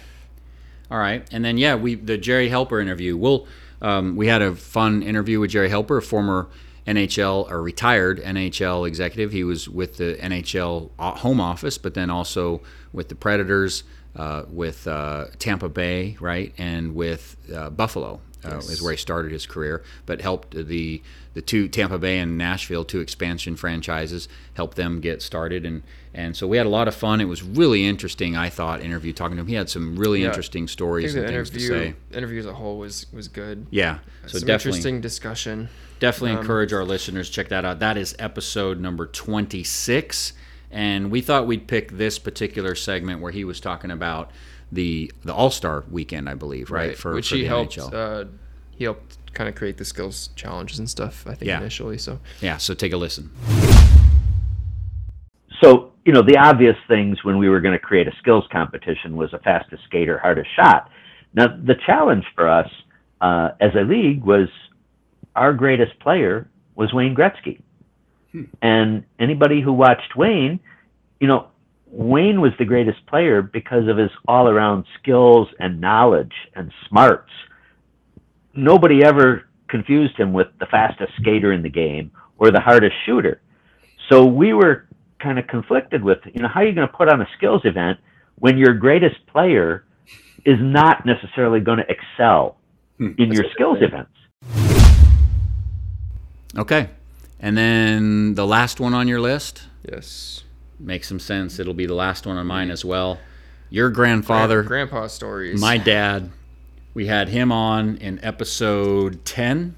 [0.91, 3.15] All right, and then yeah, we the Gerry Helper interview.
[3.17, 3.47] We'll
[3.81, 6.49] um, we had a fun interview with Gerry Helper, a former
[6.87, 9.31] NHL or retired NHL executive.
[9.33, 13.85] He was with the NHL home office, but then also with the Predators,
[14.17, 18.21] uh, with uh, Tampa Bay, right, and with uh, Buffalo.
[18.45, 21.03] Uh, Is where he started his career, but helped the
[21.39, 26.37] the two Tampa Bay and Nashville, two expansion franchises, helped them get started, and and
[26.37, 27.21] so we had a lot of fun.
[27.21, 29.47] It was really interesting, I thought, interview talking to him.
[29.47, 30.27] He had some really Yeah.
[30.29, 31.95] interesting stories and things to interview say.
[32.19, 33.67] interview as a whole was was good.
[33.71, 35.69] Yeah, so Some definitely, interesting discussion.
[36.01, 37.79] definitely Um, encourage our listeners to check that out.
[37.79, 40.33] That is episode number 26.
[40.73, 44.33] And we thought we'd pick this particular segment where he was talking about
[44.73, 46.99] the the All Star weekend, I believe, right?
[46.99, 47.77] For, which for he the helped.
[47.79, 47.95] NHL.
[47.95, 48.25] Uh,
[48.77, 51.25] he helped kind of create the skills challenges and stuff.
[51.25, 51.61] I think Yeah.
[51.61, 51.97] initially.
[51.97, 53.31] So yeah, so take a listen.
[55.63, 59.17] So, you know, the obvious things when we were going to create a skills competition
[59.17, 60.91] was a fastest skater, hardest shot.
[61.35, 62.69] Now, the challenge for us
[63.21, 64.49] uh, as a league was
[65.37, 67.61] our greatest player was Wayne Gretzky.
[68.61, 70.59] And anybody who watched Wayne,
[71.21, 71.47] you know,
[71.87, 77.31] Wayne was the greatest player because of his all around skills and knowledge and smarts.
[78.55, 83.41] Nobody ever confused him with the fastest skater in the game or the hardest shooter.
[84.09, 84.87] So we were
[85.21, 87.63] kind of conflicted with, you know, how are you going to put on a skills
[87.65, 87.99] event
[88.37, 89.85] when your greatest player
[90.45, 92.57] is not necessarily going to excel
[92.97, 93.13] hmm.
[93.19, 94.13] in your skills events?
[96.57, 96.89] Okay.
[97.41, 100.45] And then the last one on your list yes,
[100.79, 101.59] makes some sense.
[101.59, 103.19] It'll be the last one on mine as well.
[103.71, 105.61] Your grandfather, grandpa stories.
[105.61, 106.31] my dad,
[106.99, 109.77] we had him on in episode 10.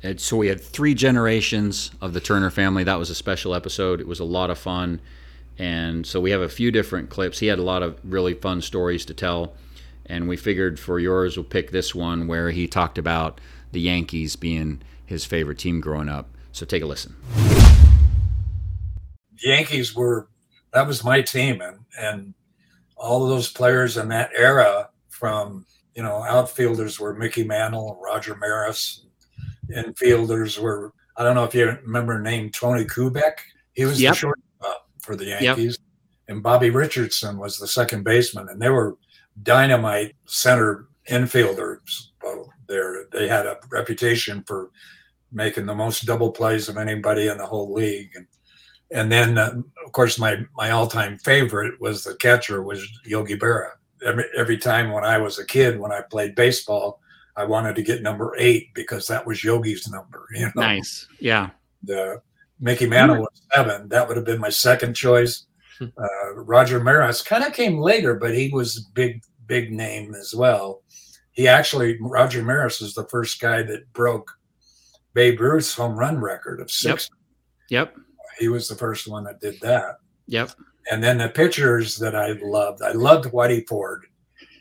[0.00, 2.84] And so we had three generations of the Turner family.
[2.84, 4.00] That was a special episode.
[4.00, 5.00] It was a lot of fun.
[5.58, 7.40] And so we have a few different clips.
[7.40, 9.54] He had a lot of really fun stories to tell.
[10.06, 13.40] And we figured for yours, we'll pick this one where he talked about
[13.72, 16.28] the Yankees being his favorite team growing up.
[16.52, 17.16] So take a listen.
[17.34, 18.06] the
[19.42, 20.28] Yankees were
[20.72, 22.34] that was my team and and
[22.96, 25.66] all of those players in that era from
[26.00, 29.04] you know outfielders were Mickey Mantle and Roger Maris.
[29.70, 33.34] Infielders were I don't know if you remember the name Tony Kubek.
[33.74, 34.12] He was Yep.
[34.14, 35.78] the shortstop for the Yankees.
[36.28, 38.48] And Bobby Richardson was the second baseman.
[38.48, 38.96] And they were
[39.42, 42.06] dynamite center infielders
[42.66, 43.04] there.
[43.12, 44.70] They had a reputation for
[45.30, 48.12] making the most double plays of anybody in the whole league.
[48.14, 48.26] And
[48.90, 53.36] and then, uh, of course, my my all time favorite was the catcher was Yogi
[53.36, 53.72] Berra.
[54.04, 57.00] Every, every time when I was a kid, when I played baseball,
[57.36, 60.26] I wanted to get number eight because that was Yogi's number.
[60.34, 61.06] You know, Nice.
[61.18, 61.50] Yeah.
[61.82, 62.20] the
[62.60, 63.88] Mickey Mantle was seven.
[63.88, 65.46] That would have been my second choice.
[65.80, 70.34] Uh, Roger Maris kind of came later, but he was a big, big name as
[70.34, 70.82] well.
[71.32, 74.30] He actually, Roger Maris is the first guy that broke
[75.14, 77.08] Babe Ruth's home run record of six.
[77.70, 77.96] Yep.
[78.38, 79.96] He was the first one that did that.
[80.26, 80.50] Yep.
[80.90, 84.06] And then the pitchers that I loved, I loved Whitey Ford.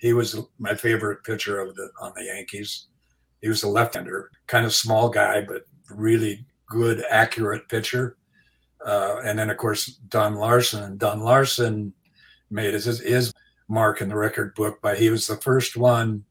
[0.01, 2.87] He was my favorite pitcher of the on the Yankees.
[3.41, 8.17] He was a left-hander, kind of small guy, but really good, accurate pitcher.
[8.85, 10.83] Uh, and then of course Don Larsen.
[10.83, 11.93] And Don Larsen
[12.49, 13.33] made his his
[13.67, 16.23] mark in the record book by he was the first one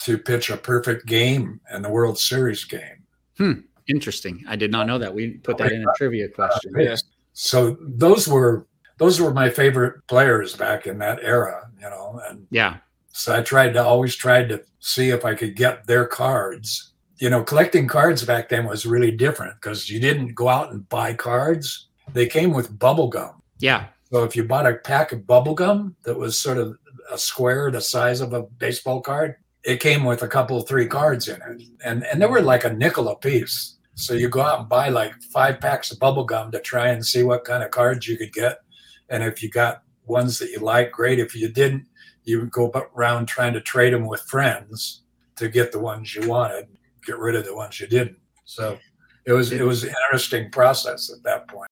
[0.00, 3.64] to pitch a perfect game in the World Series game.
[3.88, 4.44] Interesting.
[4.46, 5.12] I did not know that.
[5.12, 6.72] We put that in a trivia question.
[6.78, 6.96] Yeah.
[7.32, 8.66] So those were
[8.98, 12.78] those were my favorite players back in that era, you know, and Yeah.
[13.12, 16.92] So I tried to always tried to see if I could get their cards.
[17.18, 20.88] You know, collecting cards back then was really different because you didn't go out and
[20.88, 21.88] buy cards.
[22.12, 23.42] They came with bubble gum.
[23.58, 23.86] Yeah.
[24.12, 26.78] So if you bought a pack of bubble gum that was sort of
[27.10, 31.28] a square the size of a baseball card, it came with a couple three cards
[31.28, 31.62] in it.
[31.84, 33.78] And and they were like a nickel a piece.
[33.94, 37.04] So you go out and buy like five packs of bubble gum to try and
[37.04, 38.60] see what kind of cards you could get.
[39.08, 41.18] And if you got ones that you like, great.
[41.18, 41.86] If you didn't,
[42.24, 45.02] you would go around trying to trade them with friends
[45.36, 46.66] to get the ones you wanted,
[47.04, 48.18] get rid of the ones you didn't.
[48.44, 48.78] So
[49.24, 51.68] it was it was an interesting process at that point.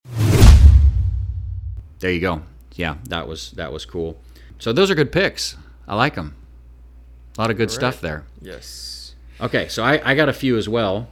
[1.99, 2.43] There you go.
[2.75, 4.19] Yeah, that was that was cool.
[4.59, 5.57] So those are good picks.
[5.89, 6.35] I like them.
[7.37, 8.25] A lot of good All stuff there.
[8.41, 9.15] Yes.
[9.41, 11.09] Okay, so I, I got a few as well.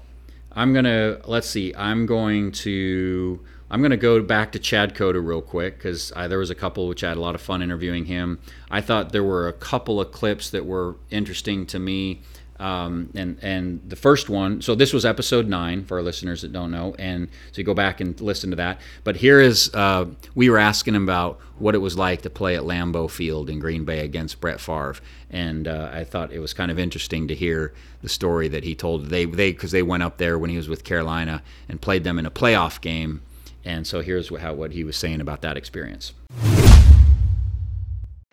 [0.53, 1.75] I'm gonna let's see.
[1.77, 3.45] I'm going to
[3.75, 7.03] I'm gonna go back to Chad Cota real quick because there was a couple which
[7.03, 8.39] I had a lot of fun interviewing him.
[8.71, 12.21] I thought there were a couple of clips that were interesting to me.
[12.61, 16.53] Um, and and the first one, so this was episode nine for our listeners that
[16.53, 18.81] don't know, and so you go back and listen to that.
[19.03, 20.07] But here is uh,
[20.37, 23.59] we were asking him about what it was like to play at Lambeau Field in
[23.59, 24.95] Green Bay against Brett Favre,
[25.31, 28.77] and uh, I thought it was kind of interesting to hear the story that he
[28.77, 29.07] told.
[29.07, 32.21] They they because they went up there when he was with Carolina and played them
[32.21, 33.23] in a playoff game,
[33.65, 36.12] and so here's what, how what he was saying about that experience.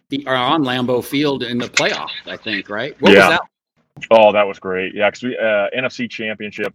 [0.09, 2.99] The, are on Lambeau Field in the playoffs, I think, right?
[3.01, 3.29] What Yeah.
[3.29, 4.07] was that?
[4.09, 4.93] Oh, that was great.
[4.93, 6.73] Yeah, because we uh, NFC Championship,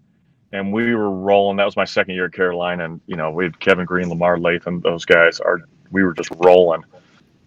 [0.53, 1.57] and we were rolling.
[1.57, 4.37] That was my second year at Carolina, and you know we had Kevin Greene, Lamar
[4.39, 5.61] Lathon, those guys are.
[5.91, 6.85] We were just rolling.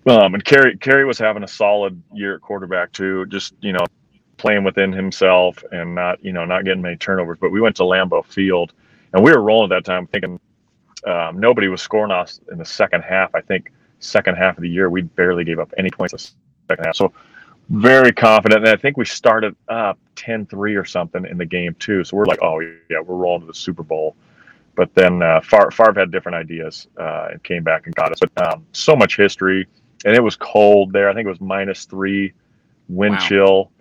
[0.08, 3.26] Um, and Kerry Kerry was having a solid year at quarterback too.
[3.28, 3.86] Just you know,
[4.38, 7.38] playing within himself and not you know not getting many turnovers.
[7.40, 8.74] But we went to Lambeau Field,
[9.14, 10.40] and we were rolling at that time, thinking
[11.06, 13.34] um, nobody was scoring us in the second half.
[13.36, 16.32] I think second half of the year we barely gave up any points the
[16.70, 16.96] second half.
[16.96, 17.12] So
[17.70, 22.04] very confident, and I think we started up 10-3 or something in the game too.
[22.04, 24.16] So we're like, oh yeah, we're rolling to the Super Bowl.
[24.76, 28.20] But then uh, Favre, Favre had different ideas uh, and came back and got us.
[28.20, 29.68] But um, so much history,
[30.06, 31.10] and it was cold there.
[31.10, 32.34] I think it was minus three,
[32.88, 33.28] wind Wow.
[33.28, 33.72] chill.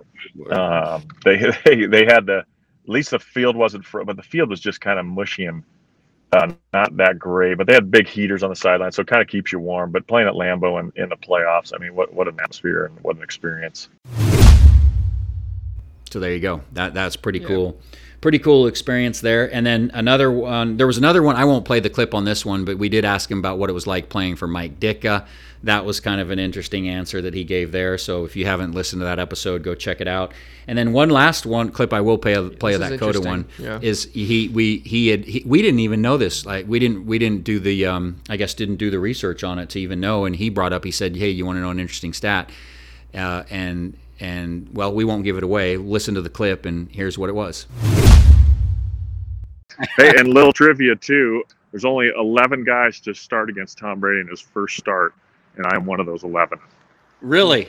[0.50, 4.50] Um, they, they they had the at least the field wasn't fr- but the field
[4.50, 5.62] was just kind of mushy and
[6.32, 7.56] uh, not that great.
[7.58, 9.90] But they had big heaters on the sideline, so it kind of keeps you warm.
[9.90, 12.98] But playing at Lambeau and in the playoffs, I mean, what what an atmosphere and
[13.00, 13.88] what an experience.
[16.10, 16.62] So there you go.
[16.72, 17.48] That that's pretty Yeah.
[17.48, 17.80] cool.
[18.20, 19.52] Pretty cool experience there.
[19.54, 20.76] And then another one.
[20.76, 21.36] There was another one.
[21.36, 23.70] I won't play the clip on this one, but we did ask him about what
[23.70, 25.24] it was like playing for Mike Ditka.
[25.62, 27.96] That was kind of an interesting answer that he gave there.
[27.98, 30.32] So if you haven't listened to that episode, go check it out.
[30.66, 33.46] And then one last one clip I will play a play of that Cota one
[33.58, 33.78] Yeah.
[33.82, 37.18] is he we he had he, we didn't even know this like we didn't we
[37.18, 40.26] didn't do the um I guess didn't do the research on it to even know
[40.26, 42.50] and he brought up he said hey you want to know an interesting stat
[43.14, 47.16] uh, and and well we won't give it away listen to the clip and here's
[47.18, 47.66] what it was
[49.96, 51.44] hey, and little trivia too.
[51.70, 55.14] There's only 11 guys to start against Tom Brady in his first start,
[55.56, 56.58] and I am one of those 11.
[57.20, 57.68] really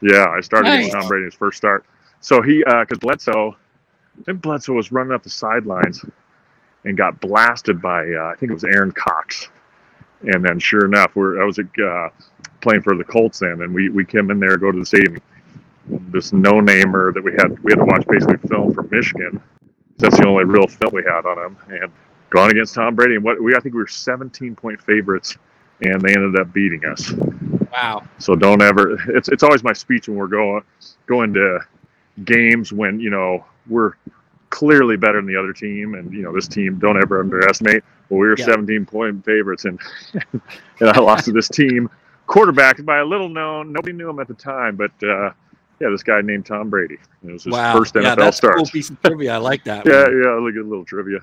[0.00, 1.84] Yeah, I started against Tom Brady in his first start.
[2.20, 3.56] So he, because Bledsoe,
[4.18, 6.04] I think Bledsoe was running up the sidelines
[6.84, 9.48] and got blasted by, uh, I think it was Aaron Cox.
[10.22, 12.08] And then, sure enough, we're I was uh,
[12.60, 15.20] playing for the Colts then, and we we came in there, go to the stadium.
[15.86, 19.42] This no-namer that we had, we had to watch basically film from Michigan.
[19.98, 21.92] That's the only real film we had on him, and
[22.30, 23.16] gone against Tom Brady.
[23.16, 25.36] And what we I think we were 17-point favorites,
[25.80, 27.12] and they ended up beating us.
[27.72, 28.98] wow So don't ever.
[29.08, 30.62] It's it's always my speech when we're going
[31.06, 31.60] going to
[32.24, 33.94] games when you know we're
[34.50, 36.78] clearly better than the other team, and you know this team.
[36.78, 37.82] Don't ever underestimate.
[38.08, 38.44] Well, we were Yeah.
[38.46, 39.80] 17 point favorites, and
[40.32, 41.88] and I lost to this team,
[42.26, 43.72] quarterbacked by a little known.
[43.72, 45.30] Nobody knew him at the time, but uh,
[45.80, 46.98] yeah, this guy named Tom Brady.
[47.26, 48.56] It was his wow first NFL yeah that's a start.
[48.56, 51.18] cool piece of trivia I like that Yeah, yeah, look at a little trivia.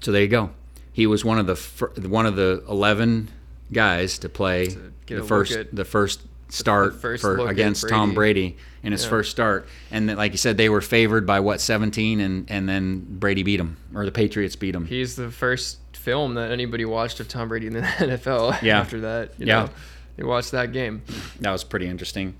[0.00, 0.50] so there you go
[0.92, 3.28] he was one of the fir- one of the 11
[3.72, 7.48] guys to play To get a the first at- the first start first for look
[7.48, 8.50] at against Tom Brady.
[8.50, 9.10] Brady in his Yeah.
[9.10, 12.68] first start and then, like you said they were favored by what 17 and and
[12.68, 16.84] then Brady beat them or the Patriots beat them He's the first film that anybody
[16.86, 18.62] watched of Tom Brady in the NFL.
[18.62, 18.80] Yeah.
[18.80, 19.64] After that, you Yeah.
[19.64, 19.70] know,
[20.18, 21.02] they watched that game.
[21.40, 22.34] that was pretty interesting.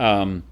[0.00, 0.42] Um,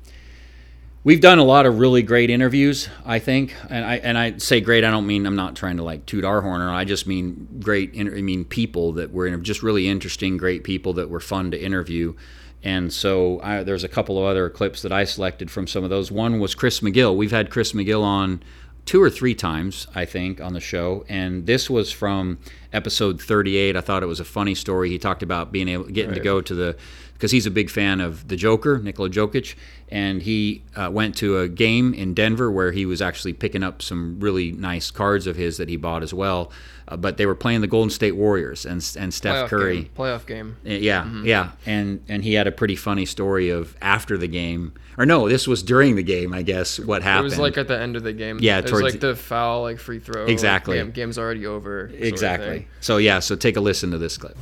[1.02, 4.60] we've done a lot of really great interviews, I think, and I and I say
[4.60, 4.84] great.
[4.84, 7.48] I don't mean I'm not trying to like toot our horn, or I just mean
[7.60, 7.92] great.
[7.94, 11.60] Inter- I mean people that were just really interesting, great people that were fun to
[11.60, 12.14] interview.
[12.62, 15.90] And so I, there's a couple of other clips that I selected from some of
[15.90, 16.12] those.
[16.12, 17.16] One was Chris McGill.
[17.16, 18.40] We've had Chris McGill on
[18.84, 22.38] two or three times, I think, on the show, and this was from
[22.72, 23.76] episode 38.
[23.76, 24.90] I thought it was a funny story.
[24.90, 26.76] He talked about being able getting to go to the
[27.22, 29.54] because he's a big fan of the Joker, Nikola Jokic,
[29.90, 33.80] and he uh, went to a game in Denver where he was actually picking up
[33.80, 36.50] some really nice cards of his that he bought as well.
[36.88, 39.76] Uh, but they were playing the Golden State Warriors and and Steph Playoff Curry.
[39.82, 39.90] game.
[39.96, 40.56] Playoff game.
[40.66, 44.72] Uh, Yeah, yeah, and and he had a pretty funny story of after the game,
[44.98, 46.80] or no, this was during the game, I guess.
[46.80, 47.26] What happened?
[47.26, 48.38] It was like at the end of the game.
[48.40, 50.22] Yeah, it was towards like the- foul, like free throw.
[50.22, 50.78] like, Exactly.
[50.78, 51.88] game, game's already over.
[51.94, 52.66] exactly.
[52.80, 54.36] So yeah, so take a listen to this clip.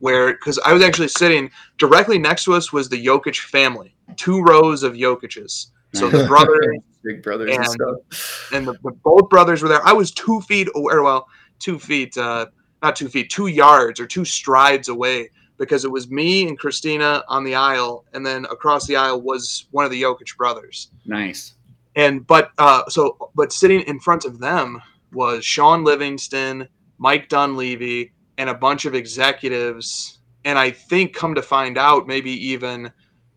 [0.00, 4.42] Where because I was actually sitting directly next to us was the Jokic family, two
[4.42, 5.70] rows of Jokic's.
[5.94, 6.60] So the brother
[7.02, 8.50] Big brothers and, And- stuff.
[8.52, 9.86] and the, the both brothers were there.
[9.86, 11.26] I was two feet away, well,
[11.58, 12.46] two feet, uh,
[12.82, 17.22] not two feet, two yards or two strides away because it was me and Christina
[17.28, 20.90] on the aisle, and then across the aisle was one of the Jokic brothers.
[21.06, 21.54] Nice.
[21.96, 24.80] And but uh, so but sitting in front of them
[25.12, 26.68] was Shaun Livingston,
[26.98, 30.18] Mike Dunleavy, and a bunch of executives.
[30.46, 32.90] And I think come to find out, maybe even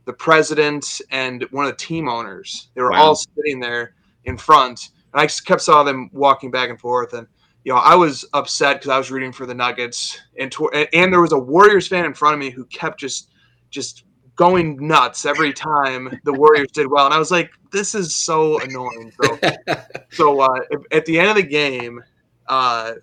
[0.06, 2.70] the president and one of the team owners.
[2.74, 3.04] They were Wow.
[3.04, 7.14] all sitting there in front, and I kept saw them walking back and forth.
[7.14, 7.28] And
[7.66, 10.88] you know, I was upset because I was rooting for the Nuggets, and to, and-
[10.94, 13.30] and there was a Warriors fan in front of me who kept just
[13.70, 14.06] just
[14.36, 18.60] going nuts every time the Warriors did well, and I was like, this is so
[18.62, 19.12] annoying.
[19.22, 19.40] So
[20.12, 20.60] so uh,
[20.92, 22.02] at the end of the game,
[22.48, 22.94] uh,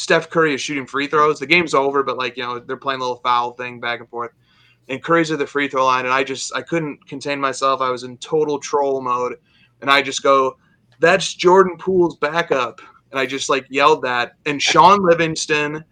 [0.00, 1.38] Steph Curry is shooting free throws.
[1.38, 4.08] The game's over, but like you know they're playing a little foul thing back and
[4.08, 4.30] forth.
[4.88, 7.82] And Curry's at the free throw line, and I just I couldn't contain myself.
[7.82, 9.36] I was in total troll mode,
[9.82, 10.56] and I just go,
[11.00, 14.36] "That's Jordan Poole's backup," and I just like yelled that.
[14.46, 15.84] And Shaun Livingston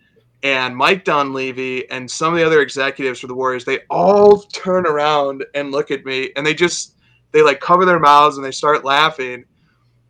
[0.42, 4.86] and Mike Dunleavy and some of the other executives for the Warriors, they all turn
[4.86, 6.94] around and look at me and they just
[7.32, 9.44] they like cover their mouths and they start laughing.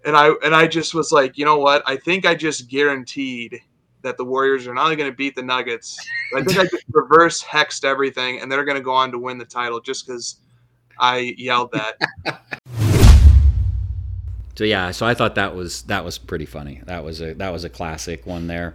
[0.04, 1.82] And I and I just was like, you know what?
[1.84, 3.60] I think I just guaranteed
[4.02, 5.98] that the Warriors are not only going to beat the Nuggets,
[6.32, 9.18] but I think I just reverse hexed everything and they're going to go on to
[9.18, 10.36] win the title just because
[10.98, 11.96] I yelled that.
[14.58, 16.80] So yeah, so I thought that was that was pretty funny.
[16.86, 18.74] That was a that was a classic one there.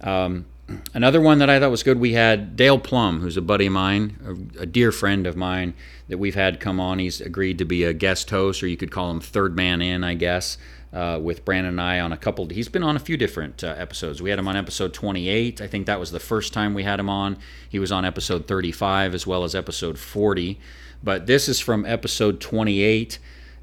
[0.00, 0.46] Um,
[0.94, 2.00] another one that I thought was good.
[2.00, 5.74] We had Dale Plum, who's a buddy of mine, a, a, dear friend of mine
[6.08, 6.98] that we've had come on.
[6.98, 10.02] He's agreed to be a guest host, or you could call him third man in,
[10.02, 10.56] I guess,
[10.92, 12.46] uh, with Brandon and I on a couple.
[12.48, 14.22] He's been on a few different uh, episodes.
[14.22, 15.60] We had him on episode 28.
[15.60, 17.38] I think that was the first time we had him on.
[17.68, 20.58] He was on episode 35 as well as episode 40.
[21.02, 23.18] But this is from episode 28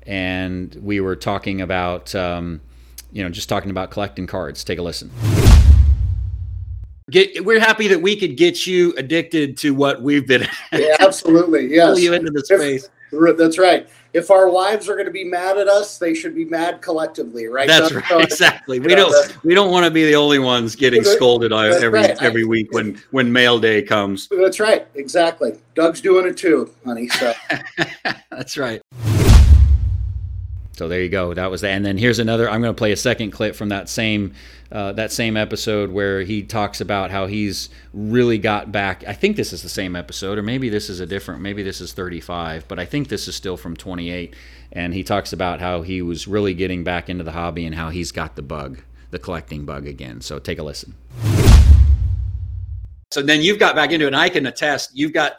[0.05, 2.61] and we were talking about, um,
[3.11, 4.63] you know, just talking about collecting cards.
[4.63, 5.09] Take a listen.
[7.09, 10.47] Get, we're happy that we could get you addicted to what we've been.
[10.71, 11.67] yeah, absolutely.
[11.75, 11.89] Yes.
[11.89, 12.89] Pull you into the space.
[13.11, 13.87] That's right.
[14.15, 17.47] If our wives are going to be mad at us, they should be mad collectively,
[17.47, 17.67] right?
[17.67, 18.05] That's right.
[18.07, 18.79] So, exactly.
[18.79, 19.43] We know, don't.
[19.43, 22.23] we don't want to be the only ones getting scolded every right.
[22.23, 24.29] every week when when mail day comes.
[24.29, 24.87] That's right.
[24.95, 25.59] Exactly.
[25.73, 27.09] Doug's doing it too, honey.
[27.09, 27.33] So.
[28.31, 28.81] that's right.
[30.77, 31.33] So there you go.
[31.33, 31.69] That was that.
[31.69, 32.49] And then here's another.
[32.49, 34.33] I'm going to play a second clip from that same
[34.71, 39.03] uh, that same episode where he talks about how he's really got back.
[39.07, 41.41] I think this is the same episode, or maybe this is a different.
[41.41, 44.35] Maybe this is 35, but I think this is still from 28.
[44.71, 47.89] And he talks about how he was really getting back into the hobby and how
[47.89, 48.81] he's got the bug,
[49.11, 50.19] the collecting bug again.
[50.19, 50.95] So take a listen.
[53.11, 54.91] So then you've got back into it, and I can attest.
[54.93, 55.37] You've got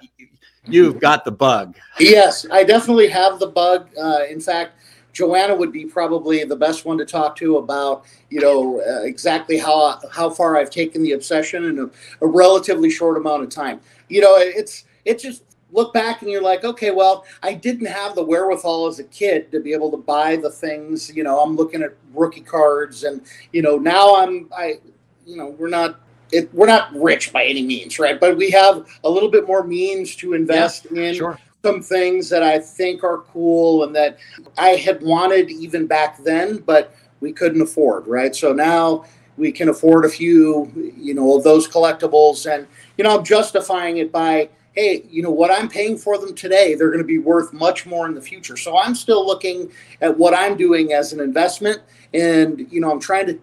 [0.64, 1.76] you've got the bug.
[1.98, 3.90] Yes, I definitely have the bug.
[4.00, 4.72] Uh, in fact
[5.16, 9.56] Joanna would be probably the best one to talk to about, you know, uh, exactly
[9.56, 11.84] how how far I've taken the obsession in a,
[12.20, 13.80] a, relatively short amount of time.
[14.10, 18.14] You know, it's it's just look back and you're like, okay, well, I didn't have
[18.14, 21.10] the wherewithal as a kid to be able to buy the things.
[21.16, 23.22] You know, I'm looking at rookie cards, and
[23.54, 24.80] you know, now I'm I,
[25.24, 25.98] you know, we're not
[26.30, 28.20] it, we're not rich by any means, right?
[28.20, 32.28] But we have a little bit more means to invest yeah, in sure some things
[32.28, 34.18] that I think are cool and that
[34.56, 38.34] I had wanted even back then, but we couldn't afford, right?
[38.36, 39.04] So now
[39.36, 42.48] we can afford a few, you know, of those collectibles.
[42.48, 46.36] And, you know, I'm justifying it by, hey, you know, what I'm paying for them
[46.36, 48.56] today, they're going to be worth much more in the future.
[48.56, 51.82] So I'm still looking at what I'm doing as an investment.
[52.14, 53.40] And, you know, I'm trying to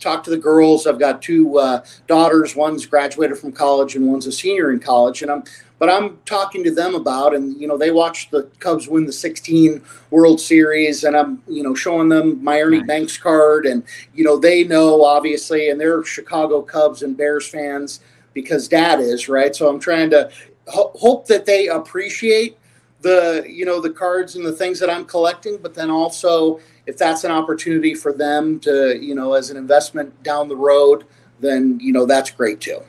[0.00, 0.86] talk to the girls.
[0.86, 2.56] I've got two uh, daughters.
[2.56, 5.20] One's graduated from college and one's a senior in college.
[5.20, 5.44] And I'm
[5.78, 9.12] but I'm talking to them about, and you know, they watched the Cubs win the
[9.12, 12.86] 16 World Series, and I'm you know showing them my Ernie nice.
[12.86, 13.82] Banks card, and
[14.14, 18.00] you know they know obviously, and they're Chicago Cubs and Bears fans
[18.32, 19.54] because Dad is right.
[19.54, 20.30] So I'm trying to
[20.66, 22.58] ho- hope that they appreciate
[23.02, 26.96] the you know the cards and the things that I'm collecting, but then also if
[26.96, 31.04] that's an opportunity for them to you know as an investment down the road,
[31.40, 32.80] then you know that's great too.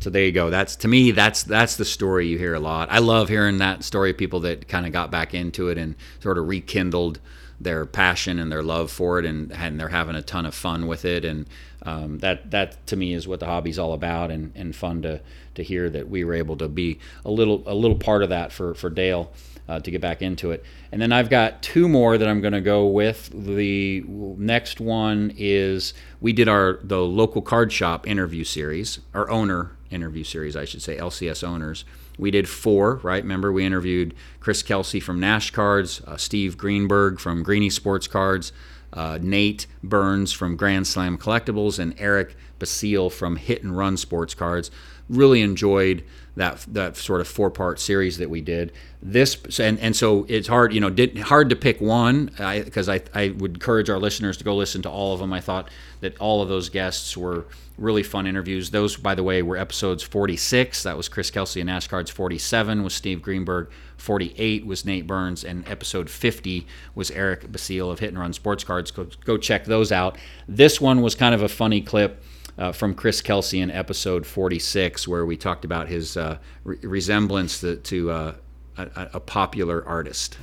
[0.00, 0.48] So there you go.
[0.48, 1.10] That's to me.
[1.10, 2.88] That's that's the story you hear a lot.
[2.90, 5.96] I love hearing that story of people that kind of got back into it and
[6.20, 7.18] sort of rekindled
[7.60, 10.86] their passion and their love for it, and and they're having a ton of fun
[10.86, 11.24] with it.
[11.24, 11.46] And
[11.82, 15.20] um, that that to me is what the hobby's all about, and, and fun to
[15.56, 18.52] to hear that we were able to be a little a little part of that
[18.52, 19.32] for for Dale.
[19.68, 20.64] Uh, to get back into it.
[20.90, 23.28] And then I've got two more that I'm going to go with.
[23.34, 25.92] The next one is
[26.22, 29.00] we did our the local card shop interview series.
[29.12, 31.84] Our owner interview series, I should say, LCS owners.
[32.18, 33.22] We did four, right?
[33.22, 38.52] Remember, we interviewed Chris Kelsey from Nash Cards, uh, Steve Greenberg from Greeny Sports Cards,
[38.92, 44.34] uh, Nate Burns from Grand Slam Collectibles, and Eric Basile from Hit and Run Sports
[44.34, 44.70] Cards.
[45.08, 46.04] Really enjoyed
[46.38, 48.72] that that sort of four part series that we did.
[49.02, 52.94] This and and so it's hard, you know, did, hard to pick one because I,
[52.94, 55.32] I I would encourage our listeners to go listen to all of them.
[55.32, 55.68] I thought
[56.00, 57.46] that all of those guests were
[57.76, 58.70] really fun interviews.
[58.70, 60.82] Those, by the way, were episodes 46.
[60.84, 62.10] That was Chris Kelsey and NashCards.
[62.10, 63.70] 47 was Steve Greenberg.
[63.96, 65.44] 48 was Nate Burns.
[65.44, 68.90] And episode 50 was Eric Basile of Hit and Run Sports Cards.
[68.90, 70.18] Go, go check those out.
[70.46, 72.22] This one was kind of a funny clip.
[72.58, 77.60] Uh, from Chris Kelsey in episode 46, where we talked about his uh, re- resemblance
[77.60, 78.34] to, to uh,
[78.76, 80.36] a, a popular artist.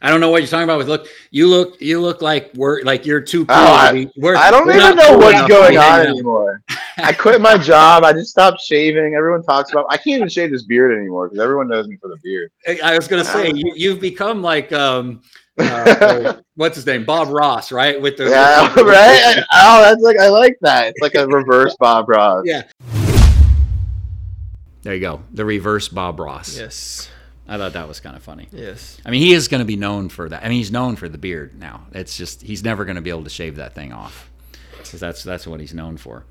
[0.00, 0.78] I don't know what you're talking about.
[0.78, 3.56] With look, you look, you look like we're like you're too cool.
[3.56, 6.62] Oh, I, be, I don't even know what's going on anymore.
[6.98, 8.04] I quit my job.
[8.04, 9.14] I just stopped shaving.
[9.14, 9.86] Everyone talks about.
[9.90, 12.50] I can't even shave this beard anymore because everyone knows me for the beard.
[12.82, 15.20] I was gonna say you, you've become like um
[15.58, 17.04] uh, what's his name?
[17.04, 18.00] Bob Ross, right?
[18.00, 19.44] With the Yeah, right.
[19.52, 20.88] Oh, that's like I like that.
[20.88, 22.42] It's like a reverse Bob Ross.
[22.44, 22.64] Yeah.
[24.82, 25.22] There you go.
[25.32, 26.56] The reverse Bob Ross.
[26.56, 27.10] Yes.
[27.48, 28.46] I thought that was kind of funny.
[28.52, 28.98] Yes.
[29.06, 30.44] I mean, he is going to be known for that.
[30.44, 31.86] I mean, he's known for the beard now.
[31.92, 34.30] It's just he's never going to be able to shave that thing off
[34.76, 36.24] because that's that's what he's known for.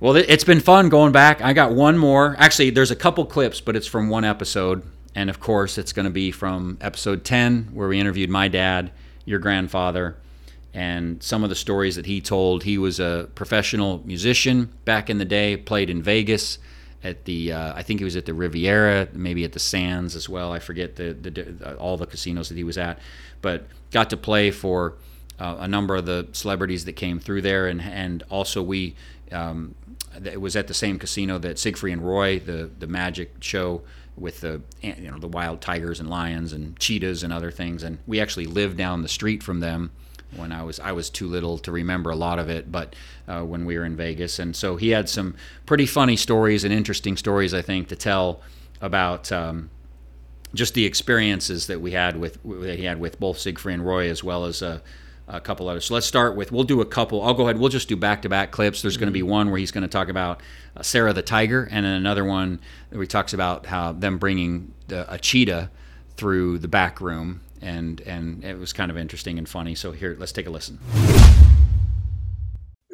[0.00, 1.40] Well, it's been fun going back.
[1.40, 2.34] I got one more.
[2.38, 4.82] Actually, there's a couple clips, but it's from one episode,
[5.14, 8.90] and of course, it's going to be from episode 10 where we interviewed my dad,
[9.24, 10.16] your grandfather,
[10.72, 12.64] and some of the stories that he told.
[12.64, 16.58] He was a professional musician back in the day, played in Vegas
[17.04, 20.28] at the uh, I think he was at the Riviera, maybe at the Sands as
[20.28, 20.52] well.
[20.52, 22.98] I forget the, the all the casinos that he was at,
[23.42, 24.94] but got to play for
[25.38, 28.96] uh, a number of the celebrities that came through there, and and also we.
[29.30, 29.74] Um,
[30.24, 33.82] it was at the same casino that Siegfried and Roy, the the magic show
[34.16, 37.98] with the you know the wild tigers and lions and cheetahs and other things, and
[38.06, 39.90] we actually lived down the street from them
[40.36, 42.94] when I was I was too little to remember a lot of it, but
[43.28, 45.34] uh, when we were in Vegas, and so he had some
[45.66, 48.40] pretty funny stories and interesting stories, I think, to tell
[48.80, 49.70] about um,
[50.54, 54.08] just the experiences that we had with that he had with both Siegfried and Roy,
[54.08, 54.82] as well as a,
[55.28, 55.86] a couple others.
[55.86, 57.22] So let's start with we'll do a couple.
[57.22, 57.58] I'll go ahead.
[57.58, 58.82] We'll just do back to back clips.
[58.82, 60.42] There's going to be one where he's going to talk about
[60.76, 62.60] uh, Sarah the tiger, and then another one
[62.90, 65.70] where he talks about how them bringing the, a cheetah
[66.16, 69.74] through the back room and and it was kind of interesting and funny.
[69.74, 70.78] So here, let's take a listen.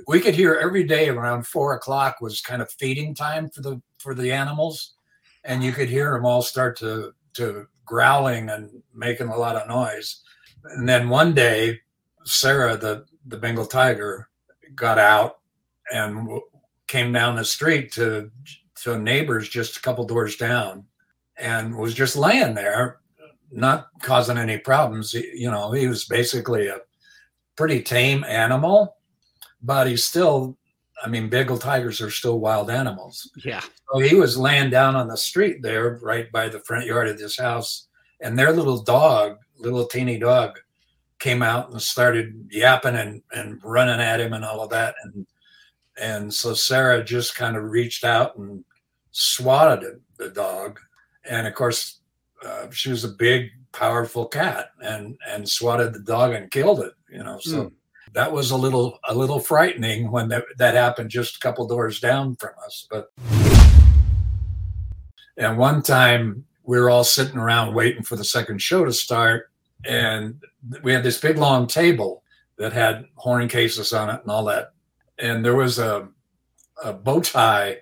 [0.06, 3.82] we could hear every day around four o'clock was kind of feeding time for the
[3.98, 4.94] for the animals,
[5.44, 9.68] and you could hear them all start to to growling and making a lot of
[9.68, 10.20] noise.
[10.64, 11.80] And then one day,
[12.24, 14.28] Sarah, the the Bengal tiger,
[14.74, 15.38] got out
[15.92, 16.42] and w-
[16.86, 18.30] came down the street to
[18.82, 20.84] to neighbors just a couple doors down,
[21.36, 23.00] and was just laying there,
[23.50, 25.12] not causing any problems.
[25.14, 26.78] You know, he was basically a
[27.56, 28.96] pretty tame animal
[29.62, 30.56] but he's still
[31.04, 33.60] i mean bengal tigers are still wild animals Yeah.
[33.92, 37.18] so he was laying down on the street there right by the front yard of
[37.18, 37.88] this house
[38.22, 40.58] and their little dog little teeny dog
[41.20, 44.94] came out and started yapping and, and running at him and all of that.
[45.02, 45.26] And
[46.00, 48.64] and so sarah just kind of reached out and
[49.12, 50.80] swatted the dog.
[51.28, 52.00] And of course
[52.44, 56.94] uh, she was a big powerful cat and and swatted the dog and killed it
[57.10, 57.38] you know.
[57.40, 57.72] So
[58.12, 62.00] that was a little a little frightening when that that happened just a couple doors
[62.00, 62.86] down from us.
[62.90, 63.10] But
[65.36, 69.50] and one time we were all sitting around waiting for the second show to start
[69.84, 70.40] and
[70.82, 72.22] we had this big long table
[72.58, 74.72] that had horn cases on it and all that
[75.18, 76.08] and there was a,
[76.84, 77.78] a bow tie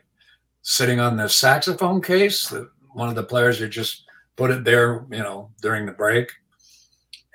[0.63, 4.05] sitting on the saxophone case that one of the players had just
[4.37, 6.31] put it there you know during the break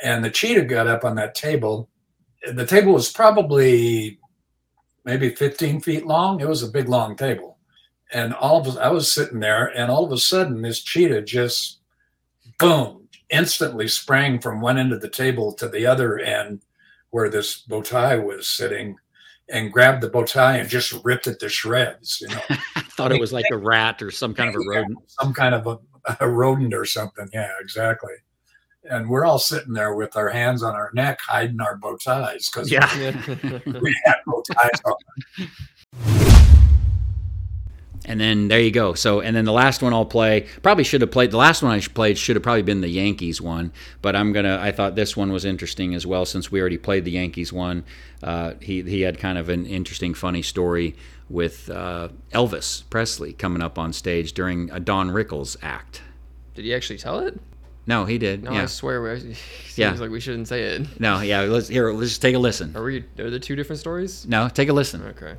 [0.01, 1.89] and the cheetah got up on that table
[2.53, 4.19] the table was probably
[5.05, 6.39] maybe 15 feet long.
[6.39, 7.57] It was a big, long table.
[8.11, 11.23] And all of us, I was sitting there, and all of a sudden, this cheetah
[11.23, 11.79] just
[12.59, 13.02] boom,
[13.33, 16.61] instantly sprang from one end of the table to the other end
[17.09, 18.95] where this bow tie was sitting
[19.49, 23.11] and grabbed the bow tie and just ripped it to shreds, you know, I thought
[23.11, 24.97] it was like a rat or some kind of a rodent.
[25.07, 25.77] some kind of a,
[26.21, 27.27] a rodent or something.
[27.33, 28.13] Yeah, exactly.
[28.89, 32.49] And we're all sitting there with our hands on our neck, hiding our bow ties
[32.49, 32.89] because Yeah.
[33.65, 34.95] we had bow ties on.
[38.05, 38.93] And then there you go.
[38.95, 41.31] So, and then the last one I'll play probably should have played.
[41.31, 43.71] The last one I played should have probably been the Yankees one,
[44.01, 44.59] but I'm gonna.
[44.61, 47.85] I thought this one was interesting as well since we already played the Yankees one.
[48.21, 50.95] Uh, he he had kind of an interesting, funny story
[51.29, 56.01] with uh, Elvis Presley coming up on stage during a Don Rickles act.
[56.55, 57.39] Did he actually tell it?
[57.87, 58.43] No, he did.
[58.43, 58.63] No, yeah.
[58.63, 59.01] I swear.
[59.01, 59.19] we-
[59.65, 59.93] Seems Yeah.
[59.93, 60.99] like we shouldn't say it.
[60.99, 61.41] No, yeah.
[61.41, 61.91] Let's here.
[61.93, 62.75] Let's just take a listen.
[62.75, 63.05] Are we?
[63.19, 64.25] Are there two different stories?
[64.27, 65.01] No, take a listen.
[65.03, 65.35] Okay.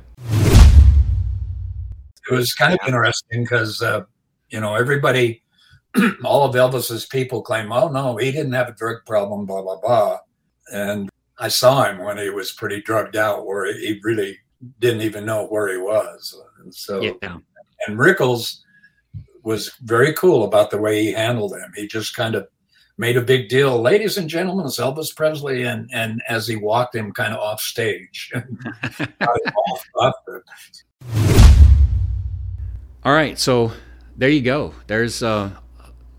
[2.29, 4.01] It was kind of interesting because uh,
[4.49, 5.41] you know everybody
[6.23, 9.79] all of elvis's people claim oh no he didn't have a drug problem blah blah
[9.79, 10.17] blah.
[10.71, 14.37] And i saw him when he was pretty drugged out where he really
[14.79, 16.35] didn't even know where he was.
[16.63, 17.37] And so Yeah.
[17.87, 18.63] and rickles
[19.43, 21.71] was very cool about the way he handled him.
[21.75, 22.47] He just kind of
[22.97, 23.79] made a big deal.
[23.79, 27.61] Ladies and gentlemen it's elvis presley and and as he walked him kind of off
[27.61, 28.31] stage
[33.05, 33.71] All right, so
[34.17, 34.73] there you go.
[34.87, 35.51] There's uh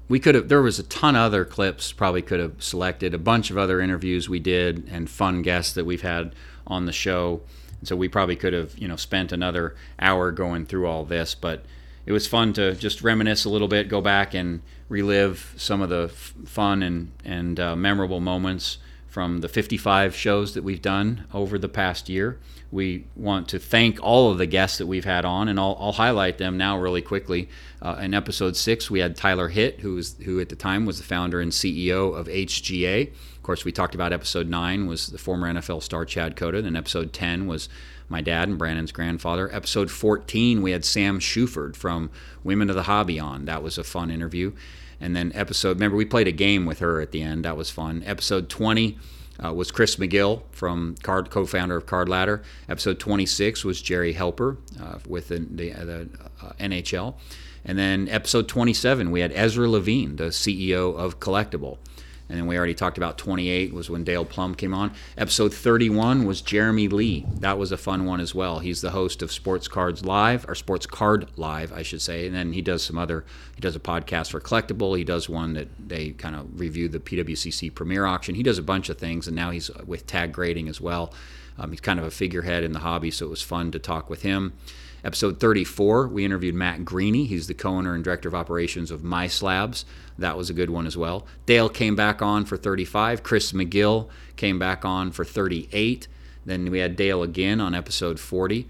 [0.08, 3.18] we could have there was a ton of other clips probably could have selected a
[3.18, 6.32] bunch of other interviews we did and fun guests that we've had
[6.64, 7.40] on the show.
[7.82, 11.64] So we probably could have, you know, spent another hour going through all this, but
[12.06, 15.88] it was fun to just reminisce a little bit, go back and relive some of
[15.88, 18.78] the f- fun and and uh, memorable moments
[19.16, 22.38] from the 55 shows that we've done over the past year.
[22.70, 25.92] We want to thank all of the guests that we've had on, and I'll, I'll
[25.92, 27.48] highlight them now really quickly.
[27.80, 30.98] Uh, in episode six, we had Tyler Hitt, who was who at the time was
[30.98, 33.08] the founder and CEO of HGA.
[33.08, 36.76] Of course, we talked about episode nine was the former NFL star Chad Cota, and
[36.76, 37.70] episode 10 was
[38.10, 39.48] my dad and Brandon's grandfather.
[39.50, 42.10] Episode 14, we had Sam Shuford from
[42.44, 43.46] Women of the Hobby on.
[43.46, 44.52] That was a fun interview.
[45.00, 47.44] And then episode, remember, we played a game with her at the end.
[47.44, 48.02] That was fun.
[48.06, 48.98] Episode 20
[49.44, 52.42] uh, was Chris McGill from Card, co-founder of Card Ladder.
[52.68, 56.08] Episode 26 was Gerry Helper uh, with the, the, the
[56.42, 57.14] uh, NHL.
[57.64, 61.78] And then episode 27, we had Ezra Levine, the CEO of Collectable.
[62.28, 64.92] And then we already talked about 28 was when Dale Plum came on.
[65.16, 67.24] Episode 31 was Jeremy Lee.
[67.38, 68.58] That was a fun one as well.
[68.58, 72.26] He's the host of Sports Cards Live, or Sports Card Live, I should say.
[72.26, 73.24] And then he does some other,
[73.54, 74.98] he does a podcast for Collectable.
[74.98, 78.34] He does one that they kind of review the PWCC Premier Auction.
[78.34, 81.12] He does a bunch of things, and now he's with Tag Grading as well.
[81.58, 84.10] Um, he's kind of a figurehead in the hobby, so it was fun to talk
[84.10, 84.52] with him.
[85.06, 87.26] Episode 34, we interviewed Matt Greeny.
[87.26, 89.84] He's the co-owner and director of operations of My Slabs.
[90.18, 91.28] That was a good one as well.
[91.46, 93.22] Dale came back on for 35.
[93.22, 96.08] Chris McGill came back on for 38.
[96.44, 98.66] Then we had Dale again on episode 40.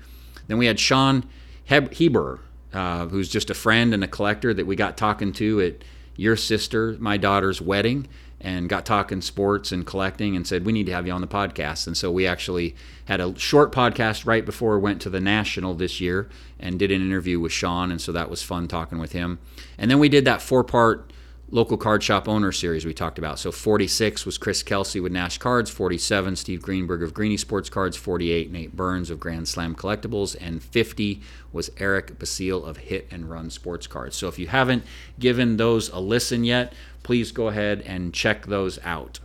[0.46, 1.24] Then we had Sean
[1.64, 2.40] Heb- Heber,
[2.74, 5.84] uh, who's just a friend and a collector that we got talking to at
[6.16, 8.08] your sister, my daughter's wedding
[8.40, 11.26] and got talking sports and collecting and said we need to have you on the
[11.26, 11.86] podcast.
[11.86, 12.74] And so we actually
[13.06, 16.28] had a short podcast right before we went to the national this year
[16.60, 19.38] and did an interview with sean and so that was fun talking with him.
[19.78, 21.12] And then we did that four part
[21.48, 23.38] local card shop owner series we talked about.
[23.38, 27.96] So 46 was chris kelsey with nash cards 47 steve greenberg of greeny sports cards
[27.96, 31.22] 48 nate burns of grand slam collectibles and 50
[31.52, 34.16] was eric basile of hit and run sports cards.
[34.16, 34.84] So if you haven't
[35.18, 36.72] given those a listen yet
[37.06, 39.20] please go ahead and check those out.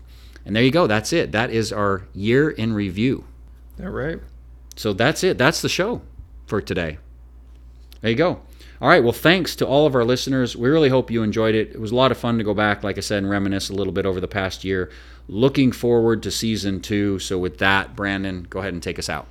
[0.45, 0.86] And there you go.
[0.86, 1.32] That's it.
[1.32, 3.26] That is our year in review.
[3.82, 4.20] All right.
[4.76, 5.40] So that's it.
[5.40, 6.03] That's the show
[6.45, 6.99] for today.
[8.02, 8.40] There you go.
[8.80, 9.03] All right.
[9.03, 10.56] Well, thanks to all of our listeners.
[10.56, 11.70] We really hope you enjoyed it.
[11.70, 13.74] It was a lot of fun to go back, like I said, and reminisce a
[13.74, 14.91] little bit over the past year.
[15.28, 17.18] Looking forward to season two.
[17.18, 19.28] So, with that, Brandon, go ahead and take us out.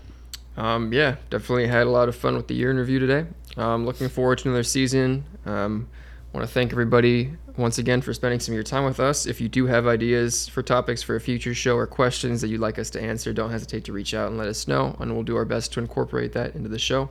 [0.57, 3.27] Um, yeah, definitely had a lot of fun with the year in review today.
[3.57, 5.25] Um, looking forward to another season.
[5.47, 5.89] Um,
[6.33, 9.27] want to thank everybody once again for spending some of your time with us.
[9.27, 12.61] If you do have ideas for topics for a future show or questions that you'd
[12.61, 15.23] like us to answer, don't hesitate to reach out and let us know, and we'll
[15.23, 17.11] do our best to incorporate that into the show.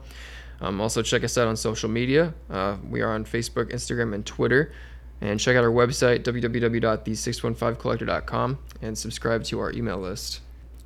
[0.61, 2.34] Um, also, check us out on social media.
[2.49, 4.74] Uh, we are on Facebook, Instagram, and Twitter.
[5.22, 10.41] And check out our website, www.the615collector.com, and subscribe to our email list.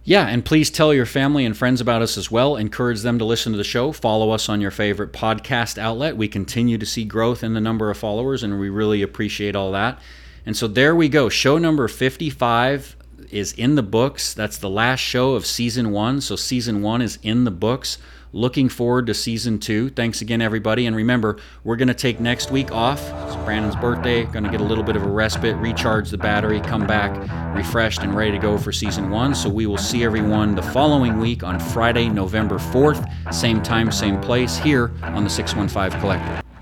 [0.06, 2.58] Yeah, and please tell your family and friends about us as well.
[2.58, 3.94] Encourage them to listen to the show.
[3.94, 6.18] Follow us on your favorite podcast outlet.
[6.18, 9.72] We continue to see growth in the number of followers, and we really appreciate all
[9.72, 10.00] that.
[10.46, 11.30] And so there we go.
[11.30, 12.98] Show number 55
[13.32, 14.34] is in the books.
[14.34, 16.20] That's the last show of season one.
[16.20, 17.98] So season one is in the books.
[18.34, 19.90] Looking forward to season two.
[19.90, 20.86] Thanks again, everybody.
[20.88, 23.00] And remember, we're going to take next week off.
[23.00, 24.26] It's Brandon's birthday.
[24.26, 27.14] Going to get a little bit of a respite, recharge the battery, come back
[27.56, 29.36] refreshed and ready to go for season one.
[29.36, 33.34] So we will see everyone the following week on Friday, November 4th.
[33.34, 36.53] Same time, same place here on the 615 Collector.